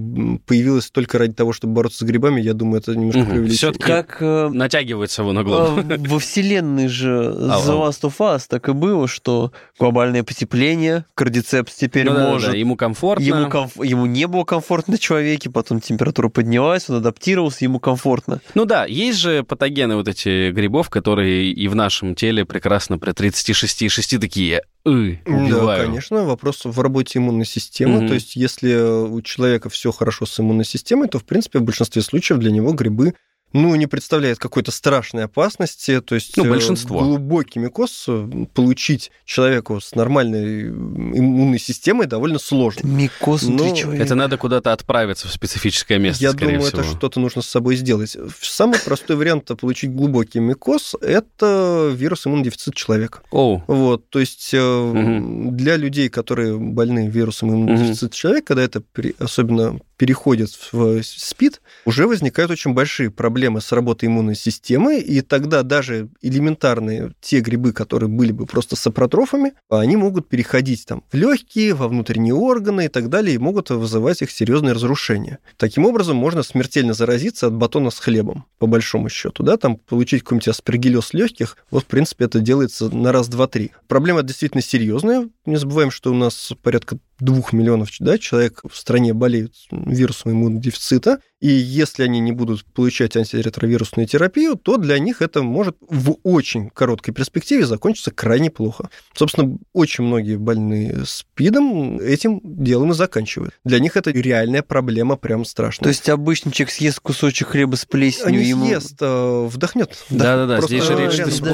появилась 0.47 0.91
только 0.91 1.19
ради 1.19 1.33
того, 1.35 1.53
чтобы 1.53 1.75
бороться 1.75 2.01
с 2.01 2.03
грибами, 2.03 2.41
я 2.41 2.53
думаю, 2.55 2.81
это 2.81 2.95
немножко 2.95 3.21
Мгм. 3.21 3.31
преувеличение. 3.31 3.57
Всё-таки 3.73 3.85
Как 3.85 4.17
э, 4.21 4.49
Натягивается 4.53 5.23
его 5.23 5.33
на 5.33 5.45
голову. 5.45 5.81
э, 5.81 5.97
во 5.99 6.19
вселенной 6.19 6.89
же 6.89 7.27
Ау, 7.29 7.63
The. 7.63 7.89
Last 7.89 8.01
of 8.03 8.15
Us 8.19 8.43
так 8.49 8.69
и 8.69 8.73
было, 8.73 9.07
что 9.09 9.53
глобальное 9.79 10.23
потепление, 10.25 11.05
кардицепс 11.15 11.75
теперь 11.75 12.07
Ну 12.07 12.15
да, 12.15 12.31
может. 12.31 12.51
да, 12.51 12.57
ему 12.57 12.77
комфортно. 12.77 13.23
Ему, 13.25 13.47
комф- 13.49 13.85
ему 13.87 14.07
не 14.07 14.27
было 14.27 14.45
комфортно 14.45 14.93
на 14.93 14.99
человеке, 14.99 15.51
потом 15.51 15.81
температура 15.81 16.29
поднялась, 16.43 16.91
он 16.91 16.97
адаптировался, 16.97 17.65
ему 17.65 17.79
комфортно. 17.79 18.41
Ну 18.55 18.65
да, 18.65 18.85
есть 18.85 19.19
же 19.19 19.45
патогены 19.45 19.95
вот 19.95 20.09
эти 20.09 20.51
грибов, 20.51 20.91
которые 20.91 21.53
и 21.53 21.69
в 21.69 21.77
нашем 21.77 22.17
теле 22.17 22.45
прекрасно 22.45 22.99
при 22.99 23.13
36,6 23.13 24.19
такие 24.19 24.63
«ы, 24.85 25.21
Да, 25.25 25.33
убиваю». 25.33 25.87
конечно, 25.87 26.25
вопрос 26.25 26.65
в 26.65 26.81
работе 26.81 27.21
иммунной 27.21 27.47
системы. 27.47 27.99
Мгм. 27.99 28.09
То 28.09 28.15
есть, 28.15 28.35
если 28.35 28.75
у 28.75 29.23
человека 29.23 29.71
все 29.71 29.93
хорошо 29.93 30.27
с 30.27 30.41
иммунной 30.41 30.65
системой, 30.65 31.09
то, 31.09 31.21
в 31.21 31.25
принципе, 31.25 31.61
в 31.61 31.63
большинстве 31.63 32.03
случаев 32.03 32.41
для 32.41 32.51
него 32.51 32.73
грибы 32.73 33.15
ну, 33.53 33.75
не 33.75 33.87
представляет 33.87 34.39
какой-то 34.39 34.71
страшной 34.71 35.25
опасности. 35.25 36.01
То 36.01 36.15
есть 36.15 36.37
Ну, 36.37 36.45
э, 36.45 36.49
большинство. 36.51 37.01
глубокий 37.01 37.59
микоз 37.59 38.05
э, 38.09 38.29
получить 38.55 39.11
человеку 39.25 39.81
с 39.81 39.95
нормальной 39.95 40.69
иммунной 40.69 41.59
системой 41.59 42.07
довольно 42.07 42.39
сложно. 42.39 42.87
Микоз 42.87 43.43
внутри 43.43 43.71
Ну, 43.71 43.77
человека. 43.77 44.05
Это 44.05 44.15
надо 44.15 44.37
куда-то 44.37 44.73
отправиться 44.73 45.29
в 45.29 45.33
специфическое 45.33 45.99
место, 45.99 46.23
Я 46.25 46.31
скорее 46.33 46.55
думаю, 46.55 46.69
всего. 46.71 46.83
это 46.83 46.91
что-то 46.91 47.21
нужно 47.21 47.43
с 47.43 47.47
собой 47.49 47.77
сделать. 47.77 48.17
Самый 48.41 48.79
простой 48.81 49.17
вариант 49.17 49.51
получить 49.61 49.93
глубокий 49.95 50.41
микоз– 50.41 50.95
это 51.01 51.91
вирус 51.95 52.27
иммунодефицита 52.27 52.77
человека. 52.77 53.21
Оу, 53.31 53.63
Вот, 53.67 54.09
то 54.11 54.19
есть 54.21 54.51
э, 54.53 54.61
Мгм. 54.61 55.57
для 55.57 55.77
людей, 55.77 56.09
которые 56.09 56.59
больны 56.59 57.09
вирусом 57.09 57.51
иммунодефицита 57.51 58.15
человека, 58.15 58.47
когда 58.49 58.63
это 58.63 58.81
при- 58.93 59.15
особенно 59.19 59.79
переходит 60.03 60.51
в 60.73 61.01
СПИД, 61.01 61.63
уже 61.85 62.09
возникают 62.09 62.51
очень 62.51 62.75
большие 62.75 63.09
проблемы 63.09 63.61
с 63.61 63.71
работой 63.71 64.07
иммунной 64.07 64.35
системы, 64.35 64.99
и 64.99 65.21
тогда 65.21 65.63
даже 65.63 66.09
элементарные 66.23 67.13
те 67.21 67.39
грибы, 67.39 67.73
которые 67.73 68.09
были 68.09 68.33
бы 68.33 68.47
просто 68.47 68.75
сапротрофами, 68.75 69.53
они 69.71 69.97
могут 69.97 70.29
переходить 70.29 70.87
там 70.87 71.05
в 71.13 71.15
легкие, 71.15 71.75
во 71.75 71.87
внутренние 71.87 72.35
органы 72.35 72.87
и 72.87 72.89
так 72.89 73.11
далее, 73.11 73.37
и 73.37 73.39
могут 73.39 73.71
вызывать 73.71 74.23
их 74.23 74.33
серьезные 74.33 74.73
разрушения. 74.73 75.39
Таким 75.57 75.87
образом, 75.87 76.17
можно 76.17 76.43
смертельно 76.43 76.95
заразиться 76.95 77.47
от 77.47 77.53
батона 77.53 77.91
с 77.91 78.01
хлебом, 78.01 78.47
по 78.59 78.67
большому 78.67 79.09
счету, 79.09 79.45
да, 79.45 79.57
там 79.57 79.77
получить 79.77 80.25
какой-нибудь 80.25 80.49
аспергиллез 80.49 81.15
легких, 81.15 81.57
вот, 81.71 81.85
в 81.85 81.87
принципе, 81.87 82.25
это 82.25 82.41
делается 82.41 82.93
на 82.93 83.13
раз, 83.13 83.29
два, 83.29 83.47
три. 83.47 83.71
Проблема 83.87 84.25
действительно 84.25 84.63
серьезная. 84.63 85.29
Не 85.47 85.55
забываем, 85.55 85.93
что 85.93 86.11
у 86.11 86.15
нас 86.17 86.53
порядка 86.61 86.99
двух 87.23 87.53
миллионов 87.53 87.89
да, 88.01 88.19
человек 88.19 88.63
в 88.69 88.77
стране 88.77 89.15
болеют 89.15 89.55
вирусом 89.71 90.33
иммунодефицита, 90.33 91.21
и 91.41 91.49
если 91.49 92.03
они 92.03 92.21
не 92.21 92.33
будут 92.33 92.65
получать 92.65 93.17
антиретровирусную 93.17 94.07
терапию, 94.07 94.57
то 94.57 94.77
для 94.77 94.99
них 94.99 95.23
это 95.23 95.43
может 95.43 95.77
в 95.81 96.17
очень 96.23 96.71
короткой 96.71 97.15
перспективе 97.15 97.67
закончиться 97.67 98.11
крайне 98.11 98.51
плохо. 98.51 98.91
Собственно, 99.15 99.57
очень 99.73 100.05
многие 100.05 100.37
больные 100.37 101.05
СПИДом 101.05 101.99
этим 101.99 102.41
делом 102.43 102.93
и 102.93 102.95
заканчивают. 102.95 103.55
Для 103.65 103.79
них 103.79 103.97
это 103.97 104.11
реальная 104.11 104.63
проблема, 104.63 105.17
прям 105.17 105.45
страшная. 105.45 105.85
То 105.85 105.89
есть 105.89 106.09
обычный 106.09 106.53
человек 106.53 106.73
съест 106.75 107.01
кусочек 107.01 107.49
хлеба 107.49 107.77
с 107.77 107.85
плесенью, 107.85 108.41
не 108.41 108.49
ему... 108.49 108.67
съест, 108.67 108.97
а 109.01 109.47
вдохнет. 109.47 109.97
Да-да-да, 110.11 110.61
здесь 110.61 110.85
же 110.85 110.97
речь 110.97 111.17
до 111.17 111.31
сих 111.31 111.45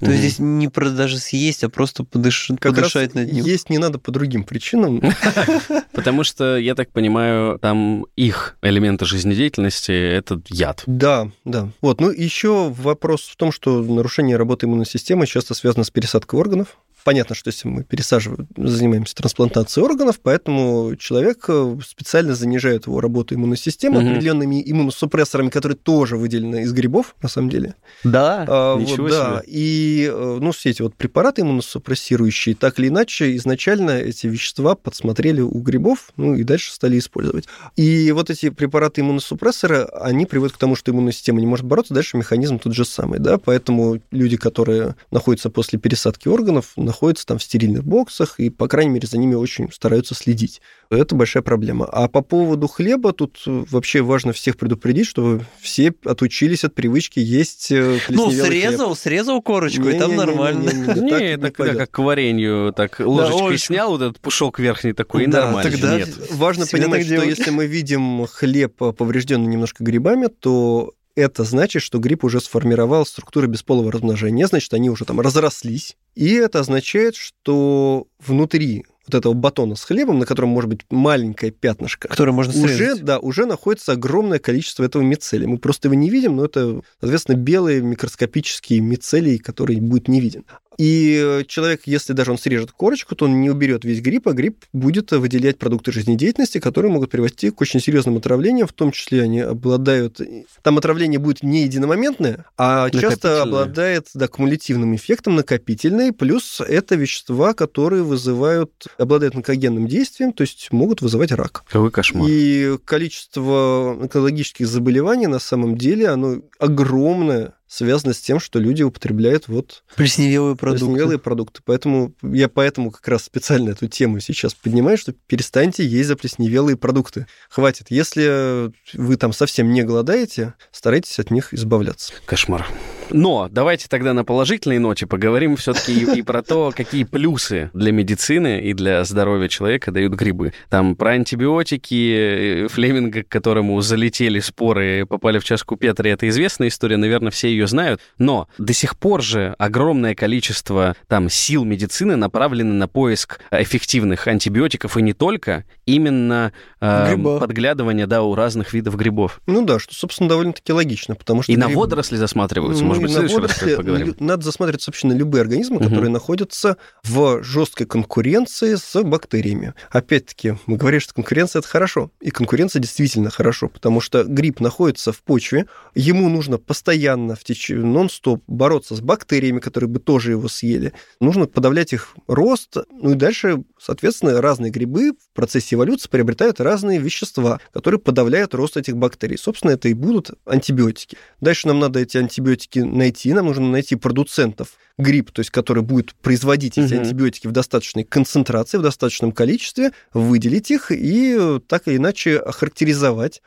То 0.00 0.06
есть 0.06 0.18
Мгм. 0.18 0.20
здесь 0.20 0.38
не 0.38 0.68
про 0.68 0.90
даже 0.90 1.18
съесть, 1.18 1.64
а 1.64 1.68
просто 1.68 2.04
подыш... 2.04 2.50
Как 2.60 2.76
раз 2.76 2.92
подышать 2.92 3.14
над 3.14 3.32
ним. 3.32 3.44
есть 3.44 3.68
не 3.68 3.78
надо 3.78 3.98
по 3.98 4.12
другим 4.12 4.44
причинам. 4.44 5.02
Потому 5.92 6.22
что, 6.22 6.56
я 6.56 6.74
так 6.74 6.90
понимаю, 6.92 7.58
там 7.58 8.06
их 8.16 8.56
элементы 8.62 9.04
жизнедеятельности— 9.06 9.90
это 9.92 10.40
яд. 10.48 10.82
Да, 10.86 11.30
да. 11.44 11.68
Вот, 11.80 12.00
ну 12.00 12.10
еще 12.10 12.70
вопрос 12.70 13.22
в 13.22 13.36
том, 13.36 13.50
что 13.50 13.82
нарушение 13.82 14.36
работы 14.36 14.66
иммунной 14.66 14.86
системы 14.86 15.26
часто 15.26 15.54
связано 15.54 15.84
с 15.84 15.90
пересадкой 15.90 16.38
органов. 16.38 16.76
Понятно, 17.04 17.34
что 17.34 17.48
если 17.48 17.68
мы 17.68 17.84
пересаживаем, 17.84 18.48
занимаемся 18.56 19.14
трансплантацией 19.14 19.84
органов, 19.84 20.20
поэтому 20.22 20.96
человек 20.96 21.44
э, 21.48 21.78
специально 21.86 22.34
занижает 22.34 22.86
его 22.86 23.00
работу 23.00 23.34
иммунной 23.34 23.56
системы 23.56 24.00
Мгм. 24.00 24.10
определенными 24.10 24.62
иммуносупрессорами, 24.64 25.48
которые 25.48 25.76
тоже 25.76 26.16
выделены 26.16 26.62
из 26.62 26.72
грибов, 26.72 27.14
на 27.22 27.28
самом 27.28 27.50
деле. 27.50 27.74
Да. 28.04 28.44
А, 28.48 28.74
вот, 28.74 28.82
ничего 28.82 29.08
да. 29.08 29.42
себе. 29.42 29.52
И, 29.52 30.10
э, 30.12 30.38
ну, 30.40 30.52
все 30.52 30.70
эти 30.70 30.82
вот 30.82 30.94
препараты 30.94 31.42
иммуносупрессирующие, 31.42 32.54
так 32.54 32.78
или 32.78 32.88
иначе, 32.88 33.36
изначально 33.36 33.92
эти 33.92 34.26
вещества 34.26 34.74
подсмотрели 34.74 35.40
у 35.40 35.58
грибов, 35.60 36.10
ну, 36.16 36.34
и 36.34 36.42
дальше 36.42 36.72
стали 36.72 36.98
использовать. 36.98 37.46
И 37.76 38.12
вот 38.12 38.30
эти 38.30 38.50
препараты 38.50 39.00
иммуносупрессоры, 39.00 39.84
они 40.00 40.26
приводят 40.26 40.56
к 40.56 40.58
тому, 40.58 40.76
что 40.76 40.90
иммунная 40.90 41.12
система 41.12 41.40
не 41.40 41.46
может 41.46 41.64
бороться, 41.64 41.94
дальше 41.94 42.16
механизм 42.16 42.58
тот 42.58 42.74
же 42.74 42.84
самый, 42.84 43.18
да, 43.18 43.38
поэтому 43.38 44.00
люди, 44.10 44.36
которые 44.36 44.96
находятся 45.10 45.50
после 45.50 45.78
пересадки 45.78 46.28
органов, 46.28 46.72
находятся 46.88 47.24
там 47.26 47.38
в 47.38 47.42
стерильных 47.42 47.84
боксах, 47.84 48.40
и, 48.40 48.50
по 48.50 48.66
крайней 48.66 48.90
мере, 48.92 49.06
за 49.06 49.18
ними 49.18 49.34
очень 49.34 49.70
стараются 49.72 50.14
следить. 50.14 50.60
Это 50.90 51.14
большая 51.14 51.42
проблема. 51.42 51.84
А 51.86 52.08
по 52.08 52.22
поводу 52.22 52.66
хлеба, 52.66 53.12
тут 53.12 53.38
э, 53.46 53.64
вообще 53.70 54.00
важно 54.00 54.32
всех 54.32 54.56
предупредить, 54.56 55.06
чтобы 55.06 55.44
все 55.60 55.92
отучились 56.04 56.64
от 56.64 56.74
привычки 56.74 57.20
есть 57.20 57.70
э, 57.70 57.98
Ну, 58.08 58.26
плесневелый 58.28 58.50
хлеб. 58.50 58.62
срезал, 58.70 58.96
срезал 58.96 59.42
корочку, 59.42 59.88
и 59.88 59.98
там 59.98 60.10
Не-не-не-не-не, 60.12 60.16
нормально. 60.16 60.94
Не, 60.96 61.36
так 61.38 61.60
это 61.60 61.74
как 61.76 61.90
к 61.90 61.98
варенью, 61.98 62.72
так 62.74 62.98
ложечкой 63.00 63.40
ложечку. 63.42 63.66
снял 63.74 63.90
вот 63.90 64.00
этот 64.02 64.20
пушок 64.20 64.58
верхний 64.58 64.94
такой, 64.94 65.24
и 65.24 65.26
нормально. 65.26 65.70
тогда- 65.70 65.96
Нет. 65.98 66.08
Важно 66.32 66.66
понимать, 66.66 67.04
что 67.06 67.22
если 67.22 67.50
мы 67.50 67.66
видим 67.66 68.26
хлеб 68.26 68.74
поврежденный 68.76 69.46
немножко 69.46 69.84
грибами, 69.84 70.28
то 70.28 70.94
это 71.18 71.44
значит, 71.44 71.82
что 71.82 71.98
гриб 71.98 72.24
уже 72.24 72.40
сформировал 72.40 73.04
структуры 73.04 73.46
бесполого 73.48 73.90
размножения, 73.90 74.46
значит, 74.46 74.72
они 74.74 74.88
уже 74.90 75.04
там 75.04 75.20
разрослись. 75.20 75.96
И 76.14 76.32
это 76.34 76.60
означает, 76.60 77.16
что 77.16 78.06
внутри 78.24 78.84
вот 79.06 79.14
этого 79.14 79.32
батона 79.32 79.74
с 79.74 79.84
хлебом, 79.84 80.18
на 80.18 80.26
котором 80.26 80.50
может 80.50 80.68
быть 80.68 80.80
маленькое 80.90 81.50
пятнышко, 81.50 82.08
Который 82.08 82.34
можно 82.34 82.52
уже, 82.62 82.76
срезать. 82.76 83.04
да, 83.04 83.18
уже 83.18 83.46
находится 83.46 83.92
огромное 83.92 84.38
количество 84.38 84.84
этого 84.84 85.02
мицелия. 85.02 85.48
Мы 85.48 85.58
просто 85.58 85.88
его 85.88 85.94
не 85.94 86.10
видим, 86.10 86.36
но 86.36 86.44
это, 86.44 86.82
соответственно, 87.00 87.36
белые 87.36 87.80
микроскопические 87.80 88.80
мицелии, 88.80 89.38
который 89.38 89.80
будет 89.80 90.08
не 90.08 90.20
виден. 90.20 90.44
И 90.78 91.20
э, 91.20 91.44
человек, 91.46 91.82
если 91.86 92.12
даже 92.12 92.30
он 92.30 92.38
срежет 92.38 92.70
корочку, 92.70 93.16
то 93.16 93.24
он 93.24 93.40
не 93.40 93.50
уберет 93.50 93.84
весь 93.84 94.00
гриб, 94.00 94.28
а 94.28 94.32
гриб 94.32 94.64
будет 94.72 95.10
выделять 95.10 95.58
продукты 95.58 95.90
жизнедеятельности, 95.90 96.58
которые 96.60 96.92
могут 96.92 97.10
привести 97.10 97.50
к 97.50 97.60
очень 97.60 97.80
серьезным 97.80 98.16
отравлениям, 98.16 98.68
в 98.68 98.72
том 98.72 98.92
числе 98.92 99.22
они 99.22 99.40
обладают... 99.40 100.20
Там 100.62 100.78
отравление 100.78 101.18
будет 101.18 101.42
не 101.42 101.64
единомоментное, 101.64 102.44
а 102.56 102.90
часто 102.90 103.42
обладает 103.42 104.06
да, 104.14 104.28
кумулятивным 104.28 104.94
эффектом, 104.94 105.34
накопительный, 105.34 106.12
плюс 106.12 106.60
это 106.60 106.94
вещества, 106.94 107.54
которые 107.54 108.04
вызывают, 108.04 108.86
обладают 108.98 109.34
онкогенным 109.34 109.88
действием, 109.88 110.32
то 110.32 110.42
есть 110.42 110.68
могут 110.70 111.02
вызывать 111.02 111.32
рак. 111.32 111.64
Какой 111.68 111.90
кошмар. 111.90 112.28
И 112.30 112.78
количество 112.84 113.98
онкологических 114.00 114.68
заболеваний 114.68 115.26
на 115.26 115.40
самом 115.40 115.76
деле, 115.76 116.08
оно 116.08 116.36
огромное, 116.60 117.54
связано 117.68 118.14
с 118.14 118.20
тем, 118.20 118.40
что 118.40 118.58
люди 118.58 118.82
употребляют 118.82 119.46
вот 119.48 119.84
Плесневелые 119.94 120.56
продукты. 120.56 120.86
плесневелые 120.86 121.18
продукты. 121.18 121.60
Поэтому 121.64 122.12
я 122.22 122.48
поэтому 122.48 122.90
как 122.90 123.06
раз 123.06 123.24
специально 123.24 123.70
эту 123.70 123.86
тему 123.86 124.20
сейчас 124.20 124.54
поднимаю, 124.54 124.98
что 124.98 125.12
перестаньте 125.12 125.86
есть 125.86 126.08
заплесневелые 126.08 126.76
продукты. 126.76 127.26
Хватит. 127.50 127.86
Если 127.90 128.72
вы 128.94 129.16
там 129.16 129.32
совсем 129.32 129.72
не 129.72 129.82
голодаете, 129.82 130.54
старайтесь 130.72 131.18
от 131.18 131.30
них 131.30 131.54
избавляться. 131.54 132.12
Кошмар. 132.26 132.66
Но 133.10 133.48
давайте 133.50 133.88
тогда 133.88 134.12
на 134.12 134.24
положительной 134.24 134.78
ноте 134.78 135.06
поговорим 135.06 135.56
все-таки 135.56 135.92
и, 135.92 136.18
и 136.18 136.22
про 136.22 136.42
то, 136.42 136.72
какие 136.74 137.04
плюсы 137.04 137.70
для 137.72 137.92
медицины 137.92 138.60
и 138.60 138.74
для 138.74 139.04
здоровья 139.04 139.48
человека 139.48 139.90
дают 139.90 140.14
грибы. 140.14 140.52
Там 140.68 140.96
про 140.96 141.10
антибиотики, 141.12 142.64
э, 142.64 142.68
Флеминга, 142.68 143.22
к 143.22 143.28
которому 143.28 143.80
залетели 143.80 144.40
споры, 144.40 145.06
попали 145.06 145.38
в 145.38 145.44
чашку 145.44 145.76
Петри, 145.76 146.10
это 146.10 146.28
известная 146.28 146.68
история, 146.68 146.96
наверное, 146.96 147.30
все 147.30 147.48
ее 147.48 147.66
знают. 147.66 148.00
Но 148.18 148.48
до 148.58 148.72
сих 148.72 148.96
пор 148.98 149.22
же 149.22 149.54
огромное 149.58 150.14
количество 150.14 150.96
там 151.06 151.28
сил 151.30 151.64
медицины 151.64 152.16
направлено 152.16 152.74
на 152.74 152.88
поиск 152.88 153.40
эффективных 153.50 154.26
антибиотиков 154.26 154.96
и 154.96 155.02
не 155.02 155.12
только, 155.12 155.64
именно 155.86 156.52
э, 156.80 157.08
Гриба. 157.14 157.38
подглядывание, 157.40 158.06
да, 158.06 158.22
у 158.22 158.34
разных 158.34 158.72
видов 158.72 158.96
грибов. 158.96 159.40
Ну 159.46 159.64
да, 159.64 159.78
что, 159.78 159.94
собственно, 159.94 160.28
довольно-таки 160.28 160.72
логично, 160.72 161.14
потому 161.14 161.42
что... 161.42 161.52
И 161.52 161.56
на 161.56 161.66
грибы- 161.66 161.76
водоросли 161.76 162.16
засматриваются. 162.16 162.84
Ну, 162.84 162.97
Может 163.00 163.20
быть, 163.22 163.30
на 163.30 163.34
водоросли, 163.34 164.14
Надо 164.20 164.44
засматриваться 164.44 164.90
вообще 164.90 165.06
на 165.06 165.12
любые 165.12 165.42
организмы, 165.42 165.80
которые 165.80 166.10
находятся 166.10 166.76
в 167.04 167.42
жесткой 167.42 167.86
конкуренции 167.86 168.74
с 168.74 169.02
бактериями. 169.02 169.74
Опять-таки, 169.90 170.56
мы 170.66 170.76
говорим, 170.76 171.00
что 171.00 171.14
конкуренция– 171.14 171.58
это 171.60 171.68
хорошо. 171.68 172.10
И 172.20 172.30
конкуренция 172.30 172.80
действительно 172.80 173.30
хорошо, 173.30 173.68
потому 173.68 174.00
что 174.00 174.24
гриб 174.24 174.60
находится 174.60 175.12
в 175.12 175.22
почве, 175.22 175.66
ему 175.94 176.28
нужно 176.28 176.58
постоянно, 176.58 177.34
в 177.34 177.44
теч... 177.44 177.70
нон-стоп 177.70 178.42
бороться 178.46 178.94
с 178.94 179.00
бактериями, 179.00 179.60
которые 179.60 179.88
бы 179.88 180.00
тоже 180.00 180.32
его 180.32 180.48
съели. 180.48 180.92
Нужно 181.20 181.46
подавлять 181.46 181.92
их 181.92 182.14
рост. 182.26 182.76
Ну 182.90 183.12
и 183.12 183.14
дальше, 183.14 183.62
соответственно, 183.78 184.40
разные 184.40 184.70
грибы 184.70 185.12
в 185.12 185.34
процессе 185.34 185.76
эволюции 185.76 186.08
приобретают 186.08 186.60
разные 186.60 186.98
вещества, 186.98 187.60
которые 187.72 188.00
подавляют 188.00 188.54
рост 188.54 188.76
этих 188.76 188.96
бактерий. 188.96 189.38
Собственно, 189.38 189.72
это 189.72 189.88
и 189.88 189.94
будут 189.94 190.30
антибиотики. 190.44 191.16
Дальше 191.40 191.68
нам 191.68 191.78
надо 191.78 192.00
эти 192.00 192.16
антибиотики 192.16 192.80
найти, 192.96 193.32
нам 193.32 193.46
нужно 193.46 193.70
найти 193.70 193.96
продуцентов 193.96 194.70
гриб, 194.98 195.30
то 195.30 195.40
есть 195.40 195.50
который 195.50 195.82
будет 195.82 196.14
производить 196.16 196.78
эти 196.78 196.94
Мгм. 196.94 197.02
антибиотики 197.04 197.46
в 197.46 197.52
достаточной 197.52 198.04
концентрации, 198.04 198.78
в 198.78 198.82
достаточном 198.82 199.32
количестве, 199.32 199.92
выделить 200.12 200.70
их 200.70 200.90
и 200.90 201.36
э, 201.38 201.60
так 201.66 201.86
или 201.86 201.96
иначе 201.96 202.38
охарактеризовать 202.38 203.42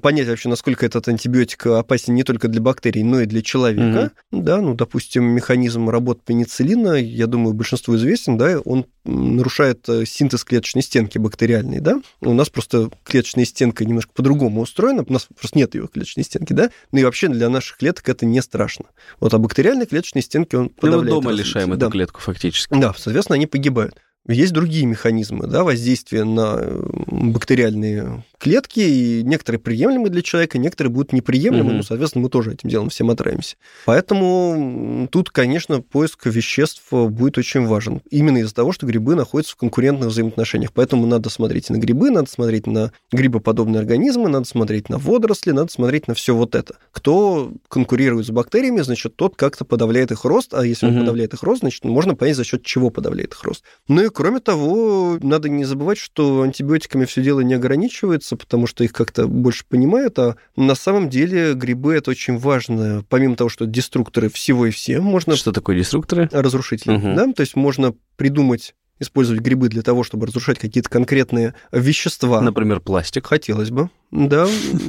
понять 0.00 0.28
вообще, 0.28 0.48
насколько 0.48 0.86
этот 0.86 1.06
антибиотик 1.08 1.66
опасен 1.66 2.14
не 2.14 2.22
только 2.22 2.48
для 2.48 2.60
бактерий, 2.60 3.02
но 3.02 3.20
и 3.20 3.26
для 3.26 3.42
человека. 3.42 4.12
Угу. 4.32 4.42
Да, 4.42 4.60
ну, 4.60 4.74
допустим, 4.74 5.24
механизм 5.24 5.90
работы 5.90 6.22
пенициллина, 6.24 6.94
я 6.94 7.26
думаю, 7.26 7.54
большинству 7.54 7.96
известен, 7.96 8.38
да, 8.38 8.58
он 8.60 8.86
нарушает 9.04 9.88
э, 9.88 10.04
синтез 10.06 10.44
клеточной 10.44 10.82
стенки 10.82 11.18
бактериальной, 11.18 11.80
да. 11.80 12.00
У 12.20 12.32
нас 12.32 12.48
просто 12.48 12.90
клеточная 13.04 13.44
стенка 13.44 13.84
немножко 13.84 14.12
по-другому 14.14 14.62
устроена, 14.62 15.04
у 15.06 15.12
нас 15.12 15.28
просто 15.38 15.58
нет 15.58 15.74
ее 15.74 15.88
клеточной 15.88 16.24
стенки, 16.24 16.52
да, 16.52 16.70
ну 16.92 17.00
и 17.00 17.04
вообще 17.04 17.28
для 17.28 17.48
наших 17.48 17.76
клеток 17.76 18.08
это 18.08 18.24
не 18.26 18.40
страшно. 18.42 18.86
Вот, 19.20 19.32
а 19.34 19.38
бактериальной 19.38 19.86
клеточной 19.86 20.22
стенки 20.22 20.56
он 20.56 20.70
подавляет. 20.70 21.04
Ну, 21.04 21.16
мы 21.16 21.20
дома 21.22 21.30
развитие. 21.30 21.48
лишаем 21.48 21.70
да. 21.70 21.86
эту 21.86 21.92
клетку 21.92 22.20
фактически. 22.20 22.74
Да, 22.78 22.94
соответственно, 22.96 23.36
они 23.36 23.46
погибают. 23.46 23.94
Есть 24.28 24.52
другие 24.52 24.86
механизмы 24.86 25.46
да, 25.46 25.62
воздействия 25.62 26.24
на 26.24 26.60
бактериальные 27.06 28.24
клетки, 28.38 28.80
и 28.80 29.22
некоторые 29.24 29.60
приемлемы 29.60 30.08
для 30.08 30.22
человека, 30.22 30.58
некоторые 30.58 30.92
будут 30.92 31.12
неприемлемы, 31.12 31.72
mm-hmm. 31.72 31.76
ну, 31.76 31.82
соответственно, 31.82 32.22
мы 32.24 32.28
тоже 32.28 32.52
этим 32.54 32.68
делом 32.68 32.90
всем 32.90 33.10
отравимся. 33.10 33.56
Поэтому 33.84 35.08
тут, 35.10 35.30
конечно, 35.30 35.80
поиск 35.80 36.26
веществ 36.26 36.90
будет 36.90 37.38
очень 37.38 37.66
важен. 37.66 38.02
Именно 38.10 38.38
из-за 38.38 38.54
того, 38.54 38.72
что 38.72 38.86
грибы 38.86 39.14
находятся 39.14 39.54
в 39.54 39.56
конкурентных 39.56 40.08
взаимоотношениях. 40.08 40.72
Поэтому 40.72 41.06
надо 41.06 41.30
смотреть 41.30 41.70
на 41.70 41.76
грибы, 41.76 42.10
надо 42.10 42.30
смотреть 42.30 42.66
на 42.66 42.92
грибоподобные 43.12 43.80
организмы, 43.80 44.28
надо 44.28 44.46
смотреть 44.46 44.88
на 44.88 44.98
водоросли, 44.98 45.52
надо 45.52 45.72
смотреть 45.72 46.08
на 46.08 46.14
все 46.14 46.34
вот 46.34 46.54
это. 46.54 46.76
Кто 46.92 47.52
конкурирует 47.68 48.26
с 48.26 48.30
бактериями, 48.30 48.80
значит, 48.80 49.16
тот 49.16 49.36
как-то 49.36 49.64
подавляет 49.64 50.10
их 50.10 50.24
рост, 50.24 50.54
а 50.54 50.64
если 50.64 50.88
mm-hmm. 50.88 50.92
он 50.92 51.00
подавляет 51.00 51.34
их 51.34 51.42
рост, 51.42 51.60
значит, 51.60 51.84
можно 51.84 52.14
понять, 52.14 52.36
за 52.36 52.44
счет 52.44 52.64
чего 52.64 52.90
подавляет 52.90 53.32
их 53.32 53.42
рост. 53.44 53.62
Ну 53.88 54.04
и 54.04 54.08
кроме 54.08 54.40
того, 54.40 55.18
надо 55.22 55.48
не 55.48 55.64
забывать, 55.64 55.98
что 55.98 56.42
антибиотиками 56.42 57.04
все 57.04 57.22
дело 57.22 57.40
не 57.40 57.54
ограничивается, 57.54 58.25
нравится, 58.26 58.36
потому 58.36 58.66
что 58.66 58.84
их 58.84 58.92
как-то 58.92 59.26
больше 59.26 59.64
понимают, 59.68 60.18
а 60.18 60.36
на 60.56 60.74
самом 60.74 61.08
деле 61.08 61.54
грибы 61.54 61.94
это 61.94 62.10
очень 62.10 62.38
важно. 62.38 63.04
Помимо 63.08 63.36
того, 63.36 63.48
что 63.48 63.66
деструкторы 63.66 64.28
всего 64.28 64.66
и 64.66 64.70
всем, 64.70 65.04
можно... 65.04 65.36
Что 65.36 65.52
такое 65.52 65.76
деструкторы? 65.76 66.28
Разрушители, 66.32 66.96
угу. 66.96 67.14
да, 67.14 67.32
то 67.32 67.40
есть 67.40 67.56
можно 67.56 67.94
придумать 68.16 68.74
использовать 68.98 69.42
грибы 69.42 69.68
для 69.68 69.82
того, 69.82 70.02
чтобы 70.04 70.26
разрушать 70.26 70.58
какие-то 70.58 70.88
конкретные 70.88 71.54
вещества. 71.70 72.40
Например, 72.40 72.80
пластик. 72.80 73.26
Хотелось 73.26 73.70
бы. 73.70 73.90
Да, 74.10 74.46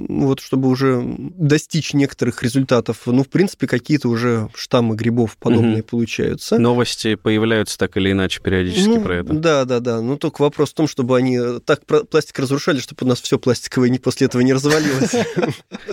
вот 0.09 0.39
чтобы 0.39 0.69
уже 0.69 1.03
достичь 1.17 1.93
некоторых 1.93 2.43
результатов. 2.43 3.01
Ну, 3.05 3.23
в 3.23 3.29
принципе, 3.29 3.67
какие-то 3.67 4.09
уже 4.09 4.49
штаммы 4.55 4.95
грибов 4.95 5.37
подобные 5.37 5.81
угу. 5.81 5.89
получаются. 5.89 6.57
Новости 6.57 7.15
появляются 7.15 7.77
так 7.77 7.97
или 7.97 8.11
иначе 8.11 8.41
периодически 8.41 8.87
ну, 8.87 9.01
про 9.01 9.15
это. 9.17 9.33
Да, 9.33 9.65
да, 9.65 9.79
да. 9.79 10.01
Ну, 10.01 10.17
только 10.17 10.41
вопрос 10.41 10.71
в 10.71 10.73
том, 10.75 10.87
чтобы 10.87 11.17
они 11.17 11.39
так 11.65 11.81
пластик 11.85 12.37
разрушали, 12.39 12.79
чтобы 12.79 13.05
у 13.05 13.07
нас 13.07 13.21
все 13.21 13.39
пластиковое 13.39 13.89
не 13.89 13.99
после 13.99 14.27
этого 14.27 14.41
не 14.41 14.53
развалилось. 14.53 15.15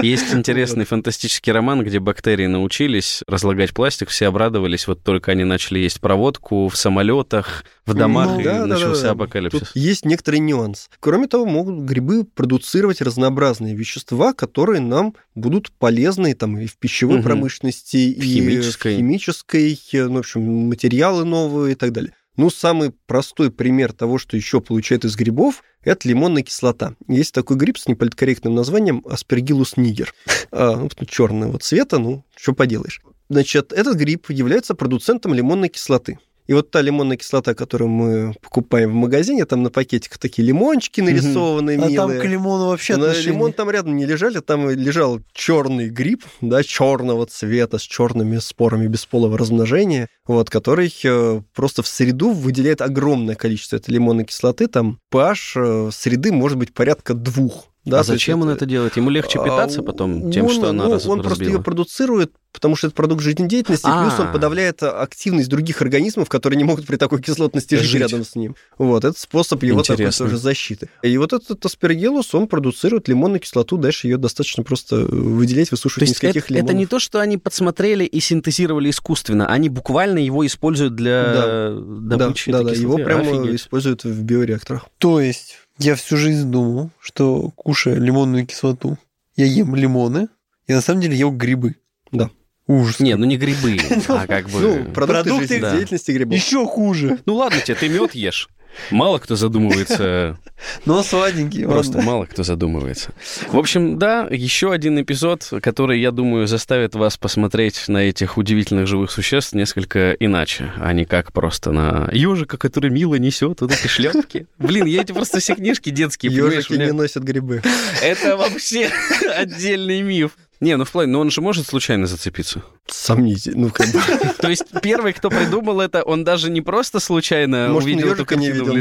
Есть 0.02 0.34
интересный 0.34 0.84
фантастический 0.84 1.52
роман, 1.52 1.82
где 1.82 1.98
бактерии 2.00 2.46
научились 2.46 3.22
разлагать 3.26 3.72
пластик, 3.72 4.10
все 4.10 4.28
обрадовались, 4.28 4.86
вот 4.86 5.02
только 5.02 5.32
они 5.32 5.44
начали 5.44 5.78
есть 5.78 6.00
проводку 6.00 6.68
в 6.68 6.76
самолетах, 6.76 7.64
в 7.86 7.94
домах, 7.94 8.30
ну, 8.36 8.40
и 8.40 8.44
начался 8.66 9.10
апокалипсис. 9.10 9.72
Есть 9.74 10.04
некоторый 10.04 10.40
нюанс. 10.40 10.88
Кроме 11.00 11.26
того, 11.26 11.46
могут 11.46 11.84
грибы 11.84 12.24
продуцировать 12.24 13.00
разнообразные 13.14 13.74
вещества, 13.74 14.32
которые 14.32 14.80
нам 14.80 15.14
будут 15.34 15.70
полезны 15.72 16.34
там, 16.34 16.58
и 16.58 16.66
в 16.66 16.76
пищевой 16.76 17.16
угу. 17.18 17.24
промышленности, 17.24 18.12
в 18.12 18.22
и 18.22 18.34
химической. 18.34 18.94
в 18.94 18.98
химической, 18.98 19.78
ну, 19.92 20.14
в 20.14 20.18
общем, 20.18 20.42
материалы 20.42 21.24
новые 21.24 21.72
и 21.72 21.74
так 21.76 21.92
далее. 21.92 22.12
Ну, 22.36 22.50
самый 22.50 22.92
простой 23.06 23.52
пример 23.52 23.92
того, 23.92 24.18
что 24.18 24.36
еще 24.36 24.60
получают 24.60 25.04
из 25.04 25.14
грибов, 25.14 25.62
это 25.84 26.08
лимонная 26.08 26.42
кислота. 26.42 26.96
Есть 27.06 27.32
такой 27.32 27.56
гриб 27.56 27.78
с 27.78 27.86
неполиткорректным 27.86 28.54
названием 28.54 29.04
аспергилус 29.08 29.76
нигер. 29.76 30.12
А, 30.50 30.76
ну, 30.76 30.88
черного 31.06 31.58
цвета, 31.60 31.98
ну, 31.98 32.24
что 32.36 32.52
поделаешь. 32.52 33.00
Значит, 33.28 33.72
этот 33.72 33.96
гриб 33.96 34.30
является 34.30 34.74
продуцентом 34.74 35.32
лимонной 35.32 35.68
кислоты. 35.68 36.18
И 36.46 36.52
вот 36.52 36.70
та 36.70 36.82
лимонная 36.82 37.16
кислота, 37.16 37.54
которую 37.54 37.88
мы 37.88 38.34
покупаем 38.42 38.90
в 38.90 38.94
магазине, 38.94 39.46
там 39.46 39.62
на 39.62 39.70
пакетиках 39.70 40.18
такие 40.18 40.46
лимончики 40.46 41.00
нарисованные, 41.00 41.78
угу. 41.78 41.88
милые. 41.88 41.98
А 41.98 42.08
там 42.08 42.20
к 42.20 42.24
лимону 42.24 42.66
вообще 42.66 42.96
на 42.96 43.12
Лимон 43.14 43.52
там 43.52 43.70
рядом 43.70 43.96
не 43.96 44.04
лежали, 44.04 44.40
там 44.40 44.68
лежал 44.68 45.20
черный 45.32 45.88
гриб, 45.88 46.24
да, 46.40 46.62
черного 46.62 47.26
цвета, 47.26 47.78
с 47.78 47.82
черными 47.82 48.38
спорами 48.38 48.86
бесполого 48.86 49.38
размножения, 49.38 50.08
вот, 50.26 50.50
который 50.50 50.94
э, 51.04 51.40
просто 51.54 51.82
в 51.82 51.88
среду 51.88 52.30
выделяет 52.30 52.82
огромное 52.82 53.34
количество 53.34 53.76
этой 53.76 53.92
лимонной 53.92 54.24
кислоты, 54.24 54.66
там 54.66 54.98
pH 55.12 55.88
э, 55.88 55.90
среды 55.92 56.32
может 56.32 56.58
быть 56.58 56.74
порядка 56.74 57.14
двух 57.14 57.68
да, 57.84 58.00
а 58.00 58.04
зачем 58.04 58.40
он 58.42 58.48
это 58.48 58.64
делает? 58.64 58.96
Ему 58.96 59.10
легче 59.10 59.38
а, 59.38 59.44
питаться 59.44 59.82
потом 59.82 60.30
тем, 60.30 60.46
он, 60.46 60.52
что 60.52 60.70
она 60.70 60.84
ну, 60.84 60.92
раз, 60.92 61.06
Он 61.06 61.22
просто 61.22 61.44
ее 61.44 61.62
продуцирует, 61.62 62.32
потому 62.52 62.76
что 62.76 62.86
это 62.86 62.96
продукт 62.96 63.22
жизнедеятельности, 63.22 63.86
А-а-а. 63.86 64.08
плюс 64.08 64.20
он 64.20 64.32
подавляет 64.32 64.82
активность 64.82 65.50
других 65.50 65.82
организмов, 65.82 66.28
которые 66.28 66.56
не 66.56 66.64
могут 66.64 66.86
при 66.86 66.96
такой 66.96 67.20
кислотности 67.20 67.74
жить, 67.74 67.84
жить 67.84 68.00
рядом 68.00 68.24
с 68.24 68.36
ним. 68.36 68.56
Вот, 68.78 69.04
это 69.04 69.18
способ 69.20 69.62
его 69.62 69.82
такой 69.82 70.10
тоже 70.10 70.38
защиты. 70.38 70.88
И 71.02 71.16
вот 71.18 71.32
этот 71.34 71.64
аспергиллус, 71.64 72.34
он 72.34 72.48
продуцирует 72.48 73.08
лимонную 73.08 73.40
кислоту, 73.40 73.76
дальше 73.76 74.06
ее 74.06 74.16
достаточно 74.16 74.62
просто 74.62 74.96
выделять, 74.96 75.70
высушивать 75.70 76.18
то 76.18 76.26
есть 76.26 76.36
это, 76.36 76.54
это 76.54 76.72
не 76.72 76.86
то, 76.86 76.98
что 76.98 77.20
они 77.20 77.36
подсмотрели 77.36 78.04
и 78.04 78.20
синтезировали 78.20 78.88
искусственно, 78.90 79.46
они 79.46 79.68
буквально 79.68 80.18
его 80.18 80.46
используют 80.46 80.94
для 80.94 81.34
да. 81.34 82.16
добычи 82.16 82.50
Да, 82.50 82.62
да, 82.62 82.70
да, 82.70 82.74
его 82.74 82.96
прямо 82.96 83.22
Офигеть. 83.22 83.60
используют 83.60 84.04
в 84.04 84.22
биореакторах. 84.22 84.86
То 84.98 85.20
есть 85.20 85.56
я 85.78 85.94
всю 85.94 86.16
жизнь 86.16 86.50
думал, 86.50 86.90
что 87.00 87.50
кушая 87.50 87.96
лимонную 87.96 88.46
кислоту, 88.46 88.98
я 89.36 89.46
ем 89.46 89.74
лимоны, 89.74 90.28
и 90.66 90.72
на 90.72 90.80
самом 90.80 91.00
деле 91.00 91.16
ел 91.16 91.30
грибы. 91.30 91.76
Да. 92.12 92.30
Ужас. 92.66 93.00
Не, 93.00 93.16
ну 93.16 93.26
не 93.26 93.36
грибы, 93.36 93.78
а 94.08 94.26
как 94.26 94.48
бы... 94.48 94.60
Ну, 94.60 94.84
продукты, 94.92 94.92
продукты 94.92 95.48
жизнедеятельности 95.48 96.12
грибов. 96.12 96.34
Еще 96.34 96.66
хуже. 96.66 97.18
Ну 97.26 97.34
ладно 97.34 97.60
тебе, 97.60 97.74
ты 97.74 97.88
мед 97.88 98.14
ешь. 98.14 98.48
Мало 98.90 99.18
кто 99.18 99.36
задумывается. 99.36 100.38
Но 100.84 101.02
сладенький. 101.02 101.64
Просто 101.64 102.00
мало 102.02 102.26
кто 102.26 102.42
задумывается. 102.42 103.12
В 103.48 103.58
общем, 103.58 103.98
да, 103.98 104.26
еще 104.30 104.72
один 104.72 105.00
эпизод, 105.00 105.50
который, 105.62 106.00
я 106.00 106.10
думаю, 106.10 106.46
заставит 106.46 106.94
вас 106.94 107.16
посмотреть 107.16 107.88
на 107.88 107.98
этих 107.98 108.36
удивительных 108.36 108.86
живых 108.86 109.10
существ 109.10 109.52
несколько 109.52 110.12
иначе, 110.12 110.72
а 110.76 110.92
не 110.92 111.04
как 111.04 111.32
просто 111.32 111.72
на 111.72 112.08
ежика, 112.12 112.56
который 112.56 112.90
мило 112.90 113.16
несет 113.16 113.60
вот 113.60 113.72
эти 113.72 113.86
шляпки. 113.86 114.46
Блин, 114.58 114.86
я 114.86 115.02
эти 115.02 115.12
просто 115.12 115.40
все 115.40 115.54
книжки 115.54 115.90
детские, 115.90 116.32
Ежики 116.32 116.74
не 116.74 116.92
носят 116.92 117.22
грибы. 117.22 117.62
Это 118.02 118.36
вообще 118.36 118.90
отдельный 119.36 120.02
миф. 120.02 120.32
Не, 120.60 120.76
ну 120.76 120.84
в 120.84 120.90
плане, 120.90 121.12
но 121.12 121.20
он 121.20 121.30
же 121.30 121.40
может 121.40 121.66
случайно 121.66 122.06
зацепиться. 122.06 122.62
Сомнительно. 122.86 123.66
Ну, 123.66 123.70
как 123.70 123.88
бы. 123.88 124.00
То 124.40 124.50
есть 124.50 124.64
первый, 124.82 125.14
кто 125.14 125.30
придумал 125.30 125.80
это, 125.80 126.02
он 126.02 126.22
даже 126.22 126.50
не 126.50 126.60
просто 126.60 127.00
случайно 127.00 127.68
Может, 127.68 127.86
увидел 127.86 128.12
эту 128.12 128.34
не 128.34 128.50
видел. 128.50 128.76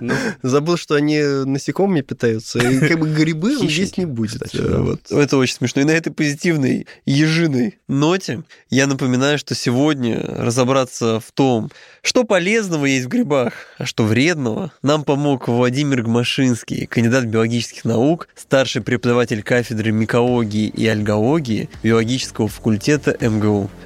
Ну. 0.00 0.14
Забыл, 0.42 0.76
что 0.76 0.96
они 0.96 1.20
насекомыми 1.20 2.00
питаются, 2.00 2.58
и 2.58 2.80
как 2.80 2.98
бы 2.98 3.08
грибы 3.08 3.56
он 3.58 3.66
есть 3.66 3.98
не 3.98 4.04
будет. 4.04 4.52
Вот. 4.52 5.00
Это 5.10 5.36
очень 5.36 5.54
смешно. 5.54 5.82
И 5.82 5.84
на 5.84 5.92
этой 5.92 6.12
позитивной 6.12 6.86
ежиной 7.04 7.78
ноте 7.86 8.42
я 8.68 8.88
напоминаю, 8.88 9.38
что 9.38 9.54
сегодня 9.54 10.20
разобраться 10.26 11.20
в 11.20 11.30
том, 11.30 11.70
что 12.02 12.24
полезного 12.24 12.86
есть 12.86 13.06
в 13.06 13.08
грибах, 13.08 13.52
а 13.78 13.86
что 13.86 14.04
вредного, 14.04 14.72
нам 14.82 15.04
помог 15.04 15.46
Владимир 15.46 16.02
Гмашинский, 16.02 16.86
кандидат 16.86 17.24
биологических 17.26 17.84
наук, 17.84 18.28
старший 18.34 18.82
преподаватель 18.82 19.42
кафедры 19.42 19.92
микологии 19.92 20.68
и 20.68 20.86
альгологии 20.86 21.68
биологического 21.84 22.48
факультета 22.48 23.16
МГУ. 23.20 23.35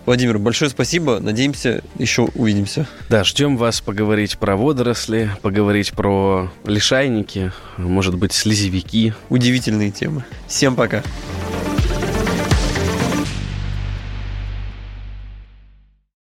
Владимир, 0.06 0.38
большое 0.38 0.70
спасибо. 0.70 1.20
Надеемся, 1.20 1.82
еще 1.98 2.22
увидимся. 2.34 2.86
Да, 3.08 3.24
ждем 3.24 3.56
вас 3.56 3.80
поговорить 3.80 4.38
про 4.38 4.56
водоросли, 4.56 5.30
поговорить 5.42 5.92
про 5.92 6.50
лишайники, 6.64 7.52
может 7.76 8.16
быть, 8.16 8.32
слезевики. 8.32 9.14
Удивительные 9.28 9.90
темы. 9.90 10.24
Всем 10.46 10.74
пока. 10.74 11.02